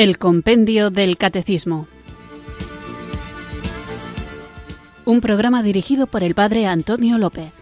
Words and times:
El 0.00 0.16
Compendio 0.16 0.88
del 0.88 1.18
Catecismo. 1.18 1.86
Un 5.04 5.20
programa 5.20 5.62
dirigido 5.62 6.06
por 6.06 6.22
el 6.22 6.34
Padre 6.34 6.64
Antonio 6.64 7.18
López. 7.18 7.52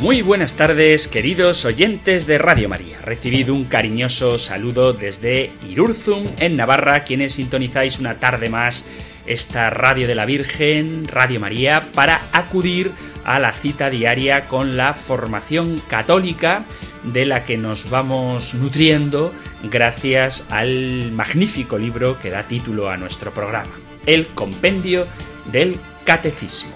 Muy 0.00 0.22
buenas 0.22 0.54
tardes, 0.54 1.08
queridos 1.08 1.66
oyentes 1.66 2.26
de 2.26 2.38
Radio 2.38 2.70
María. 2.70 3.02
Recibido 3.02 3.54
un 3.54 3.66
cariñoso 3.66 4.38
saludo 4.38 4.94
desde 4.94 5.52
Irurzum, 5.68 6.26
en 6.38 6.56
Navarra, 6.56 7.04
quienes 7.04 7.34
sintonizáis 7.34 7.98
una 7.98 8.18
tarde 8.18 8.48
más 8.48 8.86
esta 9.26 9.68
Radio 9.68 10.08
de 10.08 10.14
la 10.14 10.24
Virgen, 10.24 11.06
Radio 11.06 11.38
María, 11.38 11.82
para 11.92 12.22
acudir 12.32 12.92
a 13.24 13.38
la 13.38 13.52
cita 13.52 13.90
diaria 13.90 14.46
con 14.46 14.78
la 14.78 14.94
formación 14.94 15.82
católica 15.86 16.64
de 17.04 17.26
la 17.26 17.44
que 17.44 17.56
nos 17.56 17.90
vamos 17.90 18.54
nutriendo 18.54 19.32
gracias 19.62 20.44
al 20.50 21.12
magnífico 21.12 21.78
libro 21.78 22.18
que 22.18 22.30
da 22.30 22.44
título 22.44 22.88
a 22.88 22.96
nuestro 22.96 23.32
programa, 23.32 23.72
El 24.06 24.26
Compendio 24.28 25.06
del 25.46 25.78
Catecismo. 26.04 26.74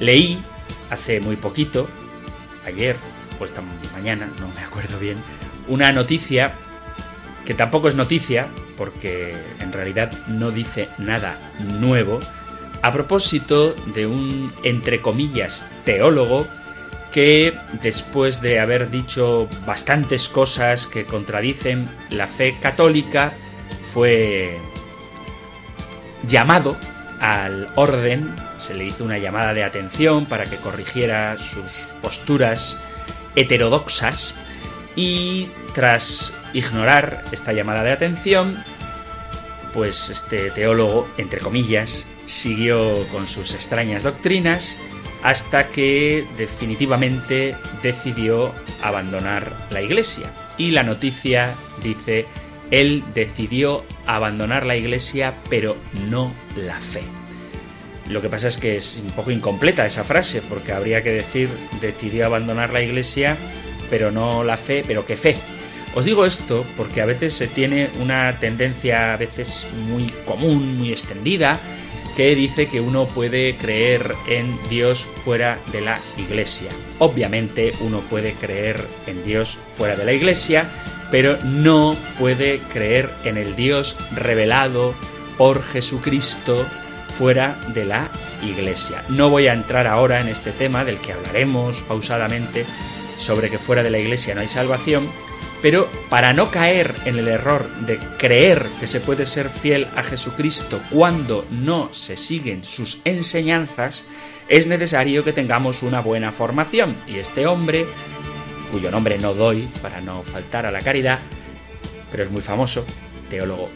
Leí 0.00 0.42
hace 0.90 1.20
muy 1.20 1.36
poquito, 1.36 1.88
ayer 2.66 2.96
o 3.38 3.44
esta 3.44 3.62
mañana, 3.92 4.30
no 4.40 4.48
me 4.48 4.62
acuerdo 4.62 4.98
bien, 4.98 5.16
una 5.68 5.92
noticia 5.92 6.54
que 7.44 7.54
tampoco 7.54 7.88
es 7.88 7.94
noticia, 7.94 8.48
porque 8.76 9.34
en 9.60 9.72
realidad 9.72 10.12
no 10.26 10.50
dice 10.50 10.88
nada 10.98 11.38
nuevo, 11.60 12.20
a 12.82 12.92
propósito 12.92 13.74
de 13.94 14.06
un, 14.06 14.52
entre 14.62 15.00
comillas, 15.00 15.70
teólogo 15.84 16.46
que 17.14 17.54
después 17.80 18.40
de 18.40 18.58
haber 18.58 18.90
dicho 18.90 19.48
bastantes 19.64 20.28
cosas 20.28 20.88
que 20.88 21.06
contradicen 21.06 21.88
la 22.10 22.26
fe 22.26 22.56
católica, 22.60 23.32
fue 23.92 24.58
llamado 26.26 26.76
al 27.20 27.68
orden, 27.76 28.34
se 28.56 28.74
le 28.74 28.86
hizo 28.86 29.04
una 29.04 29.18
llamada 29.18 29.54
de 29.54 29.62
atención 29.62 30.26
para 30.26 30.46
que 30.46 30.56
corrigiera 30.56 31.38
sus 31.38 31.94
posturas 32.02 32.76
heterodoxas 33.36 34.34
y 34.96 35.48
tras 35.72 36.34
ignorar 36.52 37.22
esta 37.30 37.52
llamada 37.52 37.84
de 37.84 37.92
atención, 37.92 38.60
pues 39.72 40.10
este 40.10 40.50
teólogo, 40.50 41.08
entre 41.16 41.38
comillas, 41.38 42.08
siguió 42.26 43.06
con 43.12 43.28
sus 43.28 43.54
extrañas 43.54 44.02
doctrinas 44.02 44.76
hasta 45.24 45.68
que 45.68 46.26
definitivamente 46.36 47.56
decidió 47.82 48.52
abandonar 48.82 49.50
la 49.70 49.80
iglesia. 49.80 50.30
Y 50.58 50.70
la 50.70 50.82
noticia 50.82 51.54
dice, 51.82 52.26
él 52.70 53.02
decidió 53.14 53.84
abandonar 54.06 54.66
la 54.66 54.76
iglesia, 54.76 55.34
pero 55.48 55.78
no 56.08 56.32
la 56.54 56.78
fe. 56.78 57.00
Lo 58.10 58.20
que 58.20 58.28
pasa 58.28 58.48
es 58.48 58.58
que 58.58 58.76
es 58.76 59.02
un 59.02 59.12
poco 59.12 59.30
incompleta 59.30 59.86
esa 59.86 60.04
frase, 60.04 60.42
porque 60.42 60.72
habría 60.72 61.02
que 61.02 61.12
decir, 61.12 61.48
decidió 61.80 62.26
abandonar 62.26 62.70
la 62.74 62.82
iglesia, 62.82 63.38
pero 63.88 64.10
no 64.12 64.44
la 64.44 64.58
fe, 64.58 64.84
pero 64.86 65.06
qué 65.06 65.16
fe. 65.16 65.36
Os 65.94 66.04
digo 66.04 66.26
esto 66.26 66.66
porque 66.76 67.00
a 67.00 67.06
veces 67.06 67.32
se 67.32 67.46
tiene 67.46 67.88
una 67.98 68.38
tendencia, 68.40 69.14
a 69.14 69.16
veces 69.16 69.66
muy 69.88 70.12
común, 70.26 70.76
muy 70.76 70.92
extendida, 70.92 71.58
que 72.16 72.34
dice 72.34 72.68
que 72.68 72.80
uno 72.80 73.06
puede 73.06 73.56
creer 73.56 74.14
en 74.28 74.58
Dios 74.68 75.06
fuera 75.24 75.58
de 75.72 75.80
la 75.80 76.00
iglesia. 76.16 76.70
Obviamente 76.98 77.72
uno 77.80 78.00
puede 78.00 78.34
creer 78.34 78.86
en 79.06 79.24
Dios 79.24 79.58
fuera 79.76 79.96
de 79.96 80.04
la 80.04 80.12
iglesia, 80.12 80.68
pero 81.10 81.38
no 81.44 81.96
puede 82.18 82.60
creer 82.72 83.10
en 83.24 83.36
el 83.36 83.56
Dios 83.56 83.96
revelado 84.14 84.94
por 85.36 85.62
Jesucristo 85.62 86.64
fuera 87.18 87.58
de 87.74 87.84
la 87.84 88.10
iglesia. 88.42 89.04
No 89.08 89.30
voy 89.30 89.48
a 89.48 89.52
entrar 89.52 89.86
ahora 89.86 90.20
en 90.20 90.28
este 90.28 90.52
tema 90.52 90.84
del 90.84 90.98
que 90.98 91.12
hablaremos 91.12 91.82
pausadamente 91.82 92.64
sobre 93.16 93.50
que 93.50 93.58
fuera 93.58 93.82
de 93.82 93.90
la 93.90 93.98
iglesia 93.98 94.34
no 94.34 94.40
hay 94.40 94.48
salvación, 94.48 95.08
pero 95.64 95.88
para 96.10 96.34
no 96.34 96.50
caer 96.50 96.94
en 97.06 97.16
el 97.16 97.26
error 97.26 97.66
de 97.86 97.96
creer 98.18 98.66
que 98.80 98.86
se 98.86 99.00
puede 99.00 99.24
ser 99.24 99.48
fiel 99.48 99.88
a 99.96 100.02
Jesucristo 100.02 100.78
cuando 100.90 101.46
no 101.50 101.88
se 101.94 102.18
siguen 102.18 102.64
sus 102.64 103.00
enseñanzas, 103.06 104.04
es 104.46 104.66
necesario 104.66 105.24
que 105.24 105.32
tengamos 105.32 105.82
una 105.82 106.00
buena 106.02 106.32
formación. 106.32 106.94
Y 107.06 107.16
este 107.16 107.46
hombre, 107.46 107.86
cuyo 108.70 108.90
nombre 108.90 109.16
no 109.16 109.32
doy 109.32 109.66
para 109.80 110.02
no 110.02 110.22
faltar 110.22 110.66
a 110.66 110.70
la 110.70 110.82
caridad, 110.82 111.20
pero 112.10 112.24
es 112.24 112.30
muy 112.30 112.42
famoso, 112.42 112.84
teólogo 113.30 113.70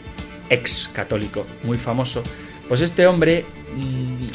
ex 0.47 0.91
católico, 0.93 1.47
muy 1.63 1.79
famoso, 1.79 2.21
pues 2.67 2.81
este 2.81 3.07
hombre 3.07 3.45
mmm, 3.75 4.27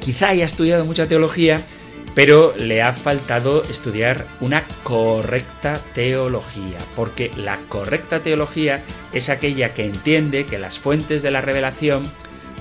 quizá 0.00 0.30
haya 0.30 0.46
estudiado 0.46 0.86
mucha 0.86 1.06
teología, 1.06 1.66
pero 2.14 2.54
le 2.56 2.82
ha 2.82 2.92
faltado 2.92 3.64
estudiar 3.64 4.26
una 4.40 4.64
correcta 4.82 5.80
teología, 5.92 6.78
porque 6.94 7.30
la 7.36 7.58
correcta 7.68 8.22
teología 8.22 8.84
es 9.12 9.28
aquella 9.28 9.74
que 9.74 9.86
entiende 9.86 10.46
que 10.46 10.58
las 10.58 10.78
fuentes 10.78 11.22
de 11.22 11.30
la 11.30 11.40
revelación 11.40 12.04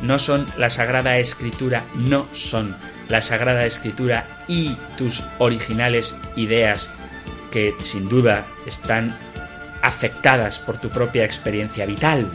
no 0.02 0.20
son 0.20 0.46
la 0.58 0.70
Sagrada 0.70 1.18
Escritura, 1.18 1.84
no 1.96 2.28
son 2.34 2.76
la 3.10 3.22
Sagrada 3.22 3.66
Escritura 3.66 4.44
y 4.48 4.76
tus 4.98 5.24
originales 5.38 6.18
ideas 6.36 6.90
que 7.52 7.76
sin 7.80 8.10
duda 8.10 8.46
están 8.66 9.16
afectadas 9.82 10.60
por 10.60 10.80
tu 10.80 10.90
propia 10.90 11.26
experiencia 11.26 11.86
vital, 11.86 12.26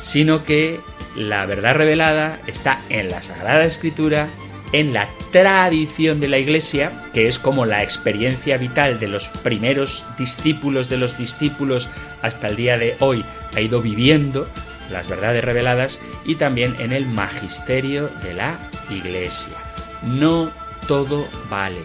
sino 0.00 0.44
que 0.44 0.80
la 1.14 1.44
verdad 1.46 1.74
revelada 1.74 2.40
está 2.46 2.80
en 2.88 3.10
la 3.10 3.20
Sagrada 3.20 3.64
Escritura 3.64 4.28
en 4.72 4.92
la 4.92 5.08
tradición 5.32 6.20
de 6.20 6.28
la 6.28 6.38
Iglesia, 6.38 7.00
que 7.12 7.26
es 7.26 7.38
como 7.38 7.66
la 7.66 7.82
experiencia 7.82 8.56
vital 8.56 8.98
de 8.98 9.08
los 9.08 9.28
primeros 9.28 10.04
discípulos 10.18 10.88
de 10.88 10.98
los 10.98 11.16
discípulos 11.18 11.88
hasta 12.22 12.48
el 12.48 12.56
día 12.56 12.78
de 12.78 12.96
hoy 13.00 13.24
ha 13.54 13.60
ido 13.60 13.80
viviendo 13.80 14.48
las 14.90 15.08
verdades 15.08 15.44
reveladas 15.44 16.00
y 16.24 16.36
también 16.36 16.74
en 16.78 16.92
el 16.92 17.06
magisterio 17.06 18.08
de 18.22 18.34
la 18.34 18.58
Iglesia. 18.90 19.54
No 20.02 20.50
todo 20.86 21.26
vale. 21.50 21.80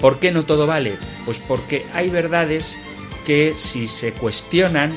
¿Por 0.00 0.18
qué 0.18 0.32
no 0.32 0.44
todo 0.44 0.66
vale? 0.66 0.96
Pues 1.24 1.38
porque 1.38 1.86
hay 1.92 2.08
verdades 2.08 2.74
que 3.26 3.54
si 3.58 3.86
se 3.86 4.12
cuestionan, 4.12 4.96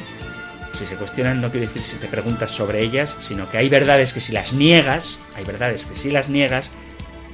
si 0.73 0.85
se 0.85 0.95
cuestionan 0.95 1.41
no 1.41 1.51
quiero 1.51 1.67
decir 1.67 1.83
si 1.83 1.97
te 1.97 2.07
preguntas 2.07 2.51
sobre 2.51 2.81
ellas, 2.81 3.17
sino 3.19 3.49
que 3.49 3.57
hay 3.57 3.69
verdades 3.69 4.13
que 4.13 4.21
si 4.21 4.31
las 4.31 4.53
niegas, 4.53 5.19
hay 5.35 5.43
verdades 5.43 5.85
que 5.85 5.97
si 5.97 6.09
las 6.09 6.29
niegas, 6.29 6.71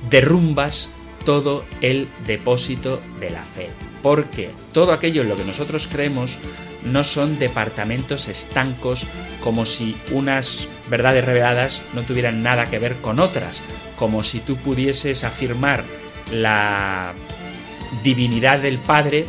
derrumbas 0.09 0.91
todo 1.25 1.65
el 1.81 2.07
depósito 2.25 3.01
de 3.19 3.29
la 3.29 3.43
fe. 3.43 3.69
Porque 4.01 4.51
todo 4.73 4.93
aquello 4.93 5.21
en 5.21 5.29
lo 5.29 5.35
que 5.35 5.43
nosotros 5.43 5.87
creemos 5.91 6.37
no 6.83 7.03
son 7.03 7.37
departamentos 7.39 8.27
estancos 8.27 9.05
como 9.43 9.65
si 9.65 9.95
unas 10.11 10.69
verdades 10.89 11.25
reveladas 11.25 11.81
no 11.93 12.03
tuvieran 12.03 12.41
nada 12.41 12.69
que 12.69 12.79
ver 12.79 12.95
con 12.97 13.19
otras, 13.19 13.61
como 13.97 14.23
si 14.23 14.39
tú 14.39 14.55
pudieses 14.55 15.23
afirmar 15.23 15.83
la 16.31 17.13
divinidad 18.03 18.59
del 18.59 18.77
Padre 18.77 19.25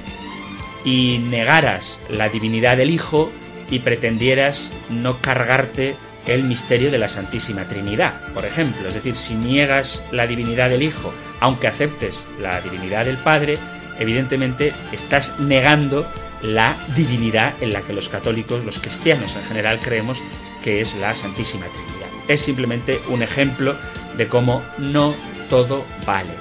y 0.84 1.19
negaras 1.19 2.00
la 2.08 2.28
divinidad 2.28 2.76
del 2.76 2.90
Hijo 2.90 3.31
y 3.70 3.81
pretendieras 3.81 4.72
no 4.88 5.20
cargarte 5.20 5.96
el 6.31 6.44
misterio 6.44 6.91
de 6.91 6.99
la 6.99 7.09
Santísima 7.09 7.67
Trinidad, 7.67 8.21
por 8.32 8.44
ejemplo. 8.44 8.88
Es 8.88 8.94
decir, 8.94 9.17
si 9.17 9.35
niegas 9.35 10.03
la 10.12 10.27
divinidad 10.27 10.71
del 10.71 10.82
Hijo, 10.82 11.12
aunque 11.41 11.67
aceptes 11.67 12.25
la 12.41 12.61
divinidad 12.61 13.05
del 13.05 13.19
Padre, 13.19 13.59
evidentemente 13.99 14.73
estás 14.93 15.41
negando 15.41 16.06
la 16.43 16.77
divinidad 16.97 17.55
en 17.61 17.73
la 17.73 17.82
que 17.82 17.93
los 17.93 18.09
católicos, 18.09 18.65
los 18.65 18.79
cristianos 18.79 19.35
en 19.35 19.43
general, 19.43 19.81
creemos 19.81 20.23
que 20.62 20.81
es 20.81 20.94
la 20.97 21.15
Santísima 21.15 21.67
Trinidad. 21.67 22.09
Es 22.29 22.41
simplemente 22.41 23.00
un 23.09 23.23
ejemplo 23.23 23.77
de 24.17 24.29
cómo 24.29 24.62
no 24.79 25.15
todo 25.49 25.85
vale. 26.06 26.32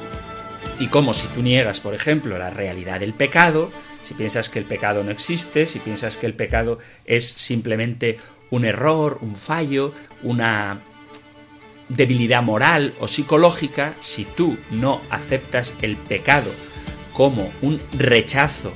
Y 0.80 0.88
cómo 0.88 1.14
si 1.14 1.28
tú 1.30 1.42
niegas, 1.42 1.80
por 1.80 1.96
ejemplo, 1.96 2.38
la 2.38 2.52
realidad 2.52 3.00
del 3.00 3.14
pecado, 3.14 3.72
si 4.04 4.14
piensas 4.14 4.50
que 4.50 4.60
el 4.60 4.66
pecado 4.66 5.04
no 5.04 5.12
existe, 5.12 5.66
si 5.66 5.80
piensas 5.80 6.16
que 6.16 6.26
el 6.26 6.34
pecado 6.34 6.80
es 7.06 7.28
simplemente 7.28 8.18
un 8.52 8.66
error, 8.66 9.20
un 9.22 9.36
fallo, 9.36 9.94
una 10.24 10.82
debilidad 11.90 12.44
moral 12.44 12.94
o 13.00 13.08
psicológica, 13.08 13.96
si 14.00 14.26
tú 14.26 14.58
no 14.72 15.02
aceptas 15.10 15.74
el 15.82 15.98
pecado 15.98 16.52
como 17.14 17.52
un 17.62 17.82
rechazo 17.98 18.74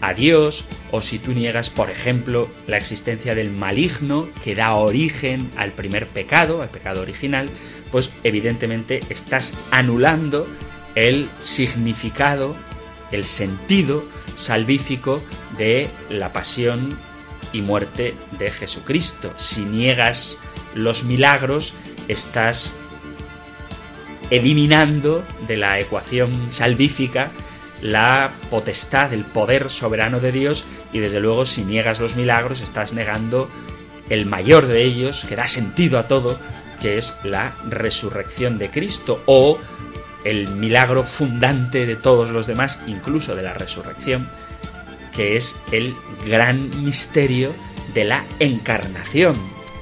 a 0.00 0.14
Dios, 0.14 0.64
o 0.92 1.00
si 1.00 1.18
tú 1.18 1.32
niegas, 1.32 1.68
por 1.70 1.90
ejemplo, 1.90 2.48
la 2.66 2.78
existencia 2.78 3.34
del 3.34 3.50
maligno 3.50 4.28
que 4.42 4.54
da 4.54 4.74
origen 4.74 5.50
al 5.56 5.72
primer 5.72 6.06
pecado, 6.06 6.62
al 6.62 6.68
pecado 6.68 7.02
original, 7.02 7.50
pues 7.90 8.10
evidentemente 8.24 9.00
estás 9.08 9.54
anulando 9.70 10.46
el 10.94 11.28
significado, 11.38 12.56
el 13.12 13.24
sentido 13.24 14.04
salvífico 14.36 15.22
de 15.58 15.90
la 16.08 16.32
pasión 16.32 16.98
y 17.52 17.62
muerte 17.62 18.16
de 18.38 18.50
Jesucristo. 18.50 19.32
Si 19.36 19.64
niegas 19.64 20.38
los 20.74 21.04
milagros, 21.04 21.74
estás 22.08 22.74
eliminando 24.30 25.24
de 25.46 25.56
la 25.56 25.80
ecuación 25.80 26.50
salvífica 26.50 27.32
la 27.82 28.30
potestad, 28.50 29.12
el 29.12 29.24
poder 29.24 29.70
soberano 29.70 30.20
de 30.20 30.32
Dios 30.32 30.64
y 30.92 30.98
desde 30.98 31.20
luego 31.20 31.46
si 31.46 31.64
niegas 31.64 32.00
los 32.00 32.16
milagros 32.16 32.60
estás 32.60 32.92
negando 32.92 33.50
el 34.08 34.26
mayor 34.26 34.66
de 34.66 34.82
ellos, 34.82 35.24
que 35.28 35.36
da 35.36 35.46
sentido 35.46 35.98
a 35.98 36.08
todo, 36.08 36.38
que 36.80 36.98
es 36.98 37.16
la 37.22 37.54
resurrección 37.68 38.58
de 38.58 38.70
Cristo 38.70 39.22
o 39.26 39.58
el 40.24 40.48
milagro 40.48 41.04
fundante 41.04 41.86
de 41.86 41.96
todos 41.96 42.30
los 42.30 42.46
demás, 42.46 42.82
incluso 42.86 43.34
de 43.34 43.42
la 43.42 43.54
resurrección, 43.54 44.28
que 45.20 45.36
es 45.36 45.54
el 45.70 45.94
gran 46.26 46.70
misterio 46.82 47.52
de 47.92 48.04
la 48.04 48.24
encarnación. 48.38 49.36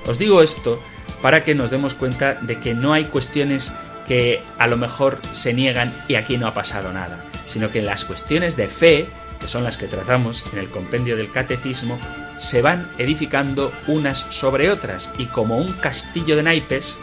Os 0.04 0.18
digo 0.18 0.42
esto 0.42 0.82
para 1.22 1.44
que 1.44 1.54
nos 1.54 1.70
demos 1.70 1.94
cuenta 1.94 2.34
de 2.34 2.58
que 2.58 2.74
no 2.74 2.92
hay 2.92 3.04
cuestiones 3.04 3.72
que 4.08 4.42
a 4.58 4.66
lo 4.66 4.76
mejor 4.76 5.20
se 5.30 5.54
niegan 5.54 5.94
y 6.08 6.16
aquí 6.16 6.38
no 6.38 6.48
ha 6.48 6.54
pasado 6.54 6.92
nada, 6.92 7.24
sino 7.46 7.70
que 7.70 7.82
las 7.82 8.04
cuestiones 8.04 8.56
de 8.56 8.66
fe, 8.66 9.06
que 9.40 9.46
son 9.46 9.62
las 9.62 9.76
que 9.76 9.86
tratamos 9.86 10.44
en 10.52 10.58
el 10.58 10.70
compendio 10.70 11.16
del 11.16 11.30
catecismo, 11.30 12.00
se 12.38 12.60
van 12.60 12.90
edificando 12.98 13.70
unas 13.86 14.26
sobre 14.30 14.72
otras 14.72 15.12
y 15.18 15.26
como 15.26 15.58
un 15.58 15.72
castillo 15.74 16.34
de 16.34 16.42
naipes 16.42 16.98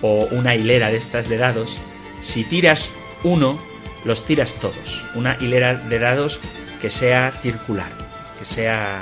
o 0.00 0.26
una 0.30 0.54
hilera 0.54 0.88
de 0.88 0.96
estas 0.96 1.28
de 1.28 1.36
dados, 1.36 1.78
si 2.22 2.44
tiras 2.44 2.92
uno, 3.24 3.62
los 4.06 4.24
tiras 4.24 4.54
todos. 4.54 5.04
Una 5.14 5.36
hilera 5.38 5.74
de 5.74 5.98
dados 5.98 6.40
que 6.80 6.90
sea 6.90 7.32
circular, 7.42 7.92
que 8.38 8.44
sea 8.44 9.00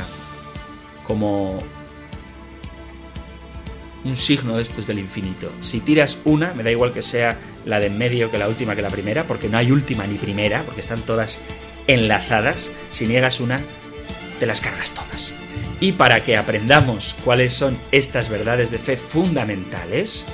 como 1.05 1.59
un 4.05 4.17
signo 4.17 4.57
de 4.57 4.63
estos 4.63 4.87
del 4.87 4.99
infinito. 4.99 5.51
Si 5.61 5.81
tiras 5.81 6.19
una, 6.25 6.53
me 6.55 6.63
da 6.63 6.71
igual 6.71 6.93
que 6.93 7.03
sea 7.03 7.39
la 7.65 7.79
de 7.81 7.87
en 7.87 7.99
medio 7.99 8.31
que 8.31 8.39
la 8.39 8.49
última 8.49 8.75
que 8.75 8.83
la 8.83 8.91
primera, 8.91 9.25
porque 9.25 9.49
no 9.49 9.59
hay 9.59 9.71
última 9.71 10.07
ni 10.07 10.19
primera, 10.19 10.63
porque 10.63 10.81
están 10.81 11.01
todas 11.03 11.41
enlazadas. 11.87 12.71
Si 12.91 13.07
niegas 13.07 13.41
una, 13.41 13.61
te 14.41 14.47
las 14.47 14.61
cargas 14.61 14.91
todas. 14.91 15.33
Y 15.81 15.93
para 15.93 16.25
que 16.25 16.37
aprendamos 16.37 17.17
cuáles 17.25 17.53
son 17.53 17.79
estas 17.91 18.29
verdades 18.29 18.71
de 18.71 18.79
fe 18.79 18.97
fundamentales, 18.97 20.27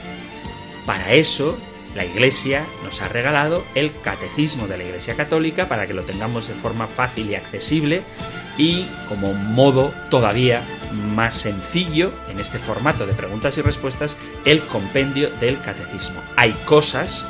para 0.87 1.12
eso 1.12 1.58
la 1.98 2.04
Iglesia 2.04 2.64
nos 2.84 3.02
ha 3.02 3.08
regalado 3.08 3.64
el 3.74 3.92
Catecismo 4.00 4.68
de 4.68 4.78
la 4.78 4.84
Iglesia 4.84 5.16
Católica 5.16 5.68
para 5.68 5.88
que 5.88 5.94
lo 5.94 6.04
tengamos 6.04 6.46
de 6.46 6.54
forma 6.54 6.86
fácil 6.86 7.28
y 7.28 7.34
accesible 7.34 8.02
y 8.56 8.86
como 9.08 9.34
modo 9.34 9.92
todavía 10.08 10.62
más 11.16 11.34
sencillo 11.34 12.12
en 12.30 12.38
este 12.38 12.60
formato 12.60 13.04
de 13.04 13.14
preguntas 13.14 13.58
y 13.58 13.62
respuestas 13.62 14.16
el 14.44 14.60
compendio 14.60 15.28
del 15.40 15.60
catecismo. 15.60 16.22
Hay 16.36 16.52
cosas 16.66 17.26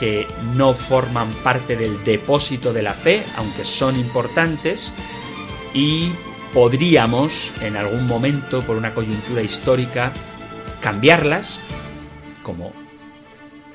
que 0.00 0.26
no 0.54 0.74
forman 0.74 1.30
parte 1.44 1.76
del 1.76 2.02
depósito 2.02 2.72
de 2.72 2.82
la 2.82 2.94
fe, 2.94 3.22
aunque 3.36 3.64
son 3.64 3.98
importantes, 4.00 4.92
y 5.74 6.10
podríamos 6.52 7.52
en 7.60 7.76
algún 7.76 8.06
momento, 8.06 8.62
por 8.62 8.76
una 8.76 8.94
coyuntura 8.94 9.42
histórica, 9.42 10.12
cambiarlas, 10.80 11.60
como 12.42 12.72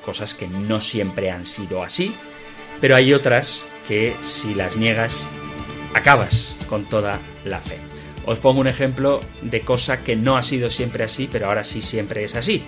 cosas 0.04 0.34
que 0.34 0.46
no 0.46 0.80
siempre 0.80 1.30
han 1.30 1.46
sido 1.46 1.82
así, 1.82 2.14
pero 2.80 2.96
hay 2.96 3.12
otras 3.12 3.64
que 3.88 4.14
si 4.22 4.54
las 4.54 4.76
niegas, 4.76 5.26
acabas 5.94 6.56
con 6.68 6.84
toda 6.84 7.20
la 7.44 7.60
fe. 7.60 7.78
Os 8.26 8.38
pongo 8.38 8.60
un 8.60 8.66
ejemplo 8.66 9.20
de 9.42 9.60
cosa 9.60 10.00
que 10.00 10.16
no 10.16 10.36
ha 10.36 10.42
sido 10.42 10.70
siempre 10.70 11.04
así, 11.04 11.28
pero 11.30 11.46
ahora 11.46 11.64
sí 11.64 11.82
siempre 11.82 12.24
es 12.24 12.34
así. 12.34 12.62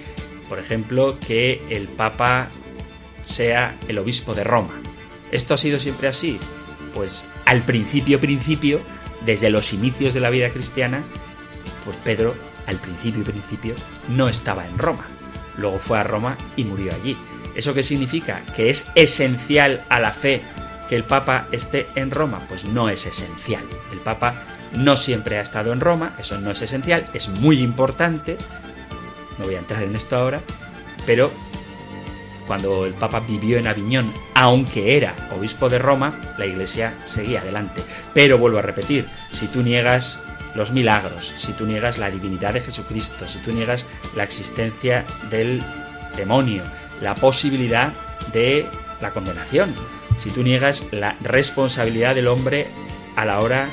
Por 0.48 0.58
ejemplo, 0.58 1.18
que 1.18 1.62
el 1.70 1.88
Papa 1.88 2.48
sea 3.24 3.76
el 3.88 3.98
obispo 3.98 4.34
de 4.34 4.44
Roma. 4.44 4.80
¿Esto 5.32 5.54
ha 5.54 5.58
sido 5.58 5.80
siempre 5.80 6.08
así? 6.08 6.38
Pues 6.94 7.26
al 7.46 7.62
principio, 7.62 8.20
principio, 8.20 8.80
desde 9.24 9.50
los 9.50 9.72
inicios 9.72 10.14
de 10.14 10.20
la 10.20 10.30
vida 10.30 10.50
cristiana, 10.50 11.02
pues 11.84 11.96
Pedro, 12.04 12.34
al 12.66 12.76
principio, 12.76 13.24
principio, 13.24 13.74
no 14.08 14.28
estaba 14.28 14.66
en 14.66 14.78
Roma. 14.78 15.06
Luego 15.56 15.78
fue 15.78 15.98
a 15.98 16.02
Roma 16.02 16.36
y 16.56 16.64
murió 16.64 16.92
allí. 16.94 17.16
¿Eso 17.54 17.74
qué 17.74 17.82
significa? 17.82 18.42
Que 18.54 18.68
es 18.68 18.90
esencial 18.94 19.84
a 19.88 19.98
la 20.00 20.12
fe 20.12 20.42
que 20.88 20.96
el 20.96 21.04
Papa 21.04 21.48
esté 21.52 21.86
en 21.94 22.10
Roma? 22.10 22.40
Pues 22.48 22.64
no 22.64 22.88
es 22.88 23.06
esencial. 23.06 23.64
El 23.92 23.98
Papa 23.98 24.42
no 24.72 24.96
siempre 24.96 25.38
ha 25.38 25.42
estado 25.42 25.72
en 25.72 25.80
Roma, 25.80 26.14
eso 26.18 26.38
no 26.40 26.50
es 26.50 26.62
esencial, 26.62 27.06
es 27.14 27.28
muy 27.28 27.60
importante, 27.60 28.36
no 29.38 29.44
voy 29.44 29.54
a 29.54 29.60
entrar 29.60 29.82
en 29.82 29.96
esto 29.96 30.16
ahora, 30.16 30.42
pero 31.06 31.30
cuando 32.46 32.86
el 32.86 32.94
Papa 32.94 33.20
vivió 33.20 33.58
en 33.58 33.66
Aviñón, 33.66 34.12
aunque 34.34 34.96
era 34.96 35.14
obispo 35.36 35.68
de 35.68 35.78
Roma, 35.78 36.20
la 36.38 36.46
Iglesia 36.46 36.94
seguía 37.06 37.40
adelante. 37.40 37.82
Pero 38.14 38.38
vuelvo 38.38 38.58
a 38.58 38.62
repetir, 38.62 39.06
si 39.32 39.48
tú 39.48 39.62
niegas 39.62 40.22
los 40.56 40.72
milagros, 40.72 41.34
si 41.36 41.52
tú 41.52 41.66
niegas 41.66 41.98
la 41.98 42.10
divinidad 42.10 42.54
de 42.54 42.60
Jesucristo, 42.60 43.28
si 43.28 43.38
tú 43.40 43.52
niegas 43.52 43.86
la 44.16 44.24
existencia 44.24 45.04
del 45.30 45.62
demonio, 46.16 46.62
la 47.00 47.14
posibilidad 47.14 47.92
de 48.32 48.66
la 49.00 49.10
condenación, 49.12 49.74
si 50.16 50.30
tú 50.30 50.42
niegas 50.42 50.84
la 50.90 51.16
responsabilidad 51.20 52.14
del 52.14 52.28
hombre 52.28 52.66
a 53.16 53.24
la 53.24 53.40
hora 53.40 53.68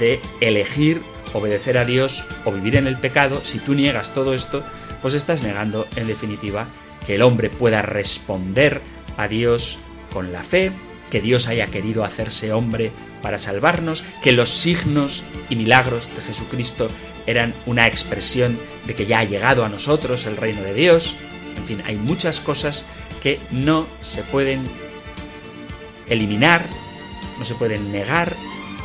de 0.00 0.20
elegir 0.40 1.00
obedecer 1.32 1.78
a 1.78 1.84
Dios 1.84 2.24
o 2.44 2.52
vivir 2.52 2.76
en 2.76 2.86
el 2.86 2.96
pecado, 2.96 3.40
si 3.44 3.58
tú 3.58 3.74
niegas 3.74 4.14
todo 4.14 4.34
esto, 4.34 4.62
pues 5.02 5.14
estás 5.14 5.42
negando 5.42 5.86
en 5.96 6.06
definitiva 6.06 6.66
que 7.06 7.16
el 7.16 7.22
hombre 7.22 7.50
pueda 7.50 7.82
responder 7.82 8.80
a 9.16 9.28
Dios 9.28 9.78
con 10.12 10.32
la 10.32 10.42
fe, 10.42 10.72
que 11.10 11.20
Dios 11.20 11.48
haya 11.48 11.66
querido 11.66 12.04
hacerse 12.04 12.52
hombre 12.52 12.92
para 13.24 13.38
salvarnos, 13.38 14.04
que 14.22 14.32
los 14.32 14.50
signos 14.50 15.24
y 15.48 15.56
milagros 15.56 16.14
de 16.14 16.20
Jesucristo 16.20 16.88
eran 17.26 17.54
una 17.64 17.86
expresión 17.86 18.58
de 18.86 18.94
que 18.94 19.06
ya 19.06 19.20
ha 19.20 19.24
llegado 19.24 19.64
a 19.64 19.70
nosotros 19.70 20.26
el 20.26 20.36
reino 20.36 20.60
de 20.60 20.74
Dios. 20.74 21.14
En 21.56 21.64
fin, 21.64 21.82
hay 21.86 21.96
muchas 21.96 22.40
cosas 22.40 22.84
que 23.22 23.40
no 23.50 23.86
se 24.02 24.22
pueden 24.24 24.60
eliminar, 26.06 26.66
no 27.38 27.46
se 27.46 27.54
pueden 27.54 27.90
negar 27.90 28.36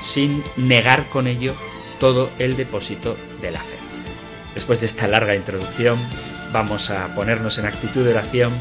sin 0.01 0.41
negar 0.55 1.09
con 1.09 1.27
ello 1.27 1.53
todo 1.99 2.29
el 2.39 2.55
depósito 2.55 3.17
de 3.41 3.51
la 3.51 3.59
fe. 3.59 3.75
Después 4.55 4.79
de 4.79 4.85
esta 4.85 5.09
larga 5.09 5.35
introducción, 5.35 5.99
vamos 6.53 6.91
a 6.91 7.13
ponernos 7.13 7.57
en 7.57 7.65
actitud 7.65 8.05
de 8.05 8.11
oración, 8.11 8.53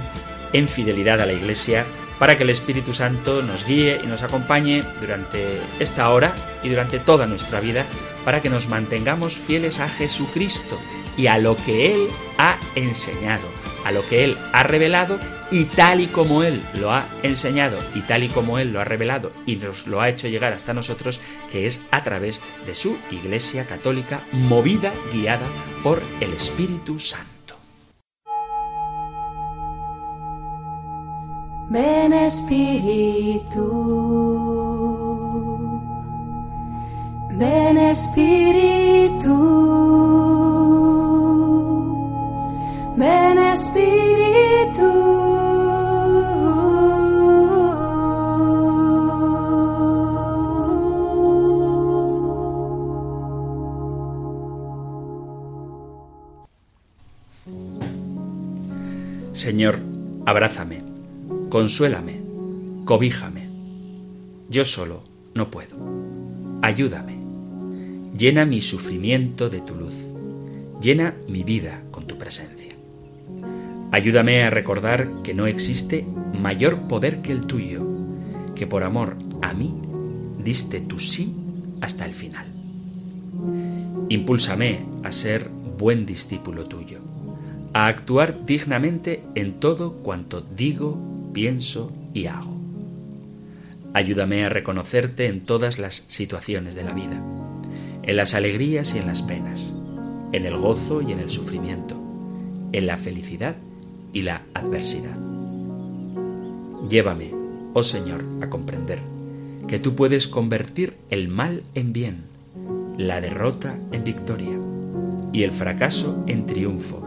en 0.53 0.67
fidelidad 0.67 1.21
a 1.21 1.27
la 1.27 1.35
Iglesia, 1.35 1.87
para 2.19 2.37
que 2.37 2.43
el 2.43 2.51
Espíritu 2.51 2.95
Santo 2.95 3.43
nos 3.43 3.67
guíe 3.67 4.01
y 4.03 4.07
nos 4.07 4.23
acompañe 4.23 4.85
durante 5.01 5.61
esta 5.79 6.11
hora 6.11 6.35
y 6.63 6.69
durante 6.69 6.99
toda 6.99 7.27
nuestra 7.27 7.61
vida, 7.61 7.85
para 8.25 8.43
que 8.43 8.51
nos 8.51 8.69
mantengamos 8.69 9.39
fieles 9.39 9.81
a 9.81 9.89
Jesucristo 9.89 10.79
y 11.17 11.27
a 11.27 11.39
lo 11.39 11.57
que 11.57 11.95
Él 11.95 12.09
ha 12.39 12.59
enseñado, 12.75 13.47
a 13.85 13.93
lo 13.93 14.07
que 14.07 14.25
Él 14.25 14.37
ha 14.53 14.63
revelado 14.63 15.19
y 15.51 15.65
tal 15.65 16.01
y 16.01 16.07
como 16.07 16.43
Él 16.43 16.63
lo 16.79 16.93
ha 16.93 17.07
enseñado 17.23 17.79
y 17.95 18.01
tal 18.01 18.23
y 18.23 18.29
como 18.29 18.59
Él 18.59 18.73
lo 18.73 18.81
ha 18.81 18.85
revelado 18.85 19.33
y 19.47 19.57
nos 19.57 19.87
lo 19.87 20.01
ha 20.01 20.09
hecho 20.09 20.29
llegar 20.29 20.53
hasta 20.53 20.75
nosotros, 20.75 21.21
que 21.51 21.67
es 21.67 21.83
a 21.91 22.03
través 22.03 22.41
de 22.67 22.75
su 22.75 22.99
Iglesia 23.11 23.67
Católica 23.67 24.21
movida, 24.33 24.93
guiada 25.13 25.47
por 25.83 26.03
el 26.21 26.33
Espíritu 26.33 26.99
Santo. 26.99 27.38
Ven 31.71 32.15
Espíritu, 32.15 33.69
ven 37.33 37.77
Espíritu, 37.77 39.37
ven 42.97 43.39
Espíritu. 43.39 44.89
Señor, 59.35 59.79
abrázame, 60.25 60.88
consuélame, 61.49 62.21
cobíjame. 62.85 63.49
Yo 64.51 64.65
solo 64.65 65.03
no 65.35 65.51
puedo. 65.51 65.77
Ayúdame. 66.63 67.19
Llena 68.17 68.45
mi 68.45 68.61
sufrimiento 68.61 69.49
de 69.49 69.61
tu 69.61 69.75
luz. 69.75 69.95
Llena 70.81 71.15
mi 71.29 71.45
vida 71.45 71.83
con 71.91 72.07
tu 72.07 72.19
presencia. 72.19 72.75
Ayúdame 73.91 74.43
a 74.43 74.51
recordar 74.51 75.23
que 75.23 75.35
no 75.35 75.47
existe 75.47 76.07
mayor 76.39 76.89
poder 76.89 77.23
que 77.23 77.33
el 77.33 77.47
tuyo, 77.47 77.87
que 78.55 78.67
por 78.67 78.83
amor 78.83 79.17
a 79.41 79.55
mí 79.55 79.75
diste 80.43 80.81
tu 80.81 80.99
sí 80.99 81.35
hasta 81.81 82.05
el 82.05 82.15
final. 82.15 82.47
Impúlsame 84.09 84.85
a 85.05 85.13
ser 85.13 85.51
buen 85.79 86.07
discípulo 86.07 86.67
tuyo, 86.67 86.99
a 87.73 87.87
actuar 87.87 88.45
dignamente 88.45 89.25
en 89.35 89.61
todo 89.61 89.95
cuanto 89.95 90.41
digo, 90.41 90.99
pienso 91.33 91.93
y 92.15 92.27
hago. 92.27 92.57
Ayúdame 93.95 94.45
a 94.45 94.49
reconocerte 94.49 95.27
en 95.27 95.41
todas 95.41 95.79
las 95.79 95.95
situaciones 96.09 96.75
de 96.75 96.85
la 96.85 96.93
vida, 96.93 97.23
en 98.03 98.17
las 98.17 98.35
alegrías 98.35 98.95
y 98.95 98.99
en 98.99 99.07
las 99.07 99.23
penas, 99.23 99.75
en 100.33 100.45
el 100.45 100.57
gozo 100.57 101.03
y 101.03 101.13
en 101.13 101.21
el 101.21 101.31
sufrimiento, 101.31 102.01
en 102.73 102.87
la 102.87 102.97
felicidad 102.97 103.57
y 104.13 104.23
la 104.23 104.43
adversidad. 104.55 105.17
Llévame, 106.89 107.33
oh 107.75 107.83
Señor, 107.83 108.25
a 108.41 108.49
comprender 108.51 109.01
que 109.67 109.79
tú 109.79 109.95
puedes 109.95 110.29
convertir 110.29 110.95
el 111.11 111.29
mal 111.29 111.63
en 111.75 111.93
bien, 111.93 112.25
la 112.97 113.21
derrota 113.21 113.79
en 113.93 114.05
victoria 114.05 114.59
y 115.33 115.43
el 115.43 115.53
fracaso 115.53 116.25
en 116.27 116.47
triunfo, 116.47 117.07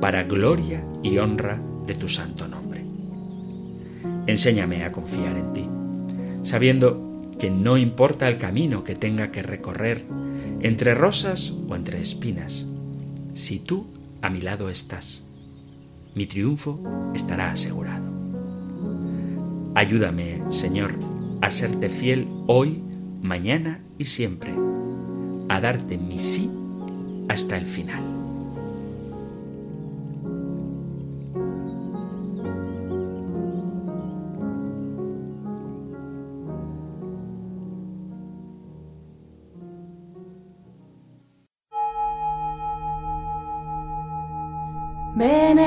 para 0.00 0.24
gloria 0.24 0.84
y 1.02 1.18
honra 1.18 1.60
de 1.86 1.94
tu 1.94 2.08
santo 2.08 2.46
nombre. 2.46 2.55
Enséñame 4.26 4.84
a 4.84 4.92
confiar 4.92 5.36
en 5.36 5.52
ti, 5.52 5.68
sabiendo 6.42 7.22
que 7.38 7.50
no 7.50 7.76
importa 7.76 8.28
el 8.28 8.38
camino 8.38 8.82
que 8.82 8.94
tenga 8.94 9.30
que 9.30 9.42
recorrer, 9.42 10.04
entre 10.60 10.94
rosas 10.94 11.52
o 11.68 11.76
entre 11.76 12.00
espinas, 12.00 12.66
si 13.34 13.60
tú 13.60 13.86
a 14.22 14.30
mi 14.30 14.40
lado 14.40 14.70
estás, 14.70 15.24
mi 16.14 16.26
triunfo 16.26 16.82
estará 17.14 17.50
asegurado. 17.50 18.06
Ayúdame, 19.74 20.42
Señor, 20.50 20.94
a 21.42 21.50
serte 21.50 21.90
fiel 21.90 22.26
hoy, 22.46 22.82
mañana 23.20 23.82
y 23.98 24.06
siempre, 24.06 24.54
a 25.48 25.60
darte 25.60 25.98
mi 25.98 26.18
sí 26.18 26.50
hasta 27.28 27.58
el 27.58 27.66
final. 27.66 28.15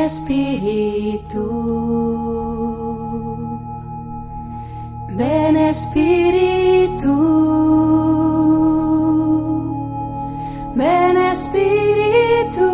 Espíritu, 0.09 1.45
ven 5.09 5.55
Espíritu, 5.55 7.15
ven 10.73 11.17
Espíritu. 11.17 12.69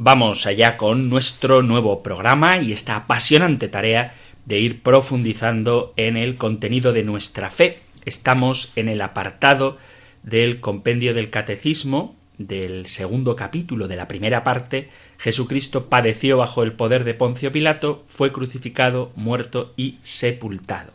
Vamos 0.00 0.46
allá 0.46 0.76
con 0.76 1.10
nuestro 1.10 1.62
nuevo 1.62 2.04
programa 2.04 2.58
y 2.58 2.72
esta 2.72 2.94
apasionante 2.94 3.66
tarea 3.66 4.14
de 4.48 4.58
ir 4.58 4.82
profundizando 4.82 5.92
en 5.96 6.16
el 6.16 6.36
contenido 6.36 6.94
de 6.94 7.04
nuestra 7.04 7.50
fe. 7.50 7.76
Estamos 8.06 8.72
en 8.76 8.88
el 8.88 9.02
apartado 9.02 9.76
del 10.22 10.60
compendio 10.60 11.12
del 11.12 11.28
catecismo 11.28 12.16
del 12.38 12.86
segundo 12.86 13.34
capítulo 13.36 13.88
de 13.88 13.96
la 13.96 14.08
primera 14.08 14.44
parte, 14.44 14.88
Jesucristo 15.18 15.88
padeció 15.88 16.38
bajo 16.38 16.62
el 16.62 16.72
poder 16.72 17.02
de 17.02 17.14
Poncio 17.14 17.50
Pilato, 17.50 18.04
fue 18.06 18.32
crucificado, 18.32 19.12
muerto 19.16 19.74
y 19.76 19.98
sepultado. 20.02 20.92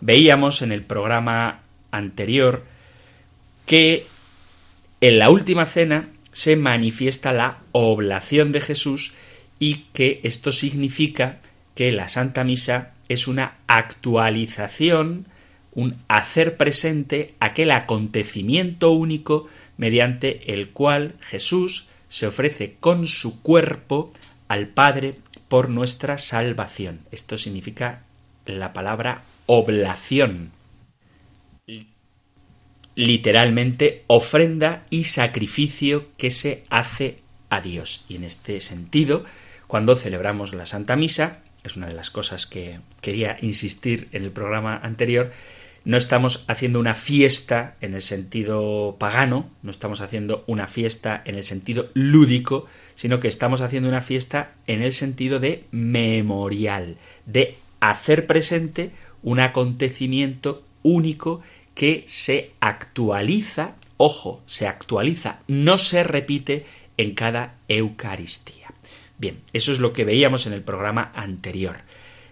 Veíamos 0.00 0.60
en 0.60 0.72
el 0.72 0.82
programa 0.82 1.62
anterior 1.90 2.64
que 3.64 4.06
en 5.00 5.18
la 5.18 5.30
última 5.30 5.64
cena 5.64 6.10
se 6.32 6.56
manifiesta 6.56 7.32
la 7.32 7.58
oblación 7.72 8.52
de 8.52 8.60
Jesús 8.60 9.14
y 9.58 9.86
que 9.94 10.20
esto 10.22 10.52
significa 10.52 11.40
que 11.74 11.92
la 11.92 12.08
Santa 12.08 12.44
Misa 12.44 12.92
es 13.08 13.28
una 13.28 13.56
actualización, 13.66 15.26
un 15.72 15.96
hacer 16.08 16.56
presente 16.56 17.34
aquel 17.40 17.70
acontecimiento 17.70 18.92
único 18.92 19.48
mediante 19.76 20.52
el 20.52 20.70
cual 20.70 21.14
Jesús 21.20 21.88
se 22.08 22.26
ofrece 22.26 22.76
con 22.78 23.06
su 23.06 23.42
cuerpo 23.42 24.12
al 24.48 24.68
Padre 24.68 25.16
por 25.48 25.68
nuestra 25.68 26.18
salvación. 26.18 27.00
Esto 27.10 27.38
significa 27.38 28.02
la 28.46 28.72
palabra 28.72 29.22
oblación. 29.46 30.52
Literalmente 32.94 34.04
ofrenda 34.06 34.84
y 34.90 35.04
sacrificio 35.04 36.06
que 36.16 36.30
se 36.30 36.64
hace 36.70 37.18
a 37.50 37.60
Dios. 37.60 38.04
Y 38.08 38.16
en 38.16 38.24
este 38.24 38.60
sentido, 38.60 39.24
cuando 39.66 39.96
celebramos 39.96 40.54
la 40.54 40.66
Santa 40.66 40.94
Misa, 40.94 41.40
es 41.64 41.76
una 41.76 41.88
de 41.88 41.94
las 41.94 42.10
cosas 42.10 42.46
que 42.46 42.80
quería 43.00 43.38
insistir 43.40 44.08
en 44.12 44.22
el 44.22 44.30
programa 44.30 44.76
anterior, 44.76 45.32
no 45.84 45.98
estamos 45.98 46.44
haciendo 46.48 46.80
una 46.80 46.94
fiesta 46.94 47.76
en 47.80 47.94
el 47.94 48.00
sentido 48.00 48.96
pagano, 48.98 49.50
no 49.62 49.70
estamos 49.70 50.00
haciendo 50.00 50.44
una 50.46 50.66
fiesta 50.66 51.22
en 51.26 51.34
el 51.34 51.44
sentido 51.44 51.90
lúdico, 51.92 52.66
sino 52.94 53.20
que 53.20 53.28
estamos 53.28 53.60
haciendo 53.60 53.88
una 53.88 54.00
fiesta 54.00 54.52
en 54.66 54.80
el 54.80 54.94
sentido 54.94 55.40
de 55.40 55.64
memorial, 55.72 56.96
de 57.26 57.58
hacer 57.80 58.26
presente 58.26 58.92
un 59.22 59.40
acontecimiento 59.40 60.64
único 60.82 61.42
que 61.74 62.04
se 62.06 62.52
actualiza, 62.60 63.74
ojo, 63.98 64.42
se 64.46 64.66
actualiza, 64.66 65.40
no 65.48 65.76
se 65.76 66.02
repite 66.02 66.64
en 66.96 67.14
cada 67.14 67.56
Eucaristía. 67.68 68.63
Bien, 69.18 69.40
eso 69.52 69.72
es 69.72 69.78
lo 69.78 69.92
que 69.92 70.04
veíamos 70.04 70.46
en 70.46 70.52
el 70.52 70.62
programa 70.62 71.12
anterior, 71.14 71.76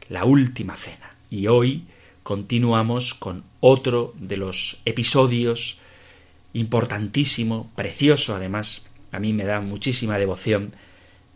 la 0.08 0.24
última 0.24 0.76
cena. 0.76 1.14
Y 1.30 1.46
hoy 1.46 1.84
continuamos 2.22 3.14
con 3.14 3.44
otro 3.60 4.14
de 4.18 4.36
los 4.36 4.80
episodios 4.84 5.78
importantísimo, 6.52 7.70
precioso 7.76 8.34
además, 8.34 8.82
a 9.12 9.20
mí 9.20 9.32
me 9.32 9.44
da 9.44 9.60
muchísima 9.60 10.18
devoción 10.18 10.74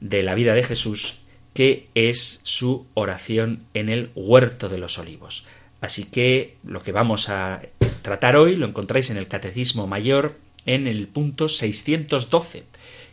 de 0.00 0.22
la 0.22 0.34
vida 0.34 0.54
de 0.54 0.62
Jesús, 0.62 1.20
que 1.54 1.88
es 1.94 2.40
su 2.42 2.86
oración 2.94 3.64
en 3.72 3.88
el 3.88 4.10
huerto 4.14 4.68
de 4.68 4.78
los 4.78 4.98
olivos. 4.98 5.46
Así 5.80 6.04
que 6.04 6.56
lo 6.64 6.82
que 6.82 6.92
vamos 6.92 7.28
a 7.28 7.62
tratar 8.02 8.36
hoy 8.36 8.56
lo 8.56 8.66
encontráis 8.66 9.10
en 9.10 9.16
el 9.16 9.28
Catecismo 9.28 9.86
Mayor 9.86 10.38
en 10.66 10.86
el 10.86 11.06
punto 11.06 11.48
612 11.48 12.64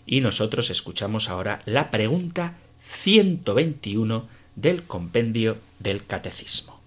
y 0.05 0.22
nosotros 0.22 0.69
escuchamos 0.69 1.29
ahora 1.29 1.62
la 1.65 1.91
pregunta 1.91 2.55
121 2.81 4.27
del 4.55 4.83
compendio 4.83 5.57
del 5.79 6.05
Catecismo. 6.05 6.79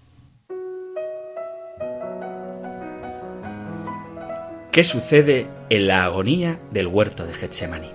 ¿Qué 4.71 4.83
sucede 4.83 5.47
en 5.69 5.87
la 5.87 6.03
agonía 6.03 6.59
del 6.71 6.87
huerto 6.87 7.25
de 7.25 7.33
Getsemaní? 7.33 7.89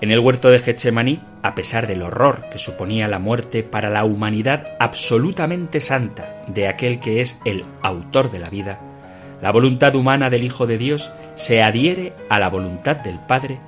En 0.00 0.10
el 0.10 0.18
huerto 0.18 0.50
de 0.50 0.58
Getsemaní, 0.58 1.20
a 1.42 1.54
pesar 1.54 1.86
del 1.86 2.02
horror 2.02 2.46
que 2.50 2.58
suponía 2.58 3.08
la 3.08 3.18
muerte 3.18 3.62
para 3.62 3.90
la 3.90 4.04
humanidad 4.04 4.76
absolutamente 4.80 5.80
santa 5.80 6.42
de 6.48 6.68
aquel 6.68 7.00
que 7.00 7.20
es 7.20 7.40
el 7.44 7.64
autor 7.82 8.30
de 8.30 8.38
la 8.40 8.50
vida, 8.50 8.80
la 9.40 9.52
voluntad 9.52 9.94
humana 9.94 10.30
del 10.30 10.42
Hijo 10.42 10.66
de 10.66 10.78
Dios 10.78 11.12
se 11.36 11.62
adhiere 11.62 12.12
a 12.28 12.40
la 12.40 12.48
voluntad 12.48 12.96
del 12.96 13.20
Padre 13.20 13.60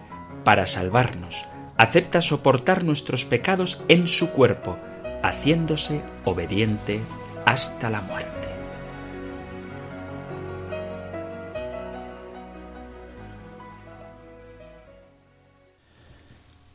para 0.44 0.66
salvarnos, 0.66 1.44
acepta 1.76 2.20
soportar 2.20 2.85
nuestros 2.85 3.25
pecados 3.25 3.82
en 3.88 4.06
su 4.06 4.30
cuerpo, 4.30 4.78
haciéndose 5.23 6.02
obediente 6.25 7.00
hasta 7.47 7.90
la 7.90 8.00
muerte. 8.00 8.49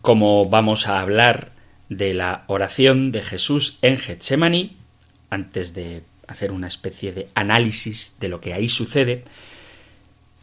Como 0.01 0.47
vamos 0.47 0.87
a 0.87 1.01
hablar 1.01 1.51
de 1.89 2.13
la 2.13 2.43
oración 2.47 3.11
de 3.11 3.23
Jesús 3.23 3.79
en 3.81 3.97
Getsemaní, 3.97 4.77
antes 5.31 5.73
de 5.73 6.03
hacer 6.27 6.51
una 6.51 6.67
especie 6.67 7.11
de 7.11 7.29
análisis 7.33 8.17
de 8.19 8.29
lo 8.29 8.39
que 8.39 8.53
ahí 8.53 8.69
sucede, 8.69 9.23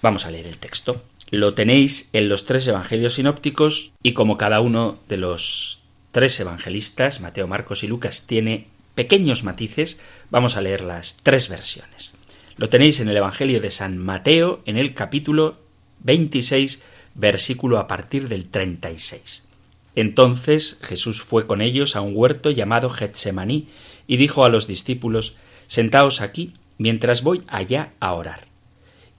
vamos 0.00 0.26
a 0.26 0.30
leer 0.30 0.46
el 0.46 0.58
texto. 0.58 1.04
Lo 1.32 1.54
tenéis 1.54 2.10
en 2.12 2.28
los 2.28 2.44
tres 2.44 2.66
evangelios 2.66 3.14
sinópticos 3.14 3.94
y 4.02 4.12
como 4.12 4.36
cada 4.36 4.60
uno 4.60 4.98
de 5.08 5.16
los 5.16 5.80
tres 6.10 6.38
evangelistas, 6.38 7.22
Mateo, 7.22 7.46
Marcos 7.46 7.82
y 7.82 7.88
Lucas, 7.88 8.26
tiene 8.26 8.66
pequeños 8.94 9.42
matices, 9.42 9.98
vamos 10.28 10.58
a 10.58 10.60
leer 10.60 10.82
las 10.82 11.16
tres 11.22 11.48
versiones. 11.48 12.12
Lo 12.58 12.68
tenéis 12.68 13.00
en 13.00 13.08
el 13.08 13.16
Evangelio 13.16 13.62
de 13.62 13.70
San 13.70 13.96
Mateo, 13.96 14.60
en 14.66 14.76
el 14.76 14.92
capítulo 14.92 15.56
26, 16.00 16.82
versículo 17.14 17.78
a 17.78 17.86
partir 17.86 18.28
del 18.28 18.50
36. 18.50 19.48
Entonces 19.96 20.80
Jesús 20.82 21.22
fue 21.22 21.46
con 21.46 21.62
ellos 21.62 21.96
a 21.96 22.02
un 22.02 22.12
huerto 22.14 22.50
llamado 22.50 22.90
Getsemaní 22.90 23.68
y 24.06 24.18
dijo 24.18 24.44
a 24.44 24.50
los 24.50 24.66
discípulos 24.66 25.36
Sentaos 25.66 26.20
aquí 26.20 26.52
mientras 26.76 27.22
voy 27.22 27.42
allá 27.48 27.94
a 28.00 28.12
orar. 28.12 28.51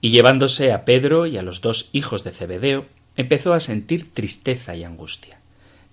Y 0.04 0.10
llevándose 0.10 0.70
a 0.70 0.84
Pedro 0.84 1.24
y 1.24 1.38
a 1.38 1.42
los 1.42 1.62
dos 1.62 1.88
hijos 1.92 2.24
de 2.24 2.30
Zebedeo, 2.30 2.84
empezó 3.16 3.54
a 3.54 3.60
sentir 3.60 4.12
tristeza 4.12 4.76
y 4.76 4.84
angustia. 4.84 5.38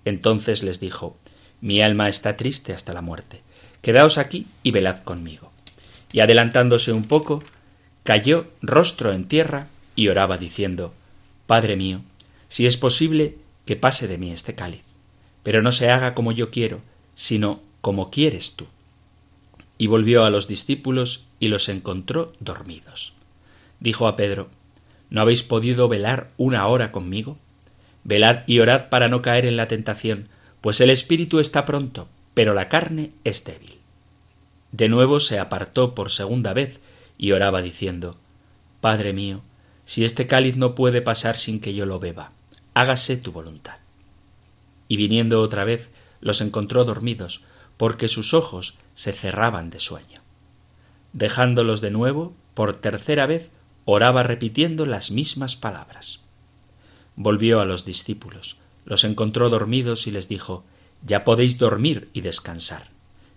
Entonces 0.04 0.62
les 0.62 0.80
dijo 0.80 1.16
Mi 1.62 1.80
alma 1.80 2.10
está 2.10 2.36
triste 2.36 2.74
hasta 2.74 2.92
la 2.92 3.00
muerte. 3.00 3.40
Quedaos 3.80 4.18
aquí 4.18 4.44
y 4.62 4.70
velad 4.70 4.98
conmigo. 5.02 5.50
Y 6.12 6.20
adelantándose 6.20 6.92
un 6.92 7.04
poco, 7.04 7.42
cayó 8.02 8.48
rostro 8.60 9.14
en 9.14 9.28
tierra 9.28 9.68
y 9.96 10.08
oraba 10.08 10.36
diciendo 10.36 10.92
Padre 11.46 11.76
mío, 11.76 12.02
si 12.50 12.66
es 12.66 12.76
posible 12.76 13.36
que 13.64 13.76
pase 13.76 14.08
de 14.08 14.18
mí 14.18 14.30
este 14.30 14.54
cáliz, 14.54 14.82
pero 15.42 15.62
no 15.62 15.72
se 15.72 15.88
haga 15.88 16.12
como 16.12 16.32
yo 16.32 16.50
quiero, 16.50 16.82
sino 17.14 17.62
como 17.80 18.10
quieres 18.10 18.56
tú. 18.56 18.66
Y 19.78 19.86
volvió 19.86 20.26
a 20.26 20.30
los 20.30 20.48
discípulos 20.48 21.24
y 21.40 21.48
los 21.48 21.70
encontró 21.70 22.34
dormidos. 22.40 23.14
Dijo 23.82 24.06
a 24.06 24.14
Pedro 24.14 24.48
¿No 25.10 25.20
habéis 25.20 25.42
podido 25.42 25.88
velar 25.88 26.30
una 26.36 26.68
hora 26.68 26.92
conmigo? 26.92 27.36
Velad 28.04 28.44
y 28.46 28.60
orad 28.60 28.88
para 28.90 29.08
no 29.08 29.22
caer 29.22 29.44
en 29.44 29.56
la 29.56 29.66
tentación, 29.66 30.28
pues 30.60 30.80
el 30.80 30.88
espíritu 30.88 31.40
está 31.40 31.64
pronto, 31.64 32.08
pero 32.32 32.54
la 32.54 32.68
carne 32.68 33.10
es 33.24 33.44
débil. 33.44 33.78
De 34.70 34.88
nuevo 34.88 35.18
se 35.18 35.40
apartó 35.40 35.96
por 35.96 36.12
segunda 36.12 36.52
vez 36.52 36.78
y 37.18 37.32
oraba 37.32 37.60
diciendo 37.60 38.16
Padre 38.80 39.12
mío, 39.12 39.42
si 39.84 40.04
este 40.04 40.28
cáliz 40.28 40.56
no 40.56 40.76
puede 40.76 41.02
pasar 41.02 41.36
sin 41.36 41.60
que 41.60 41.74
yo 41.74 41.84
lo 41.84 41.98
beba, 41.98 42.30
hágase 42.74 43.16
tu 43.16 43.32
voluntad. 43.32 43.78
Y 44.86 44.96
viniendo 44.96 45.40
otra 45.40 45.64
vez, 45.64 45.90
los 46.20 46.40
encontró 46.40 46.84
dormidos, 46.84 47.42
porque 47.76 48.06
sus 48.06 48.32
ojos 48.32 48.78
se 48.94 49.12
cerraban 49.12 49.70
de 49.70 49.80
sueño. 49.80 50.20
Dejándolos 51.12 51.80
de 51.80 51.90
nuevo, 51.90 52.32
por 52.54 52.74
tercera 52.74 53.26
vez, 53.26 53.50
oraba 53.84 54.22
repitiendo 54.22 54.86
las 54.86 55.10
mismas 55.10 55.56
palabras. 55.56 56.20
Volvió 57.16 57.60
a 57.60 57.64
los 57.64 57.84
discípulos, 57.84 58.56
los 58.84 59.04
encontró 59.04 59.50
dormidos 59.50 60.06
y 60.06 60.10
les 60.10 60.28
dijo 60.28 60.64
Ya 61.04 61.24
podéis 61.24 61.58
dormir 61.58 62.08
y 62.12 62.20
descansar. 62.20 62.88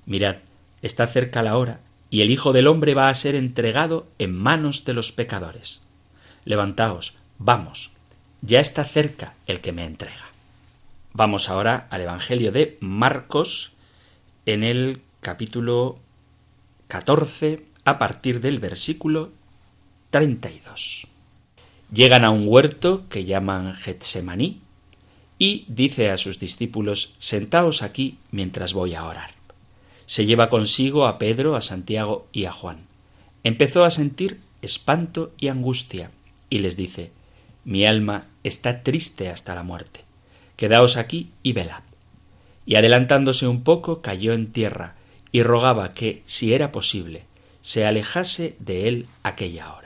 Mirad, 0.06 0.38
está 0.82 1.08
cerca 1.08 1.42
la 1.42 1.58
hora, 1.58 1.80
y 2.10 2.22
el 2.22 2.30
Hijo 2.30 2.54
del 2.54 2.68
hombre 2.68 2.94
va 2.94 3.10
a 3.10 3.14
ser 3.14 3.36
entregado 3.36 4.08
en 4.20 4.36
manos 4.36 4.86
de 4.86 4.94
los 4.94 5.12
pecadores. 5.12 5.82
Levantaos, 6.46 7.18
vamos, 7.40 7.92
ya 8.42 8.60
está 8.60 8.84
cerca 8.84 9.34
el 9.48 9.62
que 9.62 9.72
me 9.72 9.86
entrega. 9.86 10.26
Vamos 11.14 11.50
ahora 11.50 11.88
al 11.90 12.02
Evangelio 12.02 12.52
de 12.52 12.78
Marcos 12.82 13.72
en 14.46 14.64
el 14.64 15.02
capítulo 15.22 15.98
14 16.88 17.66
a 17.84 17.98
partir 17.98 18.42
del 18.42 18.60
versículo 18.60 19.32
32. 20.16 21.08
Llegan 21.94 22.24
a 22.24 22.30
un 22.30 22.46
huerto 22.48 23.04
que 23.10 23.26
llaman 23.26 23.74
Getsemaní 23.74 24.62
y 25.38 25.66
dice 25.68 26.10
a 26.10 26.16
sus 26.16 26.40
discípulos 26.40 27.16
Sentaos 27.20 27.84
aquí 27.84 28.18
mientras 28.32 28.72
voy 28.72 28.96
a 28.96 29.04
orar. 29.04 29.32
Se 30.06 30.26
lleva 30.26 30.48
consigo 30.48 31.06
a 31.06 31.20
Pedro, 31.20 31.58
a 31.58 31.62
Santiago 31.62 32.30
y 32.32 32.46
a 32.46 32.54
Juan. 32.54 32.86
Empezó 33.44 33.84
a 33.84 33.90
sentir 33.90 34.40
espanto 34.62 35.34
y 35.38 35.50
angustia 35.50 36.12
y 36.50 36.60
les 36.60 36.78
dice 36.78 37.12
Mi 37.66 37.86
alma 37.86 38.28
está 38.46 38.84
triste 38.84 39.28
hasta 39.30 39.54
la 39.54 39.64
muerte. 39.64 40.06
Quedaos 40.56 40.96
aquí 40.96 41.32
y 41.44 41.52
velad. 41.52 41.84
Y 42.66 42.76
adelantándose 42.76 43.50
un 43.50 43.66
poco 43.66 44.02
cayó 44.02 44.32
en 44.32 44.54
tierra 44.54 44.96
y 45.34 45.44
rogaba 45.44 45.94
que, 45.94 46.24
si 46.26 46.54
era 46.54 46.72
posible, 46.72 47.26
se 47.64 47.86
alejase 47.86 48.56
de 48.60 48.88
él 48.88 49.08
aquella 49.22 49.74
hora. 49.74 49.85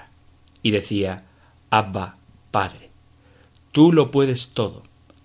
Y 0.61 0.71
decía 0.71 1.25
Abba, 1.69 2.17
Padre, 2.51 2.89
tú 3.71 3.93
lo 3.93 4.11
puedes 4.11 4.53
todo, 4.53 4.83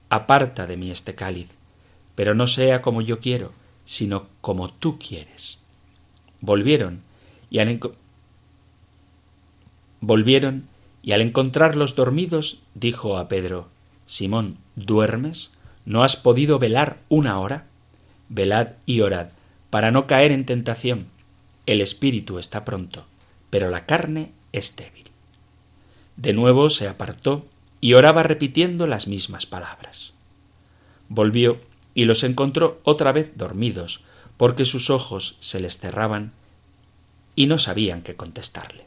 aparta 0.09 0.67
de 0.67 0.77
mí 0.77 0.91
este 0.91 1.15
cáliz, 1.15 1.51
pero 2.15 2.35
no 2.35 2.47
sea 2.47 2.83
como 2.83 3.01
yo 3.01 3.21
quiero, 3.21 3.53
sino 3.85 4.27
como 4.41 4.71
tú 4.71 4.99
quieres. 4.99 5.59
Volvieron 6.41 7.03
y 7.51 7.59
al 7.59 7.81
volvieron 10.01 10.69
y 11.03 11.13
al 11.13 11.21
encontrarlos 11.21 11.95
dormidos 11.95 12.63
dijo 12.75 13.19
a 13.19 13.29
Pedro 13.29 13.69
Simón, 14.07 14.59
¿duermes? 14.77 15.51
¿No 15.85 16.03
has 16.03 16.17
podido 16.17 16.59
velar 16.59 16.99
una 17.09 17.39
hora? 17.39 17.67
Velad 18.29 18.73
y 18.87 19.01
orad, 19.01 19.29
para 19.71 19.91
no 19.91 20.07
caer 20.07 20.33
en 20.33 20.47
tentación. 20.47 21.07
El 21.67 21.81
espíritu 21.81 22.39
está 22.39 22.65
pronto, 22.65 23.07
pero 23.51 23.71
la 23.71 23.87
carne 23.87 24.33
es 24.53 24.77
débil. 24.77 25.04
De 26.17 26.33
nuevo 26.33 26.71
se 26.71 26.89
apartó 26.89 27.47
y 27.81 27.95
oraba 27.95 28.23
repitiendo 28.23 28.87
las 28.87 29.09
mismas 29.09 29.47
palabras. 29.47 30.13
Volvió 31.09 31.61
y 31.95 32.05
los 32.05 32.25
encontró 32.25 32.81
otra 32.85 33.13
vez 33.13 33.33
dormidos, 33.37 34.05
porque 34.37 34.65
sus 34.65 34.91
ojos 34.91 35.37
se 35.41 35.61
les 35.61 35.79
cerraban 35.79 36.33
y 37.37 37.47
no 37.47 37.59
sabían 37.59 38.03
qué 38.03 38.17
contestarle. 38.17 38.87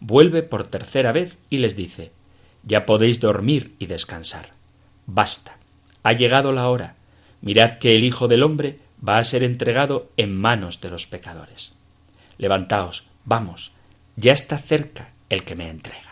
Vuelve 0.00 0.42
por 0.42 0.66
tercera 0.66 1.12
vez 1.12 1.38
y 1.48 1.58
les 1.58 1.76
dice 1.76 2.12
Ya 2.64 2.86
podéis 2.86 3.20
dormir 3.20 3.74
y 3.78 3.86
descansar. 3.86 4.50
Basta. 5.06 5.56
Ha 6.02 6.12
llegado 6.12 6.52
la 6.52 6.68
hora. 6.68 6.96
Mirad 7.40 7.78
que 7.78 7.94
el 7.94 8.04
Hijo 8.04 8.28
del 8.28 8.42
hombre 8.42 8.80
va 9.06 9.18
a 9.18 9.24
ser 9.24 9.42
entregado 9.42 10.10
en 10.16 10.36
manos 10.36 10.80
de 10.80 10.90
los 10.90 11.06
pecadores. 11.06 11.74
Levantaos, 12.38 13.06
vamos, 13.24 13.72
ya 14.16 14.32
está 14.32 14.58
cerca 14.58 15.12
el 15.28 15.44
que 15.44 15.54
me 15.54 15.68
entrega. 15.68 16.11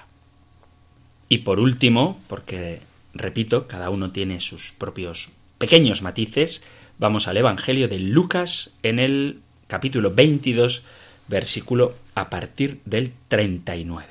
Y 1.33 1.39
por 1.39 1.61
último, 1.61 2.21
porque, 2.27 2.81
repito, 3.15 3.69
cada 3.69 3.89
uno 3.91 4.11
tiene 4.11 4.41
sus 4.41 4.73
propios 4.73 5.31
pequeños 5.59 6.03
matices, 6.03 6.65
vamos 6.99 7.29
al 7.29 7.37
Evangelio 7.37 7.87
de 7.87 8.01
Lucas 8.01 8.77
en 8.83 8.99
el 8.99 9.39
capítulo 9.69 10.13
22, 10.13 10.83
versículo 11.29 11.95
a 12.17 12.31
partir 12.31 12.81
del 12.85 13.13
39. 13.29 14.07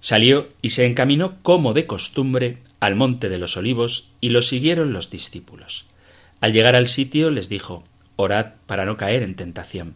Salió 0.00 0.48
y 0.60 0.70
se 0.70 0.86
encaminó 0.86 1.36
como 1.42 1.72
de 1.72 1.86
costumbre 1.86 2.58
al 2.80 2.96
monte 2.96 3.28
de 3.28 3.38
los 3.38 3.56
olivos 3.56 4.10
y 4.20 4.30
lo 4.30 4.42
siguieron 4.42 4.92
los 4.92 5.08
discípulos. 5.08 5.86
Al 6.40 6.52
llegar 6.52 6.74
al 6.74 6.88
sitio 6.88 7.30
les 7.30 7.48
dijo 7.48 7.84
Orad 8.16 8.54
para 8.66 8.86
no 8.86 8.96
caer 8.96 9.22
en 9.22 9.36
tentación. 9.36 9.94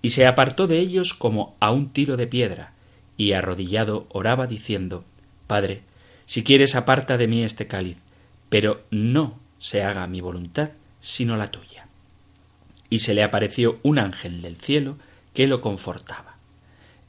Y 0.00 0.10
se 0.10 0.28
apartó 0.28 0.68
de 0.68 0.78
ellos 0.78 1.12
como 1.12 1.56
a 1.58 1.72
un 1.72 1.88
tiro 1.88 2.16
de 2.16 2.28
piedra, 2.28 2.72
y 3.16 3.32
arrodillado 3.32 4.06
oraba 4.10 4.46
diciendo 4.46 5.04
Padre, 5.46 5.82
si 6.26 6.42
quieres 6.42 6.74
aparta 6.74 7.16
de 7.16 7.26
mí 7.26 7.44
este 7.44 7.66
cáliz, 7.66 7.98
pero 8.48 8.84
no 8.90 9.38
se 9.58 9.82
haga 9.82 10.06
mi 10.06 10.20
voluntad, 10.20 10.70
sino 11.00 11.36
la 11.36 11.50
tuya. 11.50 11.86
Y 12.90 13.00
se 13.00 13.14
le 13.14 13.22
apareció 13.22 13.78
un 13.82 13.98
ángel 13.98 14.42
del 14.42 14.56
cielo 14.56 14.96
que 15.32 15.46
lo 15.46 15.60
confortaba. 15.60 16.36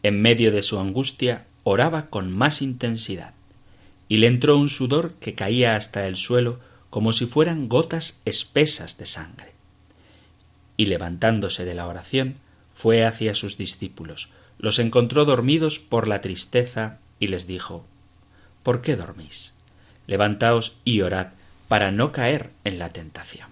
En 0.04 0.22
medio 0.22 0.52
de 0.52 0.62
su 0.62 0.80
angustia 0.80 1.46
oraba 1.64 2.10
con 2.10 2.36
más 2.36 2.62
intensidad, 2.62 3.34
y 4.08 4.18
le 4.18 4.28
entró 4.28 4.58
un 4.58 4.70
sudor 4.70 5.14
que 5.20 5.34
caía 5.34 5.76
hasta 5.76 6.08
el 6.08 6.16
suelo 6.16 6.60
como 6.90 7.12
si 7.12 7.26
fueran 7.26 7.68
gotas 7.68 8.22
espesas 8.26 8.98
de 8.98 9.06
sangre. 9.06 9.54
Y 10.78 10.86
levantándose 10.86 11.66
de 11.66 11.74
la 11.74 11.88
oración, 11.88 12.36
fue 12.74 13.06
hacia 13.06 13.36
sus 13.36 13.58
discípulos, 13.58 14.30
los 14.58 14.80
encontró 14.80 15.26
dormidos 15.26 15.80
por 15.80 16.08
la 16.08 16.22
tristeza 16.22 17.00
y 17.20 17.28
les 17.28 17.48
dijo 17.48 17.86
¿Por 18.66 18.82
qué 18.82 18.96
dormís? 18.96 19.54
Levantaos 20.08 20.78
y 20.84 21.02
orad 21.02 21.28
para 21.68 21.92
no 21.92 22.12
caer 22.12 22.50
en 22.64 22.80
la 22.80 22.90
tentación. 22.90 23.50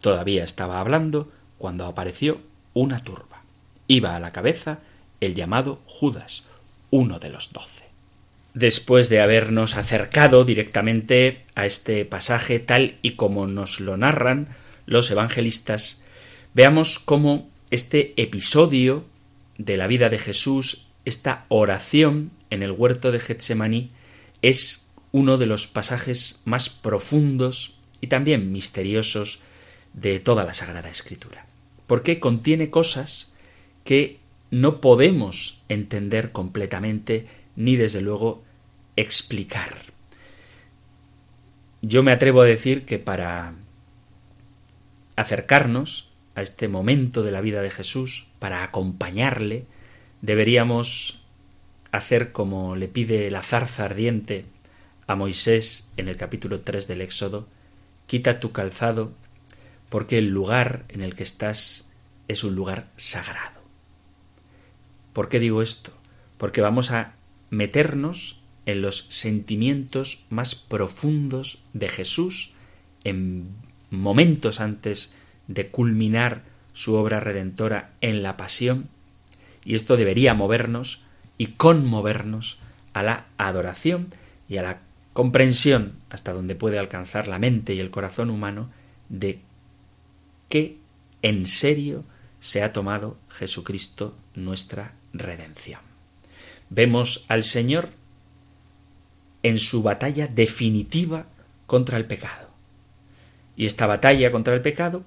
Todavía 0.00 0.44
estaba 0.44 0.80
hablando 0.80 1.30
cuando 1.58 1.84
apareció 1.84 2.40
una 2.72 3.00
turba. 3.00 3.42
Iba 3.88 4.16
a 4.16 4.20
la 4.20 4.32
cabeza 4.32 4.78
el 5.20 5.34
llamado 5.34 5.78
Judas, 5.84 6.44
uno 6.90 7.18
de 7.18 7.28
los 7.28 7.52
doce. 7.52 7.84
Después 8.54 9.10
de 9.10 9.20
habernos 9.20 9.76
acercado 9.76 10.46
directamente 10.46 11.44
a 11.54 11.66
este 11.66 12.06
pasaje 12.06 12.60
tal 12.60 12.96
y 13.02 13.10
como 13.10 13.46
nos 13.46 13.78
lo 13.78 13.98
narran 13.98 14.48
los 14.86 15.10
evangelistas, 15.10 16.02
veamos 16.54 16.98
cómo 16.98 17.50
este 17.70 18.14
episodio 18.16 19.04
de 19.58 19.76
la 19.76 19.86
vida 19.86 20.08
de 20.08 20.18
Jesús, 20.18 20.86
esta 21.04 21.44
oración 21.48 22.30
en 22.52 22.62
el 22.62 22.70
huerto 22.70 23.10
de 23.12 23.18
Getsemaní, 23.18 23.90
es 24.42 24.90
uno 25.10 25.38
de 25.38 25.46
los 25.46 25.66
pasajes 25.66 26.42
más 26.44 26.68
profundos 26.68 27.78
y 28.02 28.08
también 28.08 28.52
misteriosos 28.52 29.40
de 29.94 30.20
toda 30.20 30.44
la 30.44 30.52
Sagrada 30.52 30.90
Escritura, 30.90 31.46
porque 31.86 32.20
contiene 32.20 32.68
cosas 32.68 33.32
que 33.84 34.18
no 34.50 34.82
podemos 34.82 35.62
entender 35.70 36.30
completamente 36.30 37.26
ni 37.56 37.76
desde 37.76 38.02
luego 38.02 38.42
explicar. 38.96 39.74
yo 41.80 42.02
me 42.02 42.12
atrevo 42.12 42.42
a 42.42 42.44
decir 42.44 42.84
que 42.84 42.98
para 42.98 43.54
acercarnos 45.16 46.10
a 46.34 46.42
este 46.42 46.68
momento 46.68 47.22
de 47.22 47.32
la 47.32 47.40
vida 47.40 47.62
de 47.62 47.70
Jesús, 47.70 48.28
para 48.38 48.62
acompañarle, 48.62 49.64
deberíamos 50.20 51.21
hacer 51.92 52.32
como 52.32 52.74
le 52.74 52.88
pide 52.88 53.30
la 53.30 53.42
zarza 53.42 53.84
ardiente 53.84 54.46
a 55.06 55.14
Moisés 55.14 55.88
en 55.96 56.08
el 56.08 56.16
capítulo 56.16 56.62
3 56.62 56.88
del 56.88 57.02
Éxodo, 57.02 57.46
quita 58.06 58.40
tu 58.40 58.50
calzado, 58.52 59.12
porque 59.88 60.18
el 60.18 60.30
lugar 60.30 60.84
en 60.88 61.02
el 61.02 61.14
que 61.14 61.22
estás 61.22 61.86
es 62.28 62.44
un 62.44 62.54
lugar 62.54 62.88
sagrado. 62.96 63.60
¿Por 65.12 65.28
qué 65.28 65.38
digo 65.38 65.60
esto? 65.60 65.92
Porque 66.38 66.62
vamos 66.62 66.90
a 66.90 67.14
meternos 67.50 68.40
en 68.64 68.80
los 68.80 69.06
sentimientos 69.10 70.24
más 70.30 70.54
profundos 70.54 71.62
de 71.74 71.88
Jesús 71.88 72.54
en 73.04 73.48
momentos 73.90 74.60
antes 74.60 75.12
de 75.48 75.68
culminar 75.68 76.42
su 76.72 76.94
obra 76.94 77.20
redentora 77.20 77.90
en 78.00 78.22
la 78.22 78.38
pasión, 78.38 78.88
y 79.64 79.74
esto 79.74 79.98
debería 79.98 80.32
movernos 80.32 81.02
y 81.42 81.46
conmovernos 81.56 82.60
a 82.92 83.02
la 83.02 83.26
adoración 83.36 84.06
y 84.48 84.58
a 84.58 84.62
la 84.62 84.78
comprensión 85.12 85.94
hasta 86.08 86.32
donde 86.32 86.54
puede 86.54 86.78
alcanzar 86.78 87.26
la 87.26 87.40
mente 87.40 87.74
y 87.74 87.80
el 87.80 87.90
corazón 87.90 88.30
humano 88.30 88.70
de 89.08 89.40
qué 90.48 90.76
en 91.20 91.46
serio 91.46 92.04
se 92.38 92.62
ha 92.62 92.72
tomado 92.72 93.16
Jesucristo 93.28 94.14
nuestra 94.36 94.94
redención. 95.12 95.80
Vemos 96.70 97.24
al 97.26 97.42
Señor 97.42 97.90
en 99.42 99.58
su 99.58 99.82
batalla 99.82 100.28
definitiva 100.28 101.26
contra 101.66 101.98
el 101.98 102.04
pecado. 102.04 102.50
Y 103.56 103.66
esta 103.66 103.88
batalla 103.88 104.30
contra 104.30 104.54
el 104.54 104.62
pecado 104.62 105.02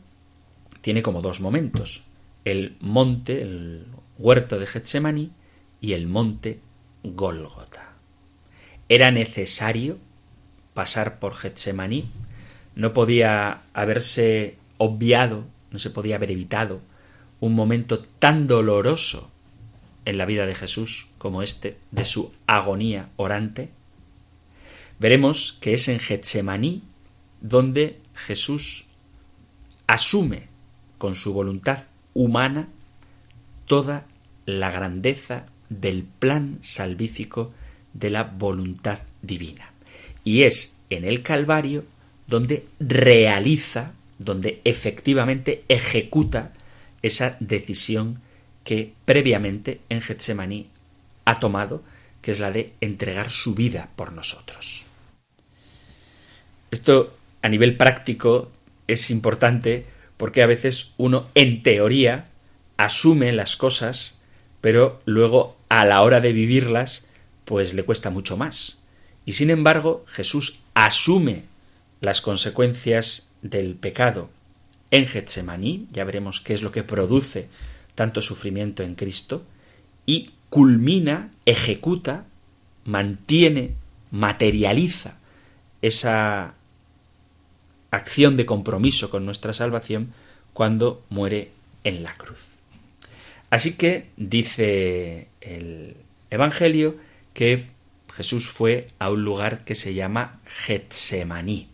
tiene 0.82 1.02
como 1.02 1.22
dos 1.22 1.40
momentos, 1.40 2.04
el 2.44 2.76
monte, 2.82 3.42
el 3.42 3.86
huerto 4.18 4.60
de 4.60 4.68
Getsemaní 4.68 5.32
y 5.86 5.94
el 5.94 6.08
monte 6.08 6.62
Gólgota. 7.04 7.94
Era 8.90 9.12
necesario 9.12 10.00
pasar 10.74 11.20
por 11.20 11.36
Getsemaní, 11.36 12.06
no 12.74 12.92
podía 12.92 13.62
haberse 13.72 14.58
obviado, 14.80 15.46
no 15.70 15.78
se 15.78 15.92
podía 15.92 16.16
haber 16.16 16.32
evitado 16.32 16.82
un 17.40 17.54
momento 17.54 18.00
tan 18.00 18.48
doloroso 18.48 19.30
en 20.06 20.18
la 20.18 20.26
vida 20.26 20.48
de 20.48 20.56
Jesús 20.56 21.10
como 21.20 21.44
este, 21.44 21.78
de 21.92 22.04
su 22.04 22.34
agonía 22.48 23.10
orante. 23.16 23.70
Veremos 24.98 25.56
que 25.62 25.76
es 25.76 25.88
en 25.88 26.00
Getsemaní 26.00 26.82
donde 27.42 28.00
Jesús 28.16 28.88
asume 29.86 30.48
con 30.98 31.14
su 31.14 31.32
voluntad 31.32 31.86
humana 32.16 32.70
toda 33.68 34.08
la 34.48 34.72
grandeza 34.72 35.46
del 35.70 36.04
plan 36.04 36.60
salvífico 36.62 37.54
de 37.94 38.10
la 38.10 38.24
voluntad 38.24 39.00
divina. 39.22 39.72
Y 40.24 40.44
es 40.44 40.78
en 40.90 41.06
el 41.06 41.22
Calvario 41.24 41.86
donde 42.28 42.66
realiza, 42.80 43.94
donde 44.18 44.62
efectivamente 44.64 45.64
ejecuta 45.68 46.54
esa 47.02 47.38
decisión 47.40 48.22
que 48.64 48.94
previamente 49.06 49.80
en 49.90 50.02
Getsemaní 50.02 50.68
ha 51.26 51.40
tomado, 51.40 51.84
que 52.22 52.32
es 52.32 52.40
la 52.40 52.52
de 52.52 52.74
entregar 52.82 53.30
su 53.30 53.54
vida 53.54 53.90
por 53.96 54.12
nosotros. 54.12 54.86
Esto 56.72 57.16
a 57.42 57.50
nivel 57.50 57.78
práctico 57.78 58.52
es 58.88 59.12
importante 59.12 59.86
porque 60.18 60.42
a 60.42 60.48
veces 60.48 60.94
uno 60.98 61.30
en 61.36 61.62
teoría 61.62 62.26
asume 62.78 63.32
las 63.32 63.56
cosas, 63.56 64.20
pero 64.66 65.00
luego 65.06 65.56
a 65.70 65.86
la 65.86 66.02
hora 66.02 66.22
de 66.22 66.34
vivirlas 66.34 67.06
pues 67.44 67.76
le 67.76 67.84
cuesta 67.84 68.10
mucho 68.10 68.36
más. 68.36 68.80
Y 69.24 69.34
sin 69.34 69.52
embargo, 69.52 70.04
Jesús 70.08 70.62
asume 70.74 71.44
las 72.02 72.20
consecuencias 72.20 73.30
del 73.44 73.76
pecado 73.76 74.28
en 74.90 75.06
Getsemaní, 75.06 75.86
ya 75.92 76.04
veremos 76.04 76.42
qué 76.42 76.56
es 76.56 76.64
lo 76.64 76.72
que 76.72 76.82
produce 76.82 77.48
tanto 77.94 78.24
sufrimiento 78.24 78.82
en 78.82 78.96
Cristo, 78.96 79.44
y 80.08 80.32
culmina, 80.50 81.30
ejecuta, 81.46 82.26
mantiene, 82.86 83.76
materializa 84.10 85.20
esa 85.84 86.56
acción 87.92 88.36
de 88.36 88.48
compromiso 88.48 89.12
con 89.12 89.28
nuestra 89.28 89.54
salvación 89.54 90.12
cuando 90.54 91.04
muere 91.12 91.52
en 91.84 92.02
la 92.02 92.16
cruz. 92.16 92.55
Así 93.50 93.76
que 93.78 94.08
dice 94.18 95.28
el 95.42 95.96
Evangelio 96.30 96.98
que 97.34 97.66
Jesús 98.16 98.48
fue 98.48 98.88
a 98.98 99.10
un 99.10 99.24
lugar 99.24 99.66
que 99.66 99.76
se 99.76 99.94
llama 99.94 100.40
Getsemaní. 100.46 101.68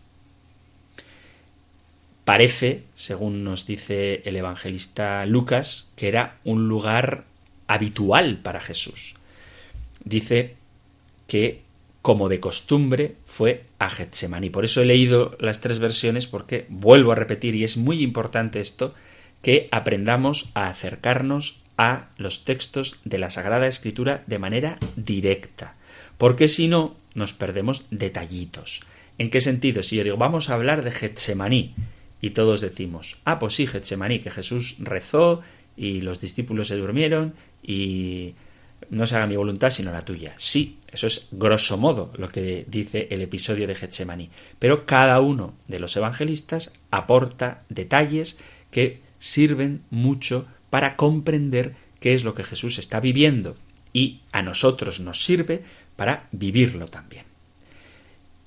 Parece, 2.25 2.83
según 2.95 3.43
nos 3.43 3.65
dice 3.65 4.21
el 4.25 4.35
evangelista 4.35 5.25
Lucas, 5.25 5.89
que 5.95 6.07
era 6.07 6.39
un 6.43 6.67
lugar 6.67 7.25
habitual 7.67 8.37
para 8.37 8.61
Jesús. 8.61 9.15
Dice 10.03 10.55
que, 11.27 11.61
como 12.01 12.29
de 12.29 12.39
costumbre, 12.39 13.15
fue 13.25 13.65
a 13.79 13.89
Getsemaní. 13.89 14.49
Por 14.49 14.65
eso 14.65 14.81
he 14.81 14.85
leído 14.85 15.35
las 15.39 15.61
tres 15.61 15.79
versiones, 15.79 16.25
porque 16.25 16.65
vuelvo 16.69 17.11
a 17.11 17.15
repetir, 17.15 17.55
y 17.55 17.63
es 17.63 17.77
muy 17.77 18.01
importante 18.01 18.59
esto, 18.59 18.93
que 19.41 19.67
aprendamos 19.71 20.51
a 20.53 20.69
acercarnos 20.69 21.60
a 21.81 22.09
los 22.17 22.45
textos 22.45 22.99
de 23.05 23.17
la 23.17 23.31
Sagrada 23.31 23.65
Escritura 23.65 24.23
de 24.27 24.37
manera 24.37 24.77
directa, 24.95 25.73
porque 26.19 26.47
si 26.47 26.67
no, 26.67 26.95
nos 27.15 27.33
perdemos 27.33 27.87
detallitos. 27.89 28.81
¿En 29.17 29.31
qué 29.31 29.41
sentido? 29.41 29.81
Si 29.81 29.95
yo 29.95 30.03
digo, 30.03 30.15
vamos 30.15 30.51
a 30.51 30.53
hablar 30.53 30.83
de 30.83 30.91
Getsemaní, 30.91 31.73
y 32.21 32.29
todos 32.29 32.61
decimos, 32.61 33.17
ah, 33.25 33.39
pues 33.39 33.55
sí, 33.55 33.65
Getsemaní, 33.65 34.19
que 34.19 34.29
Jesús 34.29 34.75
rezó 34.77 35.41
y 35.75 36.01
los 36.01 36.21
discípulos 36.21 36.67
se 36.67 36.75
durmieron 36.75 37.33
y 37.63 38.35
no 38.91 39.07
se 39.07 39.15
haga 39.15 39.25
mi 39.25 39.35
voluntad 39.35 39.71
sino 39.71 39.91
la 39.91 40.05
tuya. 40.05 40.35
Sí, 40.37 40.77
eso 40.91 41.07
es 41.07 41.29
grosso 41.31 41.77
modo 41.77 42.11
lo 42.15 42.27
que 42.27 42.63
dice 42.67 43.07
el 43.09 43.21
episodio 43.21 43.65
de 43.65 43.73
Getsemaní. 43.73 44.29
Pero 44.59 44.85
cada 44.85 45.19
uno 45.19 45.55
de 45.67 45.79
los 45.79 45.97
evangelistas 45.97 46.73
aporta 46.91 47.63
detalles 47.69 48.37
que 48.69 49.01
sirven 49.17 49.81
mucho 49.89 50.45
para 50.71 50.95
comprender 50.95 51.75
qué 51.99 52.15
es 52.15 52.23
lo 52.23 52.33
que 52.33 52.43
Jesús 52.43 52.79
está 52.79 52.99
viviendo 52.99 53.55
y 53.93 54.21
a 54.31 54.41
nosotros 54.41 54.99
nos 54.99 55.23
sirve 55.23 55.63
para 55.95 56.27
vivirlo 56.31 56.87
también. 56.87 57.25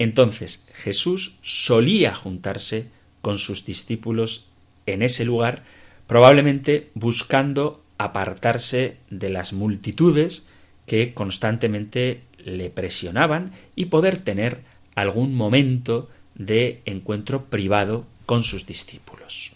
Entonces 0.01 0.67
Jesús 0.75 1.37
solía 1.43 2.15
juntarse 2.15 2.89
con 3.23 3.39
sus 3.39 3.65
discípulos 3.65 4.47
en 4.87 5.03
ese 5.03 5.25
lugar, 5.25 5.63
probablemente 6.09 6.91
buscando 6.95 7.85
apartarse 7.97 8.97
de 9.11 9.31
las 9.31 9.53
multitudes 9.53 10.47
que 10.87 11.15
constantemente 11.15 12.23
le 12.45 12.71
presionaban 12.71 13.53
y 13.77 13.87
poder 13.87 14.19
tener 14.19 14.63
algún 14.95 15.35
momento 15.35 16.11
de 16.35 16.83
encuentro 16.87 17.47
privado 17.47 18.07
con 18.27 18.45
sus 18.45 18.67
discípulos. 18.67 19.55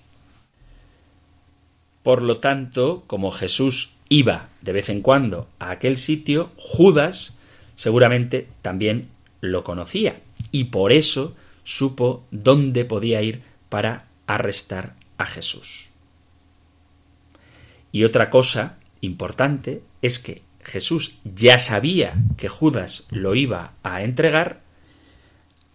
Por 2.09 2.23
lo 2.23 2.39
tanto, 2.39 3.05
como 3.07 3.31
Jesús 3.31 3.97
iba 4.09 4.49
de 4.63 4.73
vez 4.73 4.89
en 4.89 5.03
cuando 5.03 5.47
a 5.59 5.73
aquel 5.73 5.99
sitio, 5.99 6.51
Judas 6.57 7.39
seguramente 7.77 8.49
también 8.63 9.11
lo 9.43 9.63
conocía 9.63 10.19
y 10.51 10.65
por 10.73 10.91
eso 10.95 11.37
supo 11.65 12.25
dónde 12.31 12.87
podía 12.87 13.21
ir 13.21 13.43
para 13.69 14.07
arrestar 14.27 14.95
a 15.19 15.27
Jesús. 15.27 15.91
Y 17.93 18.05
otra 18.05 18.31
cosa 18.31 18.79
importante 19.03 19.83
es 20.01 20.19
que 20.19 20.41
Jesús 20.63 21.19
ya 21.25 21.59
sabía 21.59 22.15
que 22.39 22.49
Judas 22.49 23.07
lo 23.11 23.35
iba 23.35 23.75
a 23.83 24.03
entregar, 24.03 24.63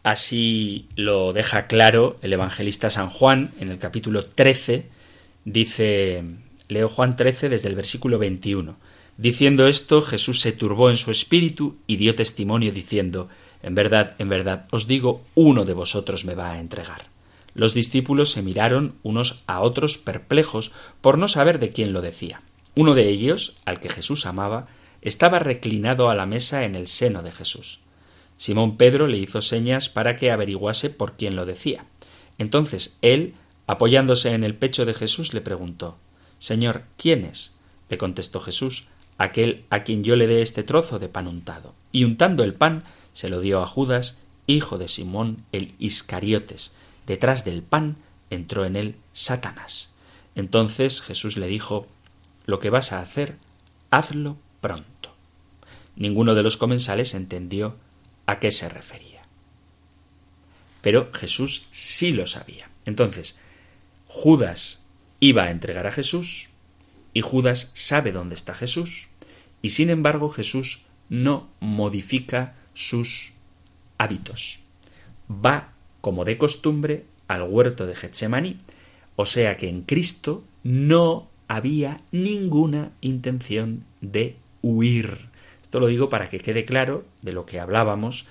así 0.01 0.87
lo 0.95 1.31
deja 1.31 1.67
claro 1.67 2.17
el 2.23 2.33
evangelista 2.33 2.89
San 2.89 3.11
Juan 3.11 3.51
en 3.59 3.69
el 3.69 3.77
capítulo 3.77 4.25
13, 4.25 5.02
dice, 5.45 6.23
leo 6.67 6.89
Juan 6.89 7.15
13 7.15 7.49
desde 7.49 7.69
el 7.69 7.75
versículo 7.75 8.19
21. 8.19 8.75
Diciendo 9.17 9.67
esto, 9.67 10.01
Jesús 10.01 10.41
se 10.41 10.51
turbó 10.51 10.89
en 10.89 10.97
su 10.97 11.11
espíritu 11.11 11.77
y 11.85 11.97
dio 11.97 12.15
testimonio 12.15 12.71
diciendo, 12.71 13.29
En 13.61 13.75
verdad, 13.75 14.15
en 14.17 14.29
verdad, 14.29 14.67
os 14.71 14.87
digo, 14.87 15.23
uno 15.35 15.65
de 15.65 15.73
vosotros 15.73 16.25
me 16.25 16.35
va 16.35 16.53
a 16.53 16.59
entregar. 16.59 17.07
Los 17.53 17.73
discípulos 17.73 18.31
se 18.31 18.41
miraron 18.41 18.95
unos 19.03 19.43
a 19.45 19.61
otros 19.61 19.97
perplejos 19.97 20.71
por 21.01 21.17
no 21.17 21.27
saber 21.27 21.59
de 21.59 21.71
quién 21.71 21.93
lo 21.93 22.01
decía. 22.01 22.41
Uno 22.75 22.95
de 22.95 23.07
ellos, 23.09 23.57
al 23.65 23.79
que 23.79 23.89
Jesús 23.89 24.25
amaba, 24.25 24.67
estaba 25.03 25.37
reclinado 25.37 26.09
a 26.09 26.15
la 26.15 26.25
mesa 26.25 26.63
en 26.65 26.75
el 26.75 26.87
seno 26.87 27.21
de 27.21 27.31
Jesús. 27.31 27.81
Simón 28.37 28.77
Pedro 28.77 29.05
le 29.05 29.17
hizo 29.17 29.41
señas 29.41 29.89
para 29.89 30.15
que 30.15 30.31
averiguase 30.31 30.89
por 30.89 31.15
quién 31.15 31.35
lo 31.35 31.45
decía. 31.45 31.85
Entonces 32.39 32.97
él, 33.01 33.35
apoyándose 33.67 34.33
en 34.33 34.43
el 34.43 34.55
pecho 34.55 34.85
de 34.85 34.93
Jesús, 34.93 35.33
le 35.33 35.41
preguntó 35.41 35.97
Señor, 36.39 36.83
¿quién 36.97 37.23
es? 37.23 37.55
Le 37.89 37.97
contestó 37.97 38.39
Jesús, 38.41 38.87
aquel 39.17 39.63
a 39.69 39.83
quien 39.83 40.03
yo 40.03 40.15
le 40.15 40.27
dé 40.27 40.41
este 40.41 40.63
trozo 40.63 40.99
de 40.99 41.07
pan 41.07 41.27
untado. 41.27 41.73
Y 41.91 42.03
untando 42.03 42.43
el 42.43 42.53
pan, 42.53 42.83
se 43.13 43.29
lo 43.29 43.39
dio 43.39 43.61
a 43.61 43.67
Judas, 43.67 44.17
hijo 44.45 44.77
de 44.77 44.87
Simón 44.87 45.45
el 45.51 45.73
Iscariotes. 45.79 46.73
Detrás 47.07 47.45
del 47.45 47.61
pan 47.63 47.97
entró 48.29 48.65
en 48.65 48.75
él 48.75 48.95
Satanás. 49.13 49.93
Entonces 50.35 51.01
Jesús 51.01 51.37
le 51.37 51.47
dijo 51.47 51.87
Lo 52.45 52.59
que 52.59 52.69
vas 52.69 52.91
a 52.91 52.99
hacer, 52.99 53.37
hazlo 53.89 54.37
pronto. 54.59 55.13
Ninguno 55.95 56.35
de 56.35 56.43
los 56.43 56.57
comensales 56.57 57.13
entendió 57.13 57.77
a 58.25 58.39
qué 58.39 58.51
se 58.51 58.67
refería. 58.67 59.21
Pero 60.81 61.09
Jesús 61.13 61.67
sí 61.71 62.11
lo 62.11 62.27
sabía. 62.27 62.69
Entonces, 62.85 63.37
Judas 64.13 64.79
iba 65.19 65.45
a 65.45 65.51
entregar 65.51 65.87
a 65.87 65.91
Jesús 65.91 66.49
y 67.13 67.21
Judas 67.21 67.71
sabe 67.73 68.11
dónde 68.11 68.35
está 68.35 68.53
Jesús 68.53 69.07
y 69.63 69.71
sin 69.71 69.89
embargo 69.89 70.29
Jesús 70.29 70.83
no 71.09 71.49
modifica 71.59 72.53
sus 72.75 73.33
hábitos. 73.97 74.59
Va, 75.29 75.73
como 75.99 76.25
de 76.25 76.37
costumbre, 76.37 77.05
al 77.27 77.41
huerto 77.41 77.87
de 77.87 77.95
Getsemaní, 77.95 78.59
o 79.15 79.25
sea 79.25 79.57
que 79.57 79.67
en 79.67 79.81
Cristo 79.81 80.43
no 80.61 81.27
había 81.47 81.99
ninguna 82.11 82.91
intención 83.01 83.83
de 83.99 84.37
huir. 84.61 85.27
Esto 85.63 85.79
lo 85.79 85.87
digo 85.87 86.09
para 86.09 86.29
que 86.29 86.39
quede 86.39 86.65
claro 86.65 87.03
de 87.23 87.33
lo 87.33 87.47
que 87.47 87.59
hablábamos 87.59 88.27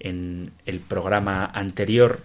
en 0.00 0.52
el 0.64 0.80
programa 0.80 1.44
anterior 1.44 2.22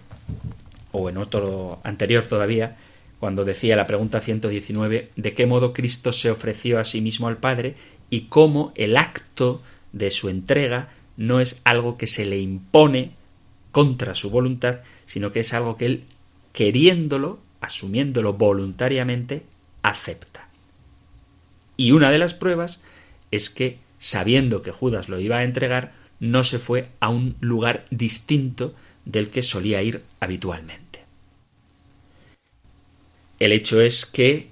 o 0.92 1.10
en 1.10 1.18
otro 1.18 1.78
anterior 1.84 2.26
todavía, 2.26 2.78
cuando 3.22 3.44
decía 3.44 3.76
la 3.76 3.86
pregunta 3.86 4.20
119 4.20 5.12
de 5.14 5.32
qué 5.32 5.46
modo 5.46 5.72
Cristo 5.72 6.10
se 6.10 6.28
ofreció 6.28 6.80
a 6.80 6.84
sí 6.84 7.00
mismo 7.00 7.28
al 7.28 7.36
Padre 7.36 7.76
y 8.10 8.22
cómo 8.22 8.72
el 8.74 8.96
acto 8.96 9.62
de 9.92 10.10
su 10.10 10.28
entrega 10.28 10.88
no 11.16 11.38
es 11.38 11.60
algo 11.62 11.96
que 11.96 12.08
se 12.08 12.26
le 12.26 12.40
impone 12.40 13.12
contra 13.70 14.16
su 14.16 14.28
voluntad, 14.30 14.80
sino 15.06 15.30
que 15.30 15.38
es 15.38 15.54
algo 15.54 15.76
que 15.76 15.86
él, 15.86 16.04
queriéndolo, 16.52 17.38
asumiéndolo 17.60 18.32
voluntariamente, 18.32 19.44
acepta. 19.82 20.48
Y 21.76 21.92
una 21.92 22.10
de 22.10 22.18
las 22.18 22.34
pruebas 22.34 22.82
es 23.30 23.50
que 23.50 23.78
sabiendo 24.00 24.62
que 24.62 24.72
Judas 24.72 25.08
lo 25.08 25.20
iba 25.20 25.36
a 25.36 25.44
entregar, 25.44 25.92
no 26.18 26.42
se 26.42 26.58
fue 26.58 26.88
a 26.98 27.08
un 27.08 27.36
lugar 27.38 27.84
distinto 27.92 28.74
del 29.04 29.28
que 29.28 29.42
solía 29.42 29.80
ir 29.80 30.02
habitualmente. 30.18 30.91
El 33.42 33.50
hecho 33.50 33.80
es 33.80 34.06
que 34.06 34.50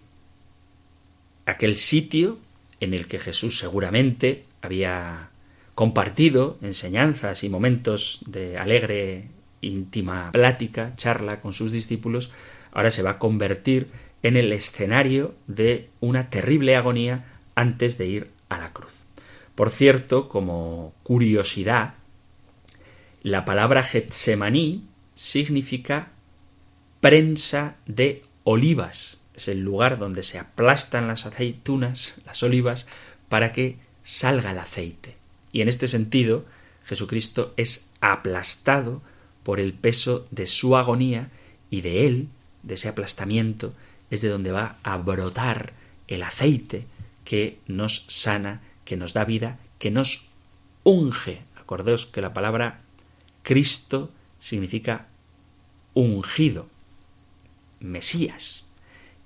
aquel 1.46 1.76
sitio 1.76 2.40
en 2.80 2.92
el 2.92 3.06
que 3.06 3.20
Jesús 3.20 3.56
seguramente 3.56 4.42
había 4.62 5.30
compartido 5.76 6.58
enseñanzas 6.60 7.44
y 7.44 7.48
momentos 7.48 8.18
de 8.26 8.58
alegre, 8.58 9.28
íntima 9.60 10.32
plática, 10.32 10.96
charla 10.96 11.40
con 11.40 11.52
sus 11.52 11.70
discípulos, 11.70 12.32
ahora 12.72 12.90
se 12.90 13.04
va 13.04 13.10
a 13.10 13.18
convertir 13.20 13.86
en 14.24 14.36
el 14.36 14.52
escenario 14.52 15.36
de 15.46 15.88
una 16.00 16.28
terrible 16.28 16.74
agonía 16.74 17.26
antes 17.54 17.96
de 17.96 18.08
ir 18.08 18.30
a 18.48 18.58
la 18.58 18.72
cruz. 18.72 19.04
Por 19.54 19.70
cierto, 19.70 20.28
como 20.28 20.94
curiosidad, 21.04 21.94
la 23.22 23.44
palabra 23.44 23.84
Getsemaní 23.84 24.82
significa 25.14 26.10
prensa 27.00 27.76
de 27.86 28.24
olivas. 28.50 29.20
Es 29.34 29.48
el 29.48 29.60
lugar 29.60 29.98
donde 29.98 30.22
se 30.22 30.38
aplastan 30.38 31.08
las 31.08 31.26
aceitunas, 31.26 32.20
las 32.26 32.42
olivas, 32.42 32.86
para 33.28 33.52
que 33.52 33.78
salga 34.02 34.50
el 34.50 34.58
aceite. 34.58 35.16
Y 35.52 35.62
en 35.62 35.68
este 35.68 35.88
sentido, 35.88 36.44
Jesucristo 36.84 37.54
es 37.56 37.90
aplastado 38.00 39.02
por 39.42 39.60
el 39.60 39.72
peso 39.72 40.26
de 40.30 40.46
su 40.46 40.76
agonía 40.76 41.30
y 41.70 41.80
de 41.80 42.06
él, 42.06 42.28
de 42.62 42.74
ese 42.74 42.88
aplastamiento, 42.88 43.74
es 44.10 44.22
de 44.22 44.28
donde 44.28 44.52
va 44.52 44.76
a 44.82 44.96
brotar 44.96 45.72
el 46.08 46.22
aceite 46.22 46.84
que 47.24 47.58
nos 47.66 48.04
sana 48.08 48.60
que 48.84 48.96
nos 48.96 49.14
da 49.14 49.24
vida, 49.24 49.58
que 49.78 49.92
nos 49.92 50.26
unge. 50.82 51.42
Acordaos 51.54 52.06
que 52.06 52.20
la 52.20 52.34
palabra 52.34 52.78
Cristo 53.44 54.10
significa 54.40 55.06
ungido, 55.94 56.66
Mesías. 57.80 58.64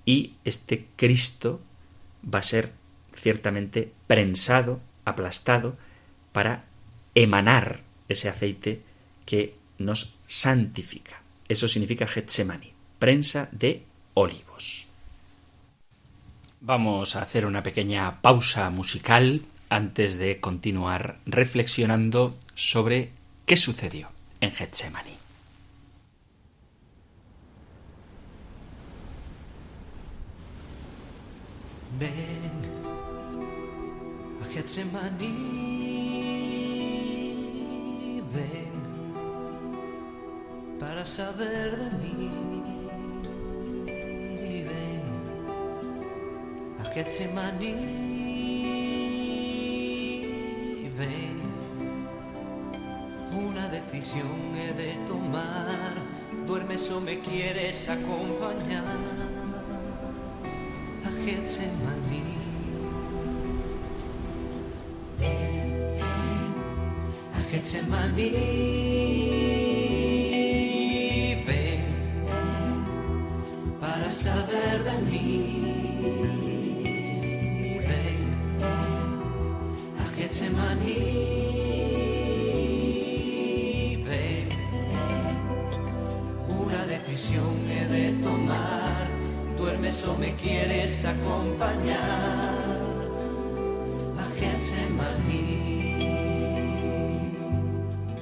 Y 0.04 0.34
este 0.44 0.88
Cristo 0.96 1.60
va 2.24 2.38
a 2.40 2.42
ser 2.42 2.72
ciertamente 3.16 3.92
prensado, 4.06 4.80
aplastado, 5.04 5.76
para 6.32 6.64
emanar 7.14 7.80
ese 8.08 8.28
aceite 8.28 8.82
que 9.24 9.56
nos 9.78 10.16
santifica. 10.26 11.22
Eso 11.48 11.68
significa 11.68 12.06
Getsemani, 12.06 12.72
prensa 12.98 13.48
de 13.52 13.84
olivos. 14.14 14.88
Vamos 16.60 17.16
a 17.16 17.22
hacer 17.22 17.44
una 17.44 17.62
pequeña 17.62 18.22
pausa 18.22 18.70
musical 18.70 19.42
antes 19.68 20.18
de 20.18 20.40
continuar 20.40 21.18
reflexionando 21.26 22.36
sobre 22.54 23.10
qué 23.44 23.56
sucedió 23.56 24.08
en 24.40 24.50
Getsemaní. 24.50 25.13
Ven 31.98 32.54
a 34.42 34.46
Getsemaní, 34.52 35.32
ven 38.32 38.74
para 40.80 41.04
saber 41.04 41.78
de 41.78 41.90
mí. 41.98 42.30
Ven 44.68 45.04
a 46.80 46.84
Getsemaní 46.90 48.04
ven, 50.98 51.40
una 53.32 53.68
decisión 53.68 54.56
he 54.56 54.72
de 54.74 54.94
tomar, 55.06 55.94
duermes 56.46 56.90
o 56.90 57.00
me 57.00 57.20
quieres 57.20 57.88
acompañar 57.88 59.13
Getsemaní. 61.24 62.38
A 67.32 67.40
Getsemaní. 67.50 68.30
Ven 71.46 71.84
para 73.80 74.10
saber 74.10 74.84
de 74.84 75.10
mí. 75.10 75.63
Duermes 89.94 90.04
o 90.04 90.16
me 90.18 90.34
quieres 90.34 91.04
acompañar. 91.04 92.00
A 94.18 94.24
Getsemaní. 94.38 96.08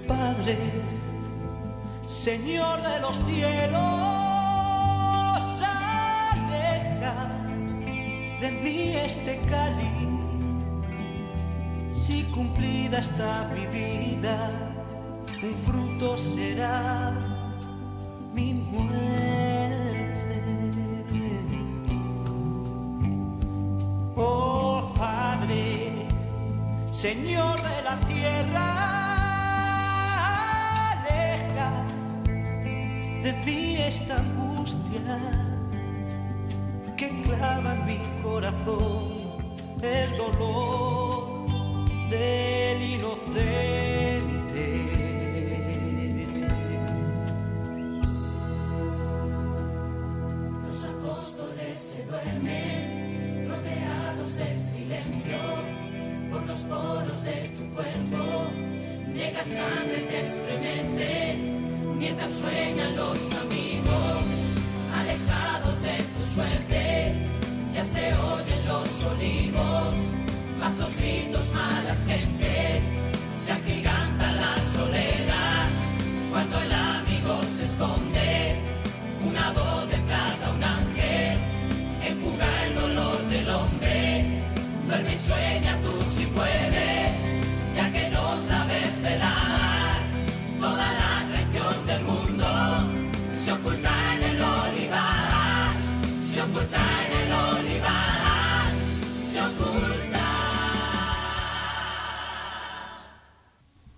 Padre, 0.07 0.59
Señor 2.09 2.83
de 2.83 3.01
los 3.01 3.17
cielos, 3.27 3.81
aleja 6.33 7.15
de 8.41 8.51
mí 8.51 8.97
este 8.97 9.41
cáliz. 9.49 9.89
Si 11.95 12.25
cumplida 12.25 12.99
está 12.99 13.49
mi 13.55 13.67
vida, 13.67 14.51
un 15.43 15.55
fruto 15.65 16.19
será 16.19 17.22
Señor 27.03 27.61
de 27.61 27.83
la 27.83 27.99
tierra, 28.07 28.67
aleja 30.93 31.85
de 33.25 33.33
mí 33.45 33.77
esta 33.77 34.19
angustia 34.19 35.19
que 36.97 37.09
clava 37.23 37.75
en 37.75 37.87
mi 37.87 37.99
corazón 38.23 39.17
el 39.83 40.17
dolor 40.17 41.49
del 42.09 42.83
inocente. 42.83 43.72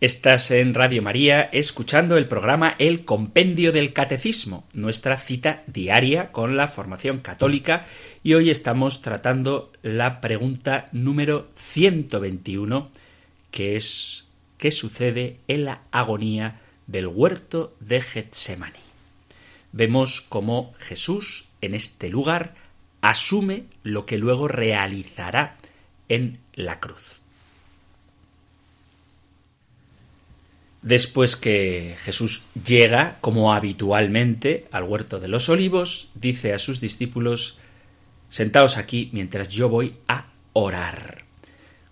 Estás 0.04 0.50
en 0.50 0.74
Radio 0.74 1.00
María 1.00 1.48
escuchando 1.50 2.18
el 2.18 2.28
programa 2.28 2.76
El 2.78 3.06
Compendio 3.06 3.72
del 3.72 3.94
Catecismo, 3.94 4.66
nuestra 4.74 5.16
cita 5.16 5.62
diaria 5.66 6.30
con 6.30 6.58
la 6.58 6.68
formación 6.68 7.20
católica 7.20 7.86
y 8.22 8.34
hoy 8.34 8.50
estamos 8.50 9.00
tratando 9.00 9.72
la 9.80 10.20
pregunta 10.20 10.90
número 10.92 11.48
121 11.54 12.90
que 13.50 13.76
es 13.76 14.26
¿qué 14.58 14.70
sucede 14.72 15.38
en 15.48 15.64
la 15.64 15.80
agonía 15.90 16.60
del 16.86 17.06
huerto 17.06 17.74
de 17.80 18.02
Getsemani? 18.02 18.84
Vemos 19.72 20.20
cómo 20.20 20.74
Jesús 20.80 21.48
en 21.62 21.74
este 21.74 22.10
lugar 22.10 22.56
asume 23.00 23.64
lo 23.82 24.04
que 24.04 24.18
luego 24.18 24.48
realizará 24.48 25.56
en 26.10 26.40
la 26.52 26.78
cruz. 26.78 27.23
Después 30.84 31.34
que 31.36 31.96
Jesús 32.02 32.44
llega, 32.62 33.16
como 33.22 33.54
habitualmente, 33.54 34.68
al 34.70 34.82
huerto 34.82 35.18
de 35.18 35.28
los 35.28 35.48
olivos, 35.48 36.10
dice 36.14 36.52
a 36.52 36.58
sus 36.58 36.78
discípulos, 36.78 37.58
Sentaos 38.28 38.76
aquí 38.76 39.08
mientras 39.14 39.48
yo 39.48 39.70
voy 39.70 39.94
a 40.08 40.26
orar. 40.52 41.24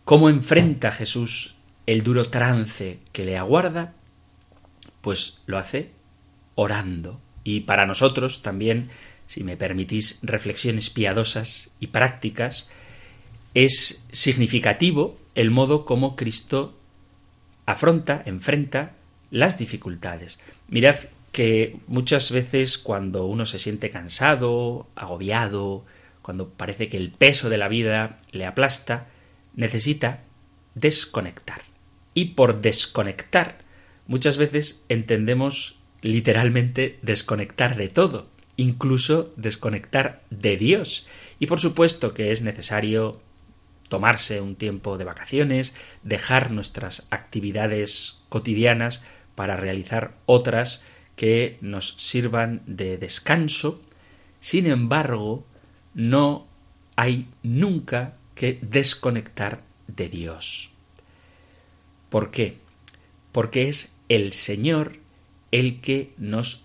¿Cómo 0.04 0.28
enfrenta 0.28 0.92
Jesús 0.92 1.54
el 1.86 2.02
duro 2.02 2.28
trance 2.28 2.98
que 3.12 3.24
le 3.24 3.38
aguarda? 3.38 3.94
Pues 5.00 5.38
lo 5.46 5.56
hace 5.56 5.92
orando. 6.54 7.18
Y 7.44 7.60
para 7.60 7.86
nosotros 7.86 8.42
también, 8.42 8.90
si 9.26 9.42
me 9.42 9.56
permitís 9.56 10.18
reflexiones 10.20 10.90
piadosas 10.90 11.70
y 11.80 11.86
prácticas, 11.86 12.68
es 13.54 14.06
significativo 14.12 15.18
el 15.34 15.50
modo 15.50 15.86
como 15.86 16.14
Cristo 16.14 16.76
afronta, 17.66 18.22
enfrenta 18.26 18.92
las 19.30 19.58
dificultades. 19.58 20.40
Mirad 20.68 20.96
que 21.32 21.78
muchas 21.86 22.30
veces 22.30 22.76
cuando 22.78 23.26
uno 23.26 23.46
se 23.46 23.58
siente 23.58 23.90
cansado, 23.90 24.86
agobiado, 24.94 25.84
cuando 26.20 26.50
parece 26.50 26.88
que 26.88 26.98
el 26.98 27.10
peso 27.10 27.48
de 27.48 27.58
la 27.58 27.68
vida 27.68 28.20
le 28.30 28.46
aplasta, 28.46 29.08
necesita 29.54 30.20
desconectar. 30.74 31.62
Y 32.14 32.26
por 32.26 32.60
desconectar, 32.60 33.58
muchas 34.06 34.36
veces 34.36 34.84
entendemos 34.88 35.78
literalmente 36.02 36.98
desconectar 37.02 37.76
de 37.76 37.88
todo, 37.88 38.28
incluso 38.56 39.32
desconectar 39.36 40.22
de 40.30 40.56
Dios. 40.56 41.06
Y 41.38 41.46
por 41.46 41.60
supuesto 41.60 42.12
que 42.12 42.32
es 42.32 42.42
necesario 42.42 43.22
tomarse 43.92 44.40
un 44.40 44.56
tiempo 44.56 44.96
de 44.96 45.04
vacaciones, 45.04 45.74
dejar 46.02 46.50
nuestras 46.50 47.06
actividades 47.10 48.22
cotidianas 48.30 49.02
para 49.34 49.54
realizar 49.54 50.14
otras 50.24 50.82
que 51.14 51.58
nos 51.60 51.92
sirvan 51.98 52.62
de 52.64 52.96
descanso. 52.96 53.82
Sin 54.40 54.64
embargo, 54.64 55.44
no 55.92 56.46
hay 56.96 57.28
nunca 57.42 58.16
que 58.34 58.58
desconectar 58.62 59.60
de 59.88 60.08
Dios. 60.08 60.70
¿Por 62.08 62.30
qué? 62.30 62.56
Porque 63.30 63.68
es 63.68 63.94
el 64.08 64.32
Señor 64.32 65.00
el 65.50 65.82
que 65.82 66.14
nos 66.16 66.64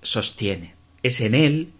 sostiene. 0.00 0.76
Es 1.02 1.20
en 1.20 1.34
Él 1.34 1.72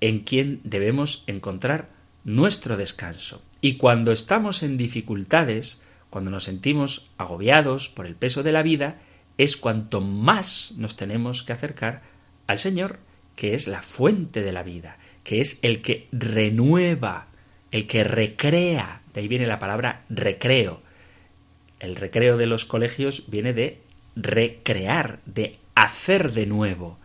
en 0.00 0.20
quien 0.20 0.62
debemos 0.64 1.24
encontrar 1.26 1.90
nuestro 2.24 2.78
descanso. 2.78 3.42
Y 3.64 3.74
cuando 3.74 4.10
estamos 4.10 4.64
en 4.64 4.76
dificultades, 4.76 5.80
cuando 6.10 6.32
nos 6.32 6.44
sentimos 6.44 7.10
agobiados 7.16 7.88
por 7.88 8.06
el 8.06 8.16
peso 8.16 8.42
de 8.42 8.50
la 8.50 8.64
vida, 8.64 9.00
es 9.38 9.56
cuanto 9.56 10.00
más 10.00 10.74
nos 10.76 10.96
tenemos 10.96 11.44
que 11.44 11.52
acercar 11.52 12.02
al 12.48 12.58
Señor, 12.58 12.98
que 13.36 13.54
es 13.54 13.68
la 13.68 13.80
fuente 13.80 14.42
de 14.42 14.52
la 14.52 14.64
vida, 14.64 14.98
que 15.22 15.40
es 15.40 15.60
el 15.62 15.80
que 15.80 16.08
renueva, 16.10 17.28
el 17.70 17.86
que 17.86 18.02
recrea. 18.02 19.00
De 19.14 19.20
ahí 19.20 19.28
viene 19.28 19.46
la 19.46 19.60
palabra 19.60 20.04
recreo. 20.10 20.82
El 21.78 21.94
recreo 21.94 22.36
de 22.36 22.46
los 22.46 22.64
colegios 22.64 23.22
viene 23.28 23.52
de 23.52 23.80
recrear, 24.16 25.20
de 25.24 25.58
hacer 25.76 26.32
de 26.32 26.46
nuevo. 26.46 26.98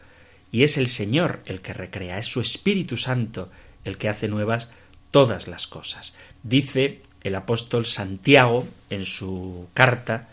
Y 0.52 0.64
es 0.64 0.78
el 0.78 0.88
Señor 0.88 1.44
el 1.46 1.62
que 1.62 1.74
recrea, 1.74 2.18
es 2.18 2.26
su 2.26 2.42
Espíritu 2.42 2.98
Santo 2.98 3.52
el 3.84 4.00
que 4.00 4.10
hace 4.10 4.28
nuevas 4.28 4.72
todas 5.12 5.48
las 5.48 5.68
cosas. 5.68 6.16
Dice 6.48 7.02
el 7.24 7.36
apóstol 7.36 7.86
Santiago 7.86 8.66
en 8.90 9.06
su 9.06 9.68
carta, 9.74 10.30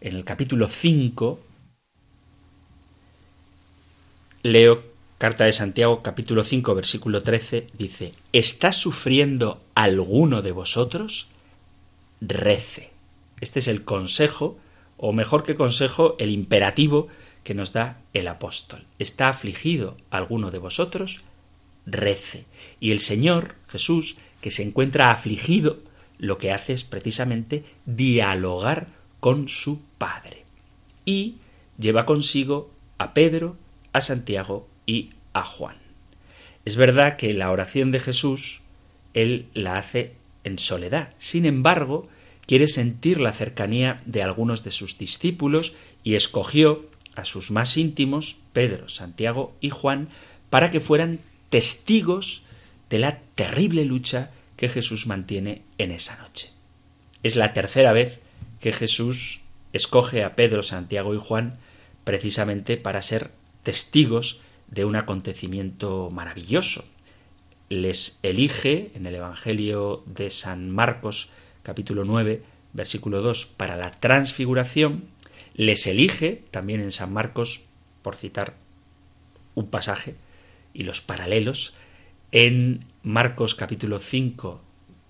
en 0.00 0.16
el 0.16 0.24
capítulo 0.24 0.66
5, 0.66 1.38
leo 4.42 4.82
carta 5.16 5.44
de 5.44 5.52
Santiago 5.52 6.02
capítulo 6.02 6.42
5 6.42 6.74
versículo 6.74 7.22
13, 7.22 7.68
dice, 7.78 8.10
¿está 8.32 8.72
sufriendo 8.72 9.62
alguno 9.76 10.42
de 10.42 10.50
vosotros? 10.50 11.28
Rece. 12.20 12.90
Este 13.40 13.60
es 13.60 13.68
el 13.68 13.84
consejo, 13.84 14.58
o 14.96 15.12
mejor 15.12 15.44
que 15.44 15.54
consejo, 15.54 16.16
el 16.18 16.30
imperativo 16.30 17.06
que 17.44 17.54
nos 17.54 17.72
da 17.72 18.00
el 18.12 18.26
apóstol. 18.26 18.86
¿Está 18.98 19.28
afligido 19.28 19.96
alguno 20.10 20.50
de 20.50 20.58
vosotros? 20.58 21.20
Rece. 21.86 22.44
Y 22.80 22.90
el 22.90 22.98
Señor, 22.98 23.54
Jesús, 23.68 24.16
que 24.44 24.50
se 24.50 24.62
encuentra 24.62 25.10
afligido, 25.10 25.78
lo 26.18 26.36
que 26.36 26.52
hace 26.52 26.74
es 26.74 26.84
precisamente 26.84 27.64
dialogar 27.86 28.88
con 29.18 29.48
su 29.48 29.80
Padre. 29.96 30.44
Y 31.06 31.36
lleva 31.78 32.04
consigo 32.04 32.70
a 32.98 33.14
Pedro, 33.14 33.56
a 33.94 34.02
Santiago 34.02 34.68
y 34.84 35.12
a 35.32 35.46
Juan. 35.46 35.78
Es 36.66 36.76
verdad 36.76 37.16
que 37.16 37.32
la 37.32 37.50
oración 37.50 37.90
de 37.90 38.00
Jesús, 38.00 38.60
él 39.14 39.46
la 39.54 39.78
hace 39.78 40.14
en 40.44 40.58
soledad. 40.58 41.14
Sin 41.18 41.46
embargo, 41.46 42.06
quiere 42.46 42.68
sentir 42.68 43.22
la 43.22 43.32
cercanía 43.32 44.02
de 44.04 44.22
algunos 44.22 44.62
de 44.62 44.72
sus 44.72 44.98
discípulos 44.98 45.74
y 46.02 46.16
escogió 46.16 46.84
a 47.14 47.24
sus 47.24 47.50
más 47.50 47.78
íntimos, 47.78 48.36
Pedro, 48.52 48.90
Santiago 48.90 49.56
y 49.62 49.70
Juan, 49.70 50.10
para 50.50 50.70
que 50.70 50.80
fueran 50.80 51.20
testigos 51.48 52.43
de 52.94 53.00
la 53.00 53.18
terrible 53.34 53.84
lucha 53.84 54.30
que 54.56 54.68
Jesús 54.68 55.08
mantiene 55.08 55.62
en 55.78 55.90
esa 55.90 56.16
noche. 56.18 56.50
Es 57.24 57.34
la 57.34 57.52
tercera 57.52 57.92
vez 57.92 58.20
que 58.60 58.70
Jesús 58.70 59.40
escoge 59.72 60.22
a 60.22 60.36
Pedro, 60.36 60.62
Santiago 60.62 61.12
y 61.12 61.18
Juan 61.18 61.58
precisamente 62.04 62.76
para 62.76 63.02
ser 63.02 63.32
testigos 63.64 64.42
de 64.68 64.84
un 64.84 64.94
acontecimiento 64.94 66.08
maravilloso. 66.12 66.84
Les 67.68 68.20
elige 68.22 68.92
en 68.94 69.06
el 69.06 69.16
Evangelio 69.16 70.04
de 70.06 70.30
San 70.30 70.70
Marcos 70.70 71.30
capítulo 71.64 72.04
9 72.04 72.44
versículo 72.74 73.22
2 73.22 73.46
para 73.56 73.76
la 73.76 73.90
transfiguración, 73.90 75.06
les 75.54 75.88
elige 75.88 76.44
también 76.52 76.80
en 76.80 76.92
San 76.92 77.12
Marcos, 77.12 77.64
por 78.02 78.14
citar 78.14 78.54
un 79.56 79.66
pasaje, 79.66 80.14
y 80.72 80.84
los 80.84 81.00
paralelos, 81.00 81.74
en 82.34 82.84
Marcos 83.04 83.54
capítulo 83.54 84.00
5, 84.00 84.60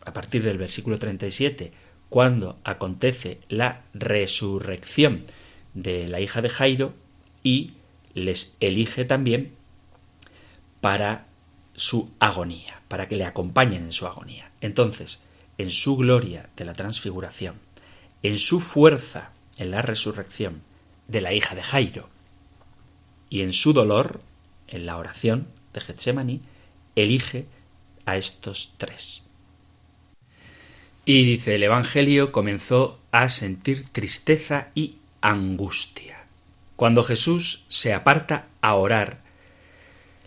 a 0.05 0.13
partir 0.13 0.43
del 0.43 0.59
versículo 0.59 0.99
37, 0.99 1.73
cuando 2.11 2.59
acontece 2.65 3.41
la 3.49 3.85
resurrección 3.95 5.25
de 5.73 6.07
la 6.07 6.21
hija 6.21 6.43
de 6.43 6.51
Jairo 6.51 6.93
y 7.43 7.73
les 8.13 8.59
elige 8.61 9.07
también 9.07 9.55
para 10.83 11.27
su 11.73 12.13
agonía, 12.19 12.83
para 12.89 13.09
que 13.09 13.17
le 13.17 13.25
acompañen 13.25 13.85
en 13.85 13.93
su 13.93 14.07
agonía. 14.07 14.51
Entonces, 14.61 15.23
en 15.57 15.71
su 15.71 15.97
gloria 15.97 16.51
de 16.57 16.67
la 16.67 16.75
transfiguración, 16.75 17.55
en 18.23 18.37
su 18.37 18.61
fuerza 18.61 19.31
en 19.57 19.71
la 19.71 19.81
resurrección 19.81 20.61
de 21.09 21.23
la 21.23 21.33
hija 21.33 21.55
de 21.55 21.63
Jairo, 21.63 22.11
y 23.31 23.41
en 23.41 23.55
su 23.55 23.73
dolor, 23.73 24.21
en 24.69 24.85
la 24.85 24.99
oración 24.99 25.49
de 25.73 25.81
Getsemaní, 25.81 26.43
elige 26.97 27.47
a 28.07 28.17
estos 28.17 28.75
tres. 28.77 29.23
Y 31.05 31.25
dice 31.25 31.55
el 31.55 31.63
Evangelio 31.63 32.33
comenzó 32.33 33.01
a 33.13 33.29
sentir 33.29 33.87
tristeza 33.93 34.71
y 34.75 34.99
angustia. 35.21 36.25
Cuando 36.77 37.03
Jesús 37.03 37.65
se 37.69 37.93
aparta 37.93 38.47
a 38.61 38.75
orar, 38.75 39.23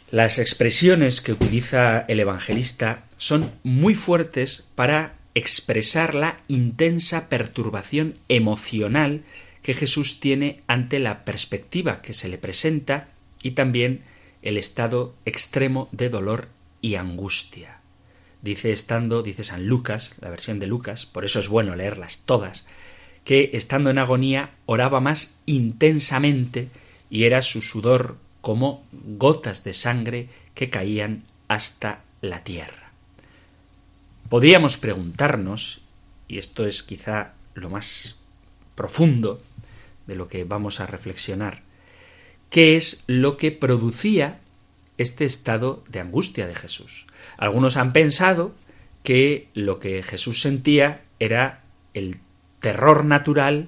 las 0.10 0.40
expresiones 0.40 1.20
que 1.20 1.34
utiliza 1.34 2.06
el 2.08 2.22
evangelista 2.22 3.04
son 3.18 3.52
muy 3.64 3.94
fuertes 3.94 4.68
para 4.76 5.16
expresar 5.36 6.16
la 6.16 6.40
intensa 6.48 7.28
perturbación 7.28 8.16
emocional 8.30 9.24
que 9.62 9.74
Jesús 9.74 10.22
tiene 10.22 10.62
ante 10.68 11.00
la 11.00 11.26
perspectiva 11.26 12.02
que 12.02 12.14
se 12.14 12.30
le 12.30 12.38
presenta 12.38 13.10
y 13.44 13.52
también 13.52 14.02
el 14.42 14.58
estado 14.58 15.14
extremo 15.26 15.90
de 15.92 16.08
dolor 16.08 16.48
y 16.82 16.96
angustia. 16.96 17.80
Dice 18.42 18.72
estando, 18.72 19.24
dice 19.24 19.44
San 19.44 19.68
Lucas, 19.68 20.16
la 20.22 20.30
versión 20.30 20.60
de 20.60 20.68
Lucas, 20.68 21.06
por 21.06 21.26
eso 21.26 21.40
es 21.40 21.48
bueno 21.48 21.76
leerlas 21.76 22.24
todas, 22.26 22.66
que 23.24 23.52
estando 23.54 23.90
en 23.90 23.98
agonía 23.98 24.52
oraba 24.66 25.00
más 25.02 25.38
intensamente 25.46 26.70
y 27.10 27.24
era 27.26 27.42
su 27.42 27.62
sudor 27.62 28.18
como 28.42 28.86
gotas 28.92 29.64
de 29.64 29.74
sangre 29.74 30.30
que 30.54 30.70
caían 30.70 31.24
hasta 31.48 32.04
la 32.22 32.44
tierra. 32.44 32.92
Podríamos 34.30 34.78
preguntarnos, 34.78 35.82
y 36.28 36.38
esto 36.38 36.66
es 36.66 36.84
quizá 36.84 37.34
lo 37.54 37.70
más 37.70 38.16
profundo 38.76 39.42
de 40.06 40.16
lo 40.16 40.28
que 40.28 40.44
vamos 40.44 40.80
a 40.80 40.88
reflexionar, 40.88 41.64
qué 42.50 42.78
es 42.78 43.04
lo 43.08 43.36
que 43.38 43.52
producía 43.52 44.40
este 44.98 45.26
estado 45.26 45.84
de 45.90 46.00
angustia 46.00 46.48
de 46.48 46.56
Jesús. 46.56 47.08
Algunos 47.38 47.78
han 47.78 47.94
pensado 47.94 48.54
que 49.04 49.48
lo 49.54 49.80
que 49.80 50.04
Jesús 50.04 50.42
sentía 50.42 51.02
era 51.20 51.64
el 51.94 52.18
terror 52.60 53.06
natural 53.06 53.68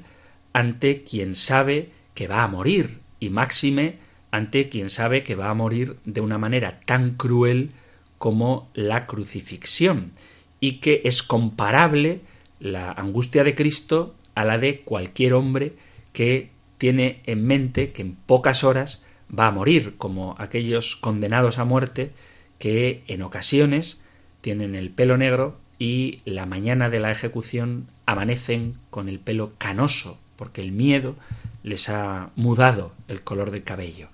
ante 0.53 1.03
quien 1.03 1.35
sabe 1.35 1.91
que 2.13 2.27
va 2.27 2.43
a 2.43 2.47
morir 2.47 2.99
y 3.19 3.29
máxime 3.29 3.97
ante 4.31 4.69
quien 4.69 4.89
sabe 4.89 5.23
que 5.23 5.35
va 5.35 5.49
a 5.49 5.53
morir 5.53 5.97
de 6.05 6.21
una 6.21 6.37
manera 6.37 6.81
tan 6.85 7.11
cruel 7.11 7.71
como 8.17 8.69
la 8.73 9.07
crucifixión 9.07 10.11
y 10.59 10.73
que 10.79 11.01
es 11.05 11.23
comparable 11.23 12.21
la 12.59 12.91
angustia 12.91 13.43
de 13.43 13.55
Cristo 13.55 14.15
a 14.35 14.45
la 14.45 14.57
de 14.57 14.81
cualquier 14.81 15.33
hombre 15.33 15.73
que 16.11 16.49
tiene 16.77 17.21
en 17.25 17.45
mente 17.45 17.91
que 17.91 18.01
en 18.01 18.15
pocas 18.15 18.63
horas 18.63 19.03
va 19.37 19.47
a 19.47 19.51
morir, 19.51 19.95
como 19.97 20.35
aquellos 20.39 20.95
condenados 20.95 21.59
a 21.59 21.65
muerte 21.65 22.11
que 22.57 23.03
en 23.07 23.21
ocasiones 23.21 24.01
tienen 24.41 24.75
el 24.75 24.89
pelo 24.89 25.17
negro 25.17 25.57
y 25.77 26.21
la 26.25 26.45
mañana 26.45 26.89
de 26.89 26.99
la 26.99 27.11
ejecución 27.11 27.87
amanecen 28.05 28.75
con 28.89 29.07
el 29.07 29.19
pelo 29.19 29.53
canoso, 29.57 30.19
porque 30.35 30.61
el 30.61 30.71
miedo 30.71 31.15
les 31.63 31.89
ha 31.89 32.31
mudado 32.35 32.93
el 33.07 33.21
color 33.21 33.51
del 33.51 33.63
cabello. 33.63 34.09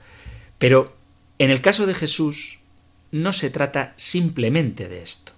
Pero 0.58 0.96
en 1.40 1.50
el 1.50 1.62
caso 1.62 1.86
de 1.86 1.94
Jesús 1.94 2.60
no 3.12 3.34
se 3.34 3.50
trata 3.50 3.94
simplemente 3.96 4.88
de 4.88 5.02
esto, 5.02 5.32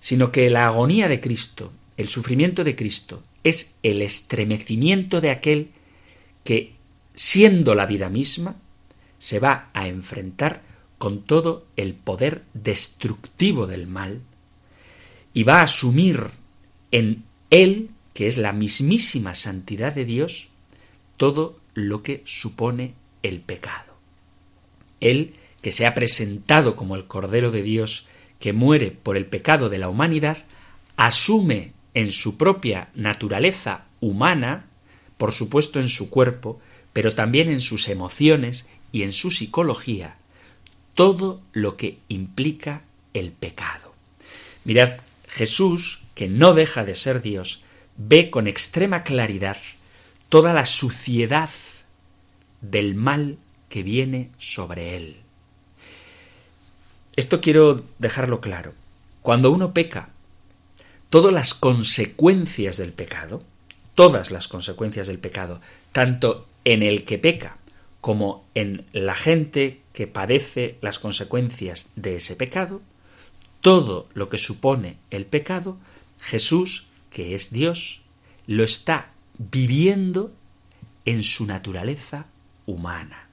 sino 0.00 0.32
que 0.32 0.48
la 0.50 0.66
agonía 0.66 1.08
de 1.08 1.20
Cristo, 1.20 1.72
el 1.96 2.08
sufrimiento 2.08 2.64
de 2.64 2.76
Cristo, 2.76 3.22
es 3.44 3.76
el 3.82 4.02
estremecimiento 4.02 5.20
de 5.20 5.30
aquel 5.30 5.70
que, 6.44 6.74
siendo 7.14 7.74
la 7.74 7.86
vida 7.86 8.08
misma, 8.08 8.56
se 9.20 9.38
va 9.38 9.70
a 9.74 9.86
enfrentar 9.86 10.62
con 10.98 11.22
todo 11.22 11.66
el 11.76 11.94
poder 11.94 12.42
destructivo 12.54 13.68
del 13.68 13.86
mal 13.86 14.22
y 15.32 15.44
va 15.44 15.60
a 15.60 15.64
asumir 15.64 16.30
en 16.90 17.22
él, 17.50 17.90
que 18.14 18.26
es 18.26 18.36
la 18.36 18.52
mismísima 18.52 19.36
santidad 19.36 19.94
de 19.94 20.04
Dios, 20.04 20.48
todo 21.16 21.60
lo 21.74 22.02
que 22.02 22.22
supone 22.24 22.94
el 23.22 23.40
pecado. 23.40 23.94
Él, 25.00 25.34
que 25.62 25.70
se 25.70 25.86
ha 25.86 25.94
presentado 25.94 26.74
como 26.74 26.96
el 26.96 27.06
Cordero 27.06 27.50
de 27.50 27.62
Dios 27.62 28.08
que 28.38 28.52
muere 28.52 28.90
por 28.90 29.16
el 29.16 29.26
pecado 29.26 29.68
de 29.68 29.78
la 29.78 29.88
humanidad, 29.88 30.38
asume 30.96 31.72
en 31.92 32.10
su 32.10 32.38
propia 32.38 32.88
naturaleza 32.94 33.84
humana, 34.00 34.66
por 35.18 35.32
supuesto 35.32 35.78
en 35.78 35.90
su 35.90 36.08
cuerpo, 36.08 36.58
pero 36.94 37.14
también 37.14 37.50
en 37.50 37.60
sus 37.60 37.88
emociones 37.88 38.66
y 38.92 39.02
en 39.02 39.12
su 39.12 39.30
psicología, 39.30 40.16
todo 40.94 41.40
lo 41.52 41.76
que 41.76 41.98
implica 42.08 42.82
el 43.14 43.32
pecado. 43.32 43.94
Mirad, 44.64 44.98
Jesús, 45.28 46.02
que 46.14 46.28
no 46.28 46.54
deja 46.54 46.84
de 46.84 46.94
ser 46.94 47.22
Dios, 47.22 47.62
ve 47.96 48.30
con 48.30 48.46
extrema 48.46 49.04
claridad 49.04 49.56
toda 50.28 50.52
la 50.52 50.66
suciedad 50.66 51.50
del 52.60 52.94
mal 52.94 53.38
que 53.68 53.82
viene 53.82 54.30
sobre 54.38 54.96
él. 54.96 55.16
Esto 57.16 57.40
quiero 57.40 57.84
dejarlo 57.98 58.40
claro. 58.40 58.74
Cuando 59.22 59.50
uno 59.50 59.72
peca, 59.72 60.10
todas 61.10 61.32
las 61.32 61.54
consecuencias 61.54 62.76
del 62.76 62.92
pecado, 62.92 63.42
todas 63.94 64.30
las 64.30 64.48
consecuencias 64.48 65.06
del 65.06 65.18
pecado, 65.18 65.60
tanto 65.92 66.46
en 66.64 66.82
el 66.82 67.04
que 67.04 67.18
peca 67.18 67.58
como 68.00 68.44
en 68.54 68.86
la 68.92 69.14
gente 69.14 69.82
que 69.92 70.06
padece 70.06 70.78
las 70.80 70.98
consecuencias 70.98 71.90
de 71.96 72.16
ese 72.16 72.36
pecado, 72.36 72.80
todo 73.60 74.08
lo 74.14 74.28
que 74.28 74.38
supone 74.38 74.96
el 75.10 75.26
pecado, 75.26 75.78
Jesús, 76.18 76.88
que 77.10 77.34
es 77.34 77.50
Dios, 77.50 78.02
lo 78.46 78.64
está 78.64 79.12
viviendo 79.38 80.32
en 81.04 81.24
su 81.24 81.46
naturaleza 81.46 82.26
humana. 82.66 83.28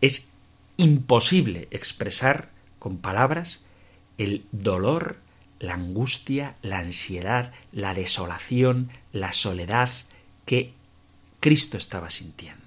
Es 0.00 0.30
imposible 0.76 1.68
expresar 1.70 2.50
con 2.78 2.98
palabras 2.98 3.62
el 4.18 4.46
dolor, 4.52 5.18
la 5.58 5.74
angustia, 5.74 6.56
la 6.62 6.78
ansiedad, 6.78 7.52
la 7.72 7.94
desolación, 7.94 8.90
la 9.12 9.32
soledad 9.32 9.90
que 10.46 10.72
Cristo 11.38 11.76
estaba 11.76 12.10
sintiendo. 12.10 12.59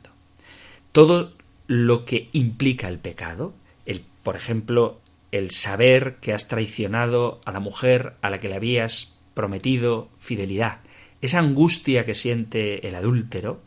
Todo 0.93 1.33
lo 1.67 2.05
que 2.05 2.29
implica 2.33 2.87
el 2.87 2.99
pecado, 2.99 3.53
el, 3.85 4.05
por 4.21 4.35
ejemplo, 4.35 5.01
el 5.31 5.49
saber 5.49 6.17
que 6.21 6.33
has 6.33 6.47
traicionado 6.47 7.41
a 7.45 7.51
la 7.51 7.59
mujer 7.59 8.13
a 8.21 8.29
la 8.29 8.37
que 8.37 8.47
le 8.47 8.55
habías 8.55 9.17
prometido 9.33 10.09
fidelidad, 10.19 10.81
esa 11.21 11.39
angustia 11.39 12.05
que 12.05 12.13
siente 12.13 12.87
el 12.87 12.95
adúltero, 12.95 13.59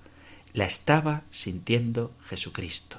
la 0.52 0.66
estaba 0.66 1.24
sintiendo 1.30 2.12
Jesucristo. 2.28 2.98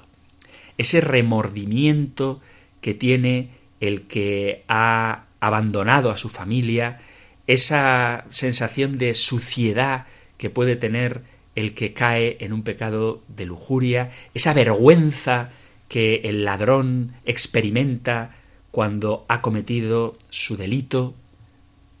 Ese 0.76 1.00
remordimiento 1.00 2.42
que 2.82 2.92
tiene 2.92 3.50
el 3.80 4.02
que 4.08 4.64
ha 4.68 5.24
abandonado 5.40 6.10
a 6.10 6.18
su 6.18 6.28
familia, 6.28 7.00
esa 7.46 8.26
sensación 8.30 8.98
de 8.98 9.14
suciedad 9.14 10.06
que 10.36 10.50
puede 10.50 10.76
tener 10.76 11.22
el 11.58 11.74
que 11.74 11.92
cae 11.92 12.36
en 12.38 12.52
un 12.52 12.62
pecado 12.62 13.18
de 13.26 13.44
lujuria, 13.44 14.12
esa 14.32 14.52
vergüenza 14.52 15.50
que 15.88 16.20
el 16.24 16.44
ladrón 16.44 17.14
experimenta 17.24 18.36
cuando 18.70 19.24
ha 19.28 19.42
cometido 19.42 20.16
su 20.30 20.56
delito, 20.56 21.14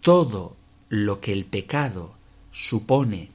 todo 0.00 0.54
lo 0.88 1.20
que 1.20 1.32
el 1.32 1.44
pecado 1.44 2.14
supone, 2.52 3.30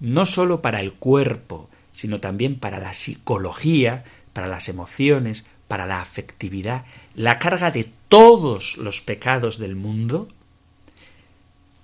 no 0.00 0.24
sólo 0.24 0.62
para 0.62 0.80
el 0.80 0.94
cuerpo, 0.94 1.68
sino 1.92 2.18
también 2.18 2.58
para 2.58 2.78
la 2.78 2.94
psicología, 2.94 4.04
para 4.32 4.48
las 4.48 4.70
emociones, 4.70 5.46
para 5.68 5.84
la 5.84 6.00
afectividad, 6.00 6.86
la 7.14 7.38
carga 7.38 7.70
de 7.70 7.90
todos 8.08 8.78
los 8.78 9.02
pecados 9.02 9.58
del 9.58 9.76
mundo, 9.76 10.28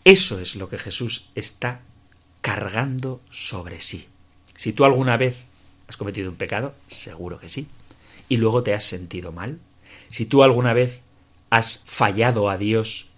eso 0.05 0.41
es 0.41 0.57
lo 0.57 0.71
que 0.71 0.79
Jesús 0.79 1.29
está 1.35 1.83
cargando 2.45 3.23
sobre 3.31 3.81
sí. 3.81 4.07
Si 4.55 4.75
tú 4.75 4.85
alguna 4.85 5.17
vez 5.17 5.47
has 5.89 5.97
cometido 5.97 6.29
un 6.29 6.37
pecado, 6.37 6.75
seguro 6.89 7.39
que 7.39 7.49
sí, 7.49 7.69
y 8.29 8.37
luego 8.37 8.63
te 8.63 8.75
has 8.75 8.85
sentido 8.85 9.33
mal, 9.33 9.61
si 10.09 10.27
tú 10.27 10.43
alguna 10.43 10.75
vez 10.75 11.01
has 11.49 11.83
fallado 11.87 12.51
a 12.51 12.59
Dios, 12.59 13.09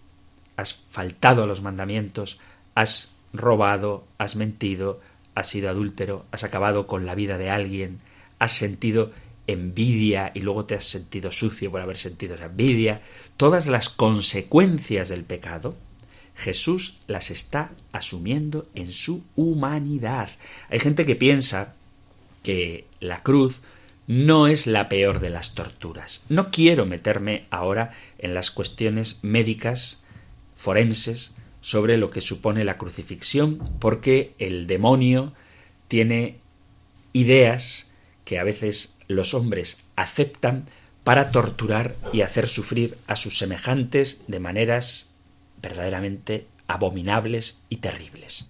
has 0.56 0.74
faltado 0.74 1.42
a 1.42 1.48
los 1.48 1.60
mandamientos, 1.60 2.38
has 2.76 3.10
robado, 3.32 4.04
has 4.18 4.36
mentido, 4.36 5.00
has 5.34 5.48
sido 5.48 5.70
adúltero, 5.70 6.24
has 6.30 6.44
acabado 6.44 6.86
con 6.86 7.04
la 7.04 7.16
vida 7.16 7.36
de 7.36 7.50
alguien, 7.50 7.98
has 8.38 8.52
sentido 8.52 9.10
envidia 9.48 10.30
y 10.34 10.42
luego 10.42 10.66
te 10.66 10.76
has 10.76 10.84
sentido 10.84 11.32
sucio 11.32 11.72
por 11.72 11.80
haber 11.80 11.96
sentido 11.96 12.36
esa 12.36 12.46
envidia, 12.46 13.02
todas 13.36 13.66
las 13.66 13.88
consecuencias 13.88 15.08
del 15.08 15.24
pecado, 15.24 15.74
Jesús 16.36 17.00
las 17.06 17.30
está 17.30 17.72
asumiendo 17.92 18.68
en 18.74 18.92
su 18.92 19.24
humanidad. 19.34 20.28
Hay 20.68 20.78
gente 20.78 21.06
que 21.06 21.16
piensa 21.16 21.74
que 22.42 22.84
la 23.00 23.22
cruz 23.22 23.62
no 24.06 24.46
es 24.46 24.66
la 24.66 24.88
peor 24.88 25.18
de 25.20 25.30
las 25.30 25.54
torturas. 25.54 26.24
No 26.28 26.50
quiero 26.50 26.86
meterme 26.86 27.46
ahora 27.50 27.92
en 28.18 28.34
las 28.34 28.50
cuestiones 28.50 29.20
médicas, 29.22 30.00
forenses, 30.54 31.32
sobre 31.60 31.96
lo 31.96 32.10
que 32.10 32.20
supone 32.20 32.64
la 32.64 32.78
crucifixión, 32.78 33.58
porque 33.80 34.34
el 34.38 34.68
demonio 34.68 35.32
tiene 35.88 36.38
ideas 37.12 37.90
que 38.24 38.38
a 38.38 38.44
veces 38.44 38.96
los 39.08 39.34
hombres 39.34 39.78
aceptan 39.96 40.66
para 41.02 41.30
torturar 41.32 41.96
y 42.12 42.20
hacer 42.20 42.46
sufrir 42.46 42.96
a 43.06 43.16
sus 43.16 43.38
semejantes 43.38 44.22
de 44.28 44.38
maneras 44.38 45.10
verdaderamente 45.60 46.46
abominables 46.66 47.62
y 47.68 47.76
terribles. 47.76 48.48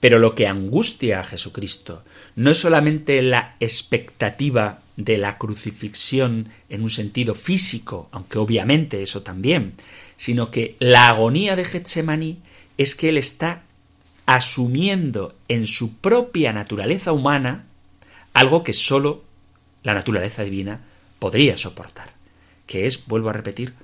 Pero 0.00 0.18
lo 0.18 0.34
que 0.34 0.46
angustia 0.46 1.20
a 1.20 1.24
Jesucristo 1.24 2.04
no 2.36 2.50
es 2.50 2.58
solamente 2.58 3.20
la 3.22 3.56
expectativa 3.58 4.80
de 4.96 5.18
la 5.18 5.38
crucifixión 5.38 6.48
en 6.68 6.82
un 6.82 6.90
sentido 6.90 7.34
físico, 7.34 8.08
aunque 8.12 8.38
obviamente 8.38 9.02
eso 9.02 9.22
también, 9.22 9.74
sino 10.16 10.50
que 10.50 10.76
la 10.78 11.08
agonía 11.08 11.56
de 11.56 11.64
Getsemaní 11.64 12.38
es 12.76 12.94
que 12.94 13.08
él 13.08 13.18
está 13.18 13.62
asumiendo 14.26 15.34
en 15.48 15.66
su 15.66 15.98
propia 15.98 16.52
naturaleza 16.52 17.12
humana 17.12 17.66
algo 18.34 18.62
que 18.62 18.72
sólo 18.72 19.24
la 19.82 19.94
naturaleza 19.94 20.42
divina 20.42 20.82
podría 21.18 21.56
soportar, 21.56 22.12
que 22.66 22.86
es, 22.86 23.06
vuelvo 23.06 23.30
a 23.30 23.32
repetir, 23.32 23.74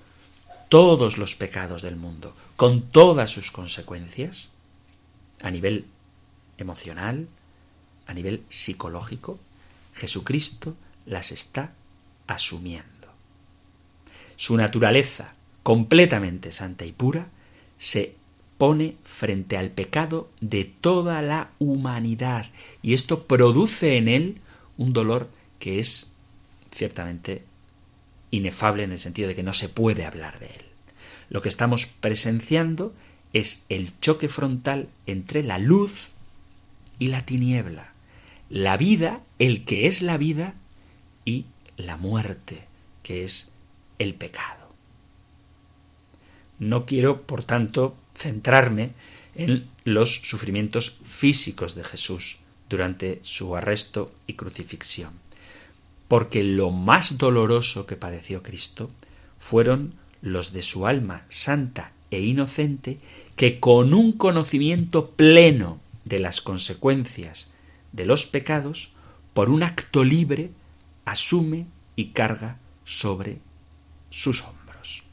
todos 0.75 1.19
los 1.19 1.37
pecados 1.37 1.83
del 1.83 1.95
mundo, 1.95 2.35
con 2.57 2.83
todas 2.83 3.31
sus 3.31 3.53
consecuencias, 3.53 4.49
a 5.41 5.53
nivel 5.53 5.85
emocional, 6.59 7.29
a 8.09 8.13
nivel 8.13 8.43
psicológico, 8.49 9.39
Jesucristo 9.95 10.75
las 11.07 11.31
está 11.31 11.75
asumiendo. 12.27 13.07
Su 14.35 14.57
naturaleza, 14.57 15.37
completamente 15.63 16.51
santa 16.51 16.85
y 16.85 16.91
pura, 16.91 17.29
se 17.79 18.17
pone 18.59 18.97
frente 19.05 19.57
al 19.57 19.71
pecado 19.71 20.29
de 20.41 20.65
toda 20.65 21.23
la 21.23 21.51
humanidad 21.61 22.51
y 22.83 22.95
esto 22.95 23.29
produce 23.29 23.97
en 23.97 24.09
él 24.09 24.41
un 24.77 24.93
dolor 24.93 25.31
que 25.61 25.79
es 25.79 26.11
ciertamente 26.73 27.45
inefable 28.33 28.83
en 28.83 28.91
el 28.91 28.99
sentido 28.99 29.29
de 29.29 29.37
que 29.37 29.45
no 29.45 29.53
se 29.53 29.69
puede 29.69 30.05
hablar 30.05 30.41
de 30.41 30.47
él. 30.47 30.64
Lo 31.35 31.43
que 31.43 31.49
estamos 31.49 31.87
presenciando 31.87 32.95
es 33.33 33.65
el 33.69 33.99
choque 33.99 34.29
frontal 34.29 34.89
entre 35.05 35.43
la 35.43 35.59
luz 35.59 36.13
y 37.01 37.09
la 37.09 37.27
tiniebla, 37.27 37.93
la 38.51 38.77
vida, 38.77 39.21
el 39.41 39.65
que 39.65 39.89
es 39.89 40.01
la 40.01 40.17
vida, 40.17 40.55
y 41.25 41.47
la 41.77 41.97
muerte, 41.97 42.69
que 43.03 43.25
es 43.25 43.51
el 43.99 44.15
pecado. 44.15 44.69
No 46.61 46.87
quiero, 46.87 47.23
por 47.23 47.43
tanto, 47.43 47.97
centrarme 48.15 48.93
en 49.35 49.69
los 49.83 50.15
sufrimientos 50.15 51.01
físicos 51.03 51.75
de 51.75 51.83
Jesús 51.83 52.39
durante 52.69 53.19
su 53.25 53.57
arresto 53.57 54.15
y 54.29 54.35
crucifixión, 54.35 55.15
porque 56.07 56.45
lo 56.45 56.71
más 56.71 57.19
doloroso 57.19 57.87
que 57.87 57.97
padeció 57.97 58.45
Cristo 58.45 58.93
fueron 59.37 60.04
los 60.25 60.55
de 60.55 60.63
su 60.63 60.87
alma 60.87 61.27
santa 61.29 61.93
e 62.11 62.21
inocente, 62.23 62.99
que 63.37 63.61
con 63.61 63.93
un 63.93 64.13
conocimiento 64.13 65.11
pleno 65.11 65.81
de 66.05 66.19
las 66.19 66.41
consecuencias 66.41 67.51
de 67.93 68.07
los 68.07 68.25
pecados, 68.25 68.93
por 69.35 69.51
un 69.51 69.63
acto 69.63 70.03
libre, 70.03 70.51
asume 71.05 71.67
y 71.95 72.07
carga 72.07 72.59
sobre 72.85 73.39
sus 74.09 74.43
hombros. 74.43 75.05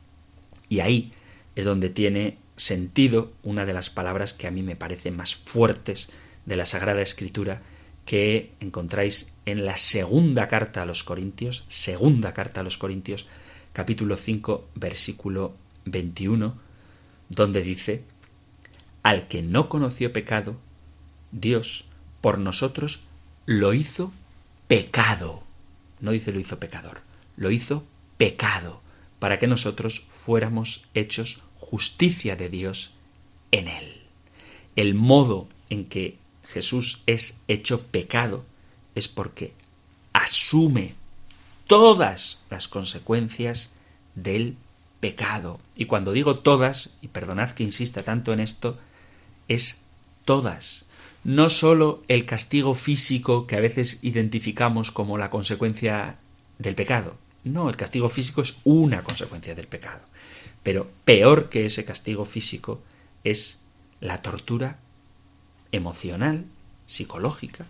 Y 0.70 0.80
ahí 0.80 1.12
es 1.58 1.66
donde 1.66 1.90
tiene 1.90 2.38
sentido 2.56 3.34
una 3.44 3.66
de 3.66 3.74
las 3.74 3.90
palabras 3.90 4.34
que 4.34 4.48
a 4.48 4.52
mí 4.52 4.64
me 4.64 4.78
parecen 4.78 5.18
más 5.18 5.36
fuertes 5.36 6.10
de 6.46 6.56
la 6.56 6.66
Sagrada 6.66 7.02
Escritura 7.02 7.62
que 8.06 8.54
encontráis 8.62 9.34
en 9.46 9.66
la 9.66 9.76
segunda 9.76 10.48
carta 10.48 10.84
a 10.84 10.86
los 10.86 11.04
Corintios, 11.04 11.66
segunda 11.68 12.34
carta 12.34 12.62
a 12.62 12.64
los 12.64 12.78
Corintios, 12.78 13.28
capítulo 13.74 14.18
5, 14.18 14.70
versículo 14.76 15.56
21, 15.86 16.56
donde 17.30 17.62
dice, 17.62 18.04
al 19.04 19.28
que 19.28 19.42
no 19.42 19.70
conoció 19.70 20.14
pecado, 20.14 20.58
Dios 21.32 21.86
por 22.20 22.38
nosotros 22.38 23.04
lo 23.46 23.74
hizo 23.74 24.12
pecado. 24.68 25.44
No 26.00 26.12
dice 26.12 26.32
lo 26.32 26.40
hizo 26.40 26.60
pecador, 26.60 27.02
lo 27.38 27.52
hizo 27.52 27.86
pecado, 28.18 28.82
para 29.20 29.40
que 29.40 29.48
nosotros 29.48 30.06
fuéramos 30.12 30.86
hechos 30.94 31.44
justicia 31.56 32.36
de 32.36 32.50
Dios 32.50 32.94
en 33.52 33.68
él. 33.68 34.02
El 34.76 34.96
modo 34.96 35.48
en 35.70 35.86
que 35.86 36.18
Jesús 36.44 37.04
es 37.06 37.42
hecho 37.48 37.84
pecado 37.88 38.46
es 38.96 39.08
porque 39.08 39.54
asume 40.14 40.96
todas 41.72 42.42
las 42.50 42.68
consecuencias 42.68 43.72
del 44.16 44.58
pecado. 45.00 45.62
Y 45.74 45.86
cuando 45.86 46.12
digo 46.12 46.40
todas, 46.40 46.90
y 47.02 47.08
perdonad 47.08 47.52
que 47.52 47.64
insista 47.64 48.04
tanto 48.04 48.34
en 48.34 48.42
esto, 48.42 48.78
es 49.48 49.80
todas 50.26 50.84
no 51.24 51.50
sólo 51.50 52.04
el 52.10 52.26
castigo 52.26 52.74
físico 52.74 53.48
que 53.48 53.56
a 53.56 53.62
veces 53.62 54.00
identificamos 54.02 54.92
como 54.92 55.18
la 55.18 55.30
consecuencia 55.30 56.18
del 56.58 56.76
pecado. 56.76 57.16
No, 57.46 57.70
el 57.70 57.78
castigo 57.78 58.10
físico 58.10 58.42
es 58.42 58.58
una 58.66 59.02
consecuencia 59.04 59.56
del 59.56 59.68
pecado. 59.68 60.02
Pero 60.64 60.90
peor 61.06 61.48
que 61.48 61.66
ese 61.66 61.86
castigo 61.86 62.26
físico 62.26 62.82
es 63.24 63.60
la 64.02 64.22
tortura 64.22 64.80
emocional, 65.72 66.44
psicológica, 66.86 67.66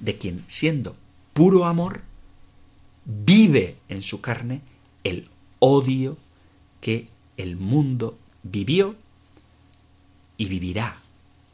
de 0.00 0.18
quien 0.18 0.42
siendo 0.48 0.96
puro 1.34 1.66
amor, 1.66 2.00
vive 3.04 3.76
en 3.88 4.02
su 4.02 4.20
carne 4.20 4.60
el 5.04 5.28
odio 5.58 6.16
que 6.80 7.08
el 7.36 7.56
mundo 7.56 8.18
vivió 8.42 8.96
y 10.36 10.46
vivirá 10.46 10.98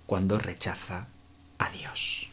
cuando 0.06 0.38
rechaza 0.38 1.08
a 1.58 1.70
Dios. 1.70 2.30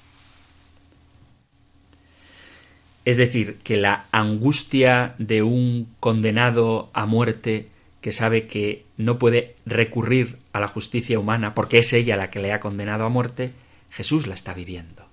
Es 3.04 3.18
decir, 3.18 3.60
que 3.64 3.78
la 3.78 4.08
angustia 4.12 5.14
de 5.20 5.44
un 5.44 5.88
condenado 6.00 6.90
a 6.94 7.06
muerte 7.06 7.70
que 8.02 8.12
sabe 8.12 8.48
que 8.48 8.86
no 8.98 9.20
puede 9.20 9.56
recurrir 9.66 10.38
a 10.54 10.60
la 10.60 10.68
justicia 10.68 11.20
humana 11.20 11.54
porque 11.54 11.80
es 11.80 11.94
ella 11.94 12.18
la 12.18 12.30
que 12.30 12.40
le 12.40 12.52
ha 12.52 12.60
condenado 12.60 13.06
a 13.06 13.10
muerte, 13.10 13.52
Jesús 13.92 14.28
la 14.28 14.34
está 14.34 14.54
viviendo. 14.54 15.08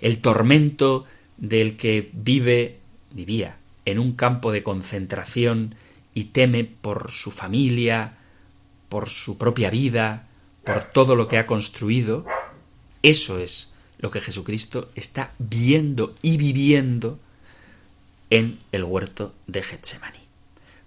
El 0.00 0.20
tormento 0.20 1.04
del 1.36 1.76
que 1.76 2.10
vive, 2.12 2.78
vivía, 3.12 3.56
en 3.84 3.98
un 3.98 4.12
campo 4.12 4.52
de 4.52 4.62
concentración 4.62 5.74
y 6.14 6.24
teme 6.24 6.64
por 6.64 7.10
su 7.10 7.30
familia, 7.30 8.18
por 8.88 9.08
su 9.08 9.38
propia 9.38 9.70
vida, 9.70 10.26
por 10.64 10.84
todo 10.84 11.16
lo 11.16 11.28
que 11.28 11.38
ha 11.38 11.46
construido, 11.46 12.26
eso 13.02 13.38
es 13.38 13.72
lo 13.98 14.10
que 14.10 14.20
Jesucristo 14.20 14.90
está 14.94 15.32
viendo 15.38 16.14
y 16.22 16.36
viviendo 16.36 17.18
en 18.30 18.58
el 18.72 18.84
huerto 18.84 19.34
de 19.46 19.62
Getsemaní. 19.62 20.18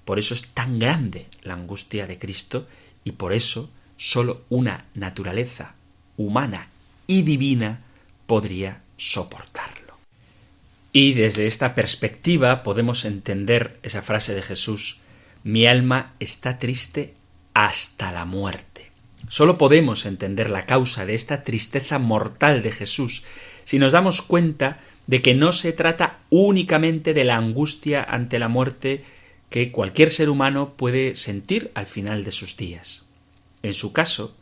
Por 0.05 0.19
eso 0.19 0.34
es 0.34 0.49
tan 0.49 0.80
grande 0.80 1.28
la 1.43 1.53
angustia 1.53 2.07
de 2.07 2.19
Cristo 2.19 2.67
y 3.03 3.13
por 3.13 3.34
eso 3.34 3.69
sólo 3.97 4.41
una 4.49 4.86
naturaleza 4.93 5.76
humana 6.17 6.67
y 7.07 7.24
divina 7.24 7.82
podría 8.28 8.82
soportarlo. 8.97 9.90
Y 10.93 11.13
desde 11.13 11.47
esta 11.47 11.73
perspectiva 11.73 12.63
podemos 12.63 13.05
entender 13.05 13.79
esa 13.83 14.01
frase 14.01 14.35
de 14.35 14.41
Jesús, 14.41 15.01
mi 15.43 15.65
alma 15.65 16.13
está 16.19 16.59
triste 16.59 17.15
hasta 17.53 18.11
la 18.11 18.25
muerte. 18.25 18.91
Solo 19.29 19.57
podemos 19.57 20.05
entender 20.05 20.49
la 20.49 20.65
causa 20.65 21.05
de 21.05 21.13
esta 21.13 21.43
tristeza 21.43 21.99
mortal 21.99 22.61
de 22.61 22.71
Jesús 22.71 23.23
si 23.63 23.79
nos 23.79 23.93
damos 23.93 24.21
cuenta 24.21 24.79
de 25.07 25.21
que 25.21 25.33
no 25.33 25.51
se 25.51 25.73
trata 25.73 26.19
únicamente 26.29 27.13
de 27.13 27.23
la 27.23 27.37
angustia 27.37 28.03
ante 28.03 28.39
la 28.39 28.47
muerte 28.49 29.03
que 29.49 29.71
cualquier 29.71 30.11
ser 30.11 30.29
humano 30.29 30.73
puede 30.75 31.15
sentir 31.15 31.71
al 31.73 31.87
final 31.87 32.23
de 32.23 32.31
sus 32.31 32.57
días. 32.57 33.05
En 33.63 33.73
su 33.73 33.93
caso, 33.93 34.35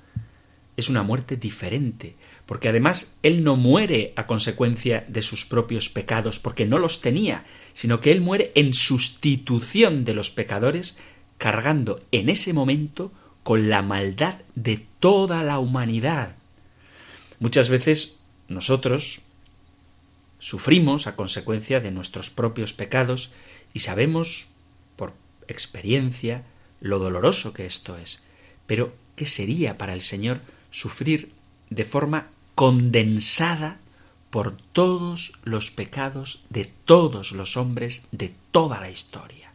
es 0.78 0.90
una 0.90 1.04
muerte 1.04 1.36
diferente, 1.36 2.16
porque 2.50 2.68
además 2.68 3.16
él 3.22 3.44
no 3.44 3.56
muere 3.58 4.12
a 4.16 4.26
consecuencia 4.26 5.06
de 5.08 5.22
sus 5.22 5.46
propios 5.46 5.88
pecados, 5.88 6.40
porque 6.40 6.66
no 6.66 6.80
los 6.80 7.00
tenía, 7.00 7.46
sino 7.76 8.02
que 8.02 8.12
él 8.12 8.22
muere 8.22 8.52
en 8.56 8.74
sustitución 8.74 10.04
de 10.04 10.16
los 10.16 10.32
pecadores, 10.32 10.98
cargando 11.38 12.04
en 12.12 12.28
ese 12.28 12.54
momento 12.54 13.12
con 13.44 13.70
la 13.70 13.84
maldad 13.84 14.40
de 14.56 14.84
toda 15.00 15.44
la 15.44 15.60
humanidad. 15.60 16.38
Muchas 17.40 17.70
veces 17.70 18.22
nosotros 18.48 19.22
sufrimos 20.40 21.06
a 21.06 21.16
consecuencia 21.16 21.80
de 21.80 21.92
nuestros 21.92 22.32
propios 22.32 22.74
pecados 22.74 23.32
y 23.76 23.82
sabemos 23.82 24.50
por 24.96 25.14
experiencia 25.48 26.46
lo 26.82 26.98
doloroso 26.98 27.54
que 27.54 27.68
esto 27.68 27.96
es. 27.96 28.24
Pero, 28.66 28.96
¿qué 29.16 29.28
sería 29.28 29.78
para 29.78 29.94
el 29.94 30.02
Señor 30.02 30.42
sufrir 30.72 31.32
de 31.70 31.86
forma 31.86 32.32
condensada 32.60 33.80
por 34.32 34.52
todos 34.52 35.32
los 35.46 35.72
pecados 35.72 36.44
de 36.50 36.66
todos 36.66 37.32
los 37.32 37.56
hombres 37.56 38.06
de 38.12 38.34
toda 38.52 38.82
la 38.82 38.90
historia? 38.90 39.54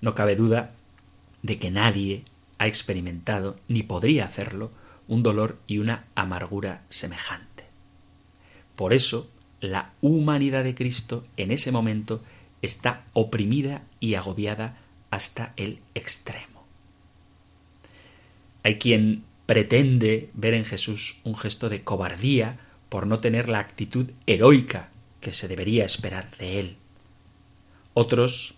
No 0.00 0.14
cabe 0.14 0.36
duda 0.36 0.70
de 1.42 1.58
que 1.58 1.72
nadie 1.72 2.22
ha 2.58 2.68
experimentado, 2.68 3.58
ni 3.66 3.82
podría 3.82 4.26
hacerlo, 4.26 4.70
un 5.08 5.24
dolor 5.24 5.58
y 5.66 5.78
una 5.78 6.04
amargura 6.14 6.84
semejante. 6.88 7.64
Por 8.76 8.92
eso, 8.92 9.28
la 9.60 9.90
humanidad 10.00 10.62
de 10.62 10.76
Cristo 10.76 11.26
en 11.36 11.50
ese 11.50 11.72
momento 11.72 12.22
está 12.62 13.06
oprimida 13.12 13.82
y 13.98 14.14
agobiada 14.14 14.78
hasta 15.10 15.52
el 15.56 15.80
extremo. 15.96 16.64
Hay 18.62 18.78
quien 18.78 19.24
pretende 19.50 20.30
ver 20.32 20.54
en 20.54 20.64
Jesús 20.64 21.18
un 21.24 21.34
gesto 21.34 21.68
de 21.68 21.82
cobardía 21.82 22.60
por 22.88 23.08
no 23.08 23.18
tener 23.18 23.48
la 23.48 23.58
actitud 23.58 24.12
heroica 24.28 24.90
que 25.20 25.32
se 25.32 25.48
debería 25.48 25.84
esperar 25.84 26.30
de 26.38 26.60
él. 26.60 26.76
Otros 27.92 28.54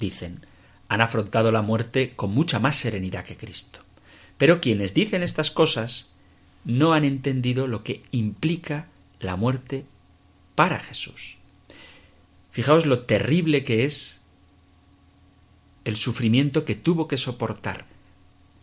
dicen, 0.00 0.44
han 0.88 1.00
afrontado 1.00 1.52
la 1.52 1.62
muerte 1.62 2.14
con 2.16 2.32
mucha 2.32 2.58
más 2.58 2.74
serenidad 2.74 3.24
que 3.24 3.36
Cristo. 3.36 3.78
Pero 4.36 4.60
quienes 4.60 4.94
dicen 4.94 5.22
estas 5.22 5.52
cosas 5.52 6.10
no 6.64 6.92
han 6.92 7.04
entendido 7.04 7.68
lo 7.68 7.84
que 7.84 8.02
implica 8.10 8.88
la 9.20 9.36
muerte 9.36 9.84
para 10.56 10.80
Jesús. 10.80 11.36
Fijaos 12.50 12.84
lo 12.84 13.04
terrible 13.04 13.62
que 13.62 13.84
es 13.84 14.22
el 15.84 15.94
sufrimiento 15.94 16.64
que 16.64 16.74
tuvo 16.74 17.06
que 17.06 17.16
soportar 17.16 17.84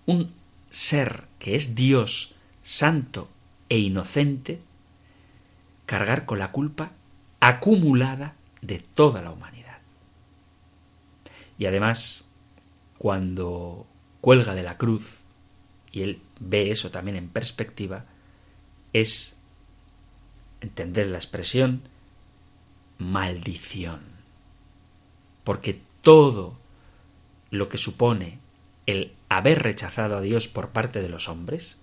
un 0.05 0.42
ser 0.73 1.27
que 1.37 1.55
es 1.55 1.75
Dios, 1.75 2.35
santo 2.63 3.29
e 3.69 3.77
inocente, 3.77 4.59
cargar 5.85 6.25
con 6.25 6.39
la 6.39 6.51
culpa 6.51 6.91
acumulada 7.39 8.35
de 8.61 8.79
toda 8.79 9.21
la 9.21 9.31
humanidad. 9.31 9.77
Y 11.59 11.67
además, 11.67 12.25
cuando 12.97 13.85
cuelga 14.19 14.55
de 14.55 14.63
la 14.63 14.77
cruz, 14.77 15.19
y 15.91 16.01
él 16.01 16.21
ve 16.39 16.71
eso 16.71 16.89
también 16.89 17.17
en 17.17 17.29
perspectiva, 17.29 18.05
es 18.93 19.37
entender 20.59 21.05
la 21.07 21.17
expresión 21.17 21.83
maldición. 22.97 24.01
Porque 25.43 25.79
todo 26.01 26.57
lo 27.51 27.69
que 27.69 27.77
supone 27.77 28.39
el 28.85 29.13
haber 29.29 29.63
rechazado 29.63 30.17
a 30.17 30.21
Dios 30.21 30.47
por 30.47 30.69
parte 30.69 31.01
de 31.01 31.09
los 31.09 31.29
hombres 31.29 31.77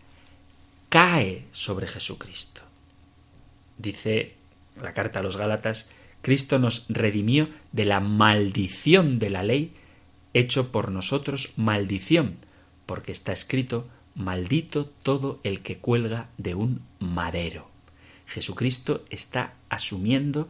cae 0.89 1.45
sobre 1.53 1.87
Jesucristo. 1.87 2.63
Dice 3.79 4.35
la 4.81 4.93
carta 4.95 5.21
a 5.21 5.23
los 5.23 5.37
Gálatas, 5.37 5.91
Cristo 6.23 6.59
nos 6.59 6.87
redimió 6.89 7.49
de 7.73 7.85
la 7.85 8.01
maldición 8.01 9.19
de 9.19 9.31
la 9.31 9.43
ley, 9.43 9.73
hecho 10.35 10.71
por 10.71 10.91
nosotros 10.91 11.53
maldición, 11.57 12.37
porque 12.87 13.13
está 13.13 13.33
escrito, 13.33 13.89
maldito 14.15 14.87
todo 14.87 15.41
el 15.45 15.61
que 15.63 15.79
cuelga 15.79 16.29
de 16.37 16.55
un 16.55 16.83
madero. 16.99 17.71
Jesucristo 18.27 19.05
está 19.11 19.55
asumiendo 19.71 20.49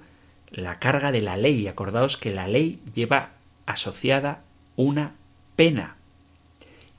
la 0.51 0.79
carga 0.79 1.13
de 1.13 1.23
la 1.23 1.37
ley. 1.37 1.67
Acordaos 1.67 2.17
que 2.17 2.33
la 2.33 2.47
ley 2.47 2.81
lleva 2.95 3.33
asociada 3.67 4.43
una 4.77 5.15
pena. 5.57 5.97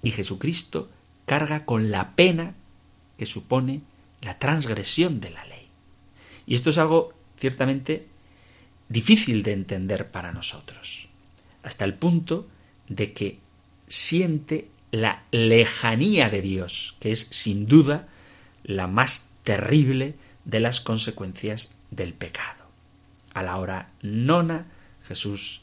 Y 0.04 0.12
Jesucristo 0.12 0.90
carga 1.26 1.66
con 1.66 1.92
la 1.92 2.16
pena 2.16 2.56
que 3.18 3.26
supone 3.26 3.82
la 4.22 4.40
transgresión 4.40 5.20
de 5.20 5.32
la 5.32 5.46
ley. 5.46 5.68
Y 6.46 6.56
esto 6.56 6.70
es 6.70 6.78
algo 6.78 7.14
ciertamente 7.40 8.08
difícil 8.90 9.44
de 9.44 9.54
entender 9.54 10.12
para 10.12 10.32
nosotros, 10.32 11.08
hasta 11.64 11.86
el 11.86 11.94
punto 11.94 12.48
de 12.88 13.14
que 13.14 13.40
siente 13.88 14.70
la 14.92 15.24
lejanía 15.32 16.30
de 16.30 16.42
Dios, 16.42 16.96
que 17.00 17.12
es 17.12 17.28
sin 17.30 17.68
duda 17.68 18.08
la 18.64 18.88
más 18.88 19.34
terrible 19.44 20.16
de 20.46 20.60
las 20.60 20.82
consecuencias 20.82 21.74
del 21.90 22.14
pecado. 22.14 22.66
A 23.34 23.44
la 23.44 23.58
hora 23.58 23.92
nona, 24.02 24.68
Jesús 25.04 25.62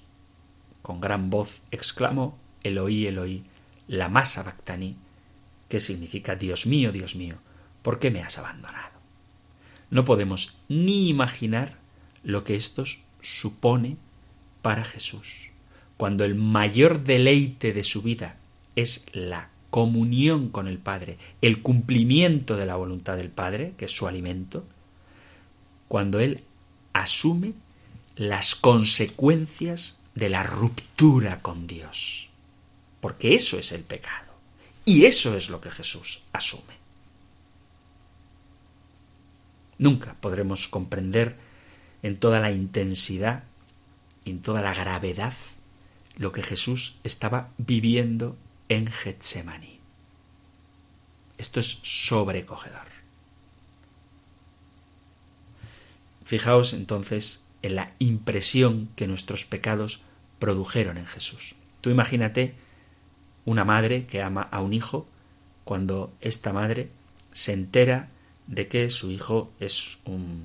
con 0.82 1.00
gran 1.00 1.28
voz 1.28 1.60
exclamó, 1.70 2.38
Eloí, 2.62 3.06
Eloí, 3.06 3.44
la 3.88 4.08
masa 4.08 4.42
bactani, 4.42 4.96
que 5.68 5.80
significa 5.80 6.36
Dios 6.36 6.66
mío, 6.66 6.92
Dios 6.92 7.16
mío, 7.16 7.36
¿por 7.82 7.98
qué 7.98 8.10
me 8.10 8.22
has 8.22 8.38
abandonado? 8.38 8.98
No 9.90 10.04
podemos 10.04 10.58
ni 10.68 11.08
imaginar 11.08 11.78
lo 12.22 12.44
que 12.44 12.54
esto 12.54 12.84
supone 13.22 13.96
para 14.62 14.84
Jesús, 14.84 15.50
cuando 15.96 16.24
el 16.24 16.34
mayor 16.34 17.02
deleite 17.02 17.72
de 17.72 17.84
su 17.84 18.02
vida 18.02 18.36
es 18.76 19.06
la 19.12 19.50
comunión 19.70 20.48
con 20.50 20.68
el 20.68 20.78
Padre, 20.78 21.18
el 21.40 21.62
cumplimiento 21.62 22.56
de 22.56 22.66
la 22.66 22.76
voluntad 22.76 23.16
del 23.16 23.30
Padre, 23.30 23.74
que 23.76 23.86
es 23.86 23.92
su 23.92 24.06
alimento, 24.06 24.66
cuando 25.88 26.20
Él 26.20 26.44
asume 26.92 27.54
las 28.16 28.54
consecuencias 28.54 29.96
de 30.14 30.28
la 30.28 30.42
ruptura 30.42 31.40
con 31.40 31.66
Dios. 31.66 32.27
Porque 33.08 33.34
eso 33.34 33.58
es 33.58 33.72
el 33.72 33.84
pecado. 33.84 34.34
Y 34.84 35.06
eso 35.06 35.34
es 35.34 35.48
lo 35.48 35.62
que 35.62 35.70
Jesús 35.70 36.24
asume. 36.34 36.74
Nunca 39.78 40.14
podremos 40.20 40.68
comprender 40.68 41.38
en 42.02 42.18
toda 42.18 42.38
la 42.38 42.52
intensidad, 42.52 43.44
en 44.26 44.42
toda 44.42 44.60
la 44.60 44.74
gravedad, 44.74 45.32
lo 46.18 46.32
que 46.32 46.42
Jesús 46.42 46.96
estaba 47.02 47.48
viviendo 47.56 48.36
en 48.68 48.88
Getsemaní. 48.88 49.80
Esto 51.38 51.60
es 51.60 51.80
sobrecogedor. 51.82 52.88
Fijaos 56.26 56.74
entonces 56.74 57.42
en 57.62 57.74
la 57.74 57.94
impresión 58.00 58.90
que 58.96 59.06
nuestros 59.06 59.46
pecados 59.46 60.02
produjeron 60.38 60.98
en 60.98 61.06
Jesús. 61.06 61.54
Tú 61.80 61.88
imagínate 61.88 62.67
una 63.48 63.64
madre 63.64 64.04
que 64.04 64.20
ama 64.20 64.42
a 64.42 64.60
un 64.60 64.74
hijo 64.74 65.08
cuando 65.64 66.12
esta 66.20 66.52
madre 66.52 66.90
se 67.32 67.54
entera 67.54 68.10
de 68.46 68.68
que 68.68 68.90
su 68.90 69.10
hijo 69.10 69.50
es 69.58 69.96
un 70.04 70.44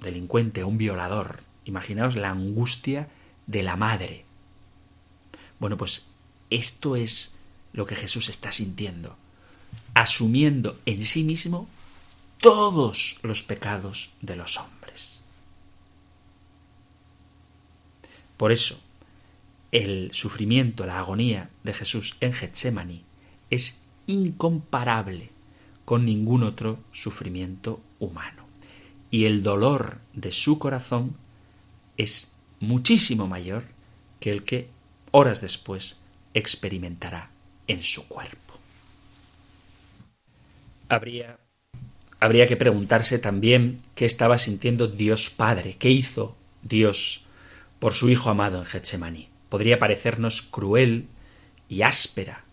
delincuente, 0.00 0.64
un 0.64 0.78
violador. 0.78 1.42
Imaginaos 1.66 2.16
la 2.16 2.30
angustia 2.30 3.08
de 3.46 3.62
la 3.62 3.76
madre. 3.76 4.24
Bueno, 5.58 5.76
pues 5.76 6.10
esto 6.48 6.96
es 6.96 7.32
lo 7.74 7.84
que 7.84 7.94
Jesús 7.94 8.30
está 8.30 8.50
sintiendo, 8.50 9.14
asumiendo 9.92 10.80
en 10.86 11.04
sí 11.04 11.24
mismo 11.24 11.68
todos 12.40 13.18
los 13.20 13.42
pecados 13.42 14.12
de 14.22 14.36
los 14.36 14.56
hombres. 14.56 15.20
Por 18.38 18.52
eso, 18.52 18.80
el 19.72 20.10
sufrimiento, 20.12 20.86
la 20.86 20.98
agonía 20.98 21.50
de 21.62 21.74
Jesús 21.74 22.16
en 22.20 22.32
Getsemaní 22.32 23.04
es 23.50 23.82
incomparable 24.06 25.30
con 25.84 26.04
ningún 26.04 26.42
otro 26.42 26.78
sufrimiento 26.92 27.80
humano. 27.98 28.46
Y 29.10 29.24
el 29.24 29.42
dolor 29.42 29.98
de 30.12 30.32
su 30.32 30.58
corazón 30.58 31.16
es 31.96 32.32
muchísimo 32.60 33.26
mayor 33.26 33.64
que 34.20 34.30
el 34.30 34.44
que 34.44 34.68
horas 35.12 35.40
después 35.40 35.98
experimentará 36.34 37.30
en 37.66 37.82
su 37.82 38.06
cuerpo. 38.08 38.54
Habría, 40.88 41.38
habría 42.20 42.46
que 42.46 42.56
preguntarse 42.56 43.18
también 43.18 43.80
qué 43.94 44.04
estaba 44.04 44.38
sintiendo 44.38 44.88
Dios 44.88 45.30
Padre, 45.30 45.76
qué 45.78 45.90
hizo 45.90 46.36
Dios 46.62 47.24
por 47.78 47.92
su 47.92 48.08
Hijo 48.10 48.30
amado 48.30 48.58
en 48.58 48.64
Getsemaní. 48.64 49.27
Podría 49.48 49.78
parecernos 49.78 50.42
cruel 50.42 51.06
y 51.68 51.82
áspera, 51.82 52.44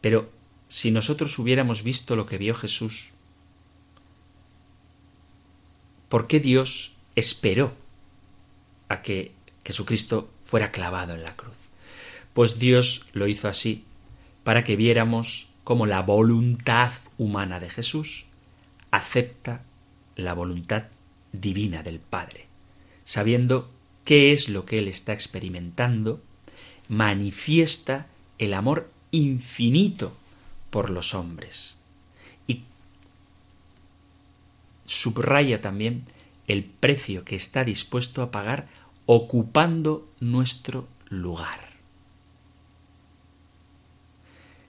pero 0.00 0.30
si 0.68 0.90
nosotros 0.90 1.38
hubiéramos 1.38 1.82
visto 1.82 2.16
lo 2.16 2.26
que 2.26 2.38
vio 2.38 2.54
Jesús, 2.54 3.12
¿por 6.08 6.26
qué 6.26 6.40
Dios 6.40 6.96
esperó 7.14 7.74
a 8.88 9.02
que 9.02 9.32
Jesucristo 9.64 10.30
fuera 10.44 10.72
clavado 10.72 11.14
en 11.14 11.22
la 11.22 11.36
cruz? 11.36 11.56
Pues 12.32 12.58
Dios 12.58 13.08
lo 13.12 13.28
hizo 13.28 13.48
así 13.48 13.84
para 14.44 14.64
que 14.64 14.76
viéramos 14.76 15.50
cómo 15.64 15.86
la 15.86 16.02
voluntad 16.02 16.92
humana 17.18 17.60
de 17.60 17.70
Jesús 17.70 18.26
acepta 18.90 19.62
la 20.16 20.34
voluntad 20.34 20.84
divina 21.32 21.82
del 21.82 22.00
Padre, 22.00 22.46
sabiendo 23.04 23.70
qué 24.04 24.32
es 24.32 24.48
lo 24.48 24.66
que 24.66 24.78
él 24.78 24.88
está 24.88 25.12
experimentando, 25.12 26.22
manifiesta 26.92 28.06
el 28.36 28.52
amor 28.52 28.90
infinito 29.12 30.14
por 30.68 30.90
los 30.90 31.14
hombres 31.14 31.78
y 32.46 32.64
subraya 34.84 35.62
también 35.62 36.04
el 36.48 36.64
precio 36.64 37.24
que 37.24 37.34
está 37.34 37.64
dispuesto 37.64 38.20
a 38.20 38.30
pagar 38.30 38.68
ocupando 39.06 40.06
nuestro 40.20 40.86
lugar. 41.08 41.60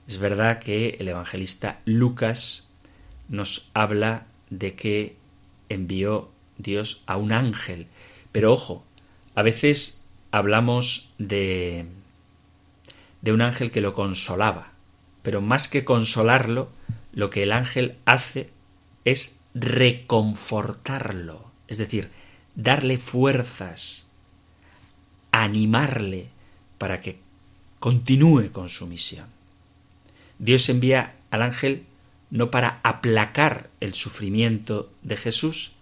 Es 0.08 0.16
verdad 0.16 0.60
que 0.60 0.96
el 1.00 1.08
evangelista 1.08 1.82
Lucas 1.84 2.66
nos 3.28 3.70
habla 3.74 4.26
de 4.48 4.74
que 4.74 5.18
envió 5.68 6.30
Dios 6.56 7.02
a 7.04 7.18
un 7.18 7.32
ángel, 7.32 7.86
pero 8.32 8.50
ojo, 8.50 8.82
a 9.34 9.42
veces 9.42 10.02
hablamos 10.30 11.12
de 11.18 11.86
de 13.24 13.32
un 13.32 13.40
ángel 13.40 13.70
que 13.70 13.80
lo 13.80 13.94
consolaba, 13.94 14.72
pero 15.22 15.40
más 15.40 15.66
que 15.66 15.82
consolarlo, 15.82 16.68
lo 17.14 17.30
que 17.30 17.42
el 17.42 17.52
ángel 17.52 17.96
hace 18.04 18.50
es 19.06 19.40
reconfortarlo, 19.54 21.50
es 21.66 21.78
decir, 21.78 22.10
darle 22.54 22.98
fuerzas, 22.98 24.04
animarle 25.32 26.28
para 26.76 27.00
que 27.00 27.18
continúe 27.78 28.52
con 28.52 28.68
su 28.68 28.86
misión. 28.86 29.28
Dios 30.38 30.68
envía 30.68 31.14
al 31.30 31.40
ángel 31.40 31.86
no 32.28 32.50
para 32.50 32.80
aplacar 32.82 33.70
el 33.80 33.94
sufrimiento 33.94 34.92
de 35.00 35.16
Jesús, 35.16 35.72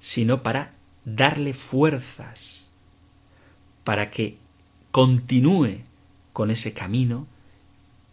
sino 0.00 0.42
para 0.42 0.72
darle 1.04 1.54
fuerzas, 1.54 2.68
para 3.84 4.10
que 4.10 4.38
continúe 4.90 5.82
con 6.40 6.50
ese 6.50 6.72
camino 6.72 7.26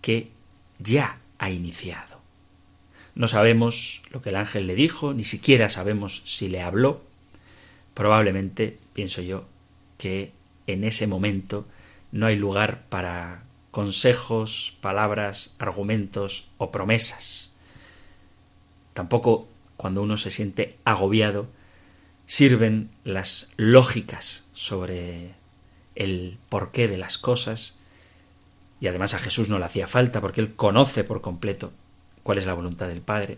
que 0.01 0.31
ya 0.79 1.21
ha 1.39 1.49
iniciado. 1.49 2.19
No 3.15 3.29
sabemos 3.29 4.01
lo 4.09 4.21
que 4.21 4.31
el 4.31 4.35
ángel 4.35 4.67
le 4.67 4.75
dijo, 4.75 5.13
ni 5.13 5.23
siquiera 5.23 5.69
sabemos 5.69 6.23
si 6.25 6.49
le 6.49 6.61
habló. 6.61 7.03
Probablemente, 7.93 8.79
pienso 8.91 9.21
yo, 9.21 9.45
que 9.97 10.33
en 10.67 10.83
ese 10.83 11.07
momento 11.07 11.65
no 12.11 12.25
hay 12.25 12.35
lugar 12.35 12.83
para 12.89 13.45
consejos, 13.71 14.75
palabras, 14.81 15.55
argumentos 15.57 16.49
o 16.57 16.69
promesas. 16.69 17.53
Tampoco 18.93 19.47
cuando 19.77 20.01
uno 20.01 20.17
se 20.17 20.31
siente 20.31 20.75
agobiado 20.83 21.47
sirven 22.25 22.89
las 23.05 23.53
lógicas 23.55 24.49
sobre 24.51 25.31
el 25.95 26.37
porqué 26.49 26.89
de 26.89 26.97
las 26.97 27.17
cosas, 27.17 27.76
y 28.79 28.87
además 28.87 29.13
a 29.13 29.19
Jesús 29.19 29.49
no 29.49 29.59
le 29.59 29.65
hacía 29.65 29.87
falta 29.87 30.21
porque 30.21 30.41
él 30.41 30.55
conoce 30.55 31.03
por 31.03 31.21
completo 31.21 31.71
cuál 32.23 32.37
es 32.37 32.45
la 32.45 32.53
voluntad 32.53 32.87
del 32.87 33.01
Padre. 33.01 33.37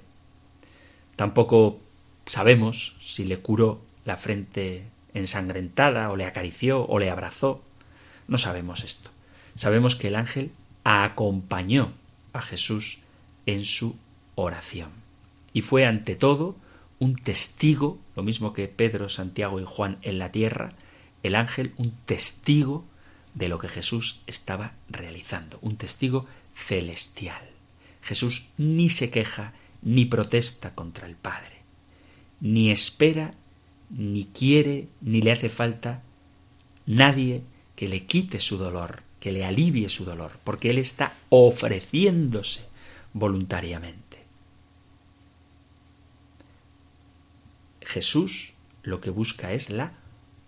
Tampoco 1.16 1.80
sabemos 2.26 2.98
si 3.02 3.26
le 3.26 3.40
curó 3.40 3.82
la 4.06 4.18
frente 4.18 4.86
ensangrentada 5.14 6.10
o 6.10 6.16
le 6.16 6.26
acarició 6.26 6.86
o 6.86 7.00
le 7.00 7.10
abrazó. 7.10 7.62
No 8.28 8.38
sabemos 8.38 8.84
esto. 8.84 9.12
Sabemos 9.56 9.96
que 9.96 10.08
el 10.08 10.16
ángel 10.16 10.52
acompañó 10.84 11.94
a 12.34 12.42
Jesús 12.42 13.00
en 13.46 13.66
su 13.66 13.98
oración 14.36 14.90
y 15.54 15.62
fue 15.62 15.86
ante 15.86 16.16
todo 16.16 16.56
un 17.00 17.16
testigo, 17.16 18.00
lo 18.16 18.24
mismo 18.24 18.54
que 18.54 18.68
Pedro, 18.68 19.10
Santiago 19.10 19.60
y 19.60 19.66
Juan 19.66 19.98
en 20.02 20.20
la 20.20 20.32
tierra, 20.32 20.74
el 21.24 21.36
ángel 21.36 21.74
un 21.78 21.92
testigo 22.06 22.86
de 23.34 23.48
lo 23.48 23.60
que 23.60 23.68
Jesús 23.68 24.22
estaba 24.28 24.74
realizando, 24.90 25.60
un 25.62 25.78
testigo 25.78 26.26
celestial. 26.54 27.42
Jesús 28.02 28.50
ni 28.58 28.90
se 28.90 29.10
queja 29.10 29.54
ni 29.82 30.06
protesta 30.06 30.76
contra 30.76 31.08
el 31.08 31.16
Padre, 31.16 31.58
ni 32.42 32.72
espera, 32.72 33.34
ni 33.90 34.26
quiere, 34.26 34.88
ni 35.02 35.22
le 35.22 35.32
hace 35.32 35.50
falta 35.50 36.02
nadie 36.86 37.44
que 37.76 37.88
le 37.88 38.06
quite 38.06 38.40
su 38.40 38.58
dolor, 38.58 39.04
que 39.20 39.32
le 39.32 39.46
alivie 39.46 39.90
su 39.90 40.06
dolor, 40.06 40.40
porque 40.44 40.70
Él 40.70 40.78
está 40.78 41.14
ofreciéndose 41.30 42.62
voluntariamente. 43.14 44.10
Jesús 47.82 48.54
lo 48.84 49.02
que 49.02 49.10
busca 49.10 49.54
es 49.54 49.70
la 49.70 49.94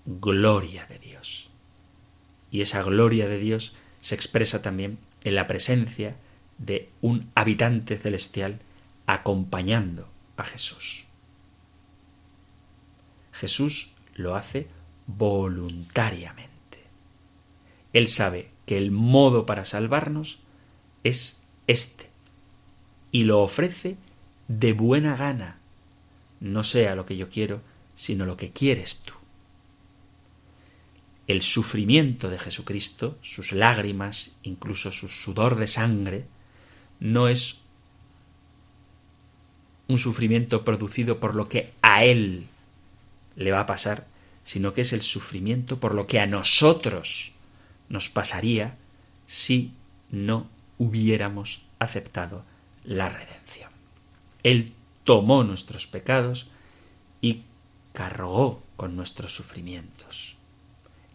gloria 0.05 0.85
de 0.87 0.99
Dios 0.99 1.50
y 2.51 2.61
esa 2.61 2.83
gloria 2.83 3.27
de 3.27 3.39
Dios 3.39 3.73
se 4.01 4.13
expresa 4.13 4.61
también 4.61 4.99
en 5.23 5.35
la 5.35 5.47
presencia 5.47 6.15
de 6.57 6.89
un 7.01 7.31
habitante 7.33 7.97
celestial 7.97 8.59
acompañando 9.07 10.07
a 10.37 10.43
Jesús. 10.43 11.05
Jesús 13.31 13.93
lo 14.15 14.35
hace 14.35 14.67
voluntariamente. 15.07 16.51
Él 17.93 18.07
sabe 18.07 18.51
que 18.65 18.77
el 18.77 18.91
modo 18.91 19.45
para 19.45 19.65
salvarnos 19.65 20.39
es 21.03 21.41
este, 21.67 22.09
y 23.11 23.23
lo 23.23 23.41
ofrece 23.41 23.97
de 24.47 24.73
buena 24.73 25.15
gana, 25.15 25.57
no 26.39 26.63
sea 26.63 26.95
lo 26.95 27.05
que 27.05 27.17
yo 27.17 27.29
quiero, 27.29 27.61
sino 27.95 28.25
lo 28.25 28.37
que 28.37 28.51
quieres 28.51 28.99
tú 29.03 29.13
el 31.27 31.41
sufrimiento 31.41 32.29
de 32.29 32.39
Jesucristo, 32.39 33.17
sus 33.21 33.51
lágrimas, 33.51 34.31
incluso 34.43 34.91
su 34.91 35.07
sudor 35.07 35.55
de 35.55 35.67
sangre, 35.67 36.25
no 36.99 37.27
es 37.27 37.61
un 39.87 39.97
sufrimiento 39.97 40.63
producido 40.63 41.19
por 41.19 41.35
lo 41.35 41.47
que 41.49 41.73
a 41.81 42.03
Él 42.05 42.45
le 43.35 43.51
va 43.51 43.61
a 43.61 43.65
pasar, 43.65 44.07
sino 44.43 44.73
que 44.73 44.81
es 44.81 44.93
el 44.93 45.01
sufrimiento 45.01 45.79
por 45.79 45.93
lo 45.93 46.07
que 46.07 46.19
a 46.19 46.27
nosotros 46.27 47.33
nos 47.89 48.09
pasaría 48.09 48.77
si 49.25 49.73
no 50.09 50.47
hubiéramos 50.77 51.65
aceptado 51.79 52.45
la 52.83 53.09
redención. 53.09 53.69
Él 54.43 54.73
tomó 55.03 55.43
nuestros 55.43 55.87
pecados 55.87 56.49
y 57.21 57.41
cargó 57.93 58.63
con 58.75 58.95
nuestros 58.95 59.35
sufrimientos. 59.35 60.37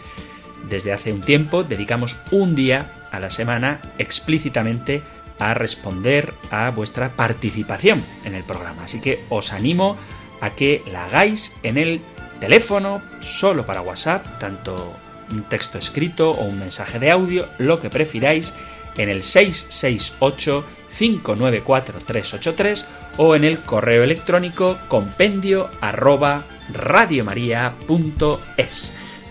Desde 0.68 0.92
hace 0.92 1.12
un 1.12 1.20
tiempo 1.20 1.64
dedicamos 1.64 2.16
un 2.30 2.54
día 2.54 2.92
a 3.11 3.18
la 3.18 3.30
semana 3.30 3.80
explícitamente 3.98 5.02
a 5.40 5.54
responder 5.54 6.34
a 6.50 6.70
vuestra 6.70 7.16
participación 7.16 8.04
en 8.24 8.34
el 8.34 8.44
programa. 8.44 8.84
Así 8.84 9.00
que 9.00 9.24
os 9.30 9.52
animo 9.52 9.96
a 10.40 10.50
que 10.50 10.84
la 10.90 11.06
hagáis 11.06 11.56
en 11.64 11.76
el 11.76 12.00
teléfono 12.38 13.02
solo 13.18 13.66
para 13.66 13.82
WhatsApp, 13.82 14.38
tanto 14.38 14.94
un 15.30 15.42
texto 15.42 15.78
escrito 15.78 16.30
o 16.32 16.44
un 16.44 16.58
mensaje 16.58 16.98
de 16.98 17.10
audio, 17.10 17.48
lo 17.58 17.80
que 17.80 17.90
prefiráis, 17.90 18.54
en 18.96 19.08
el 19.08 19.22
668 19.22 20.64
594 20.98 21.98
383 22.04 22.84
o 23.16 23.34
en 23.34 23.44
el 23.44 23.60
correo 23.60 24.02
electrónico 24.02 24.78
compendio 24.88 25.70
arroba. 25.80 26.44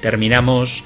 Terminamos 0.02 0.84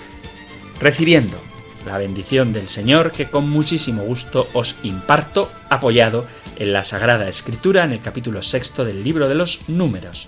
recibiendo 0.80 1.38
la 1.86 1.98
bendición 1.98 2.54
del 2.54 2.70
Señor 2.70 3.12
que 3.12 3.30
con 3.30 3.50
muchísimo 3.50 4.04
gusto 4.04 4.48
os 4.54 4.76
imparto, 4.84 5.52
apoyado 5.70 6.26
en 6.58 6.74
la 6.74 6.84
Sagrada 6.84 7.28
Escritura 7.28 7.84
en 7.84 7.92
el 7.92 8.02
capítulo 8.02 8.42
sexto 8.42 8.86
del 8.86 9.04
libro 9.04 9.28
de 9.28 9.36
los 9.36 9.68
números. 9.68 10.28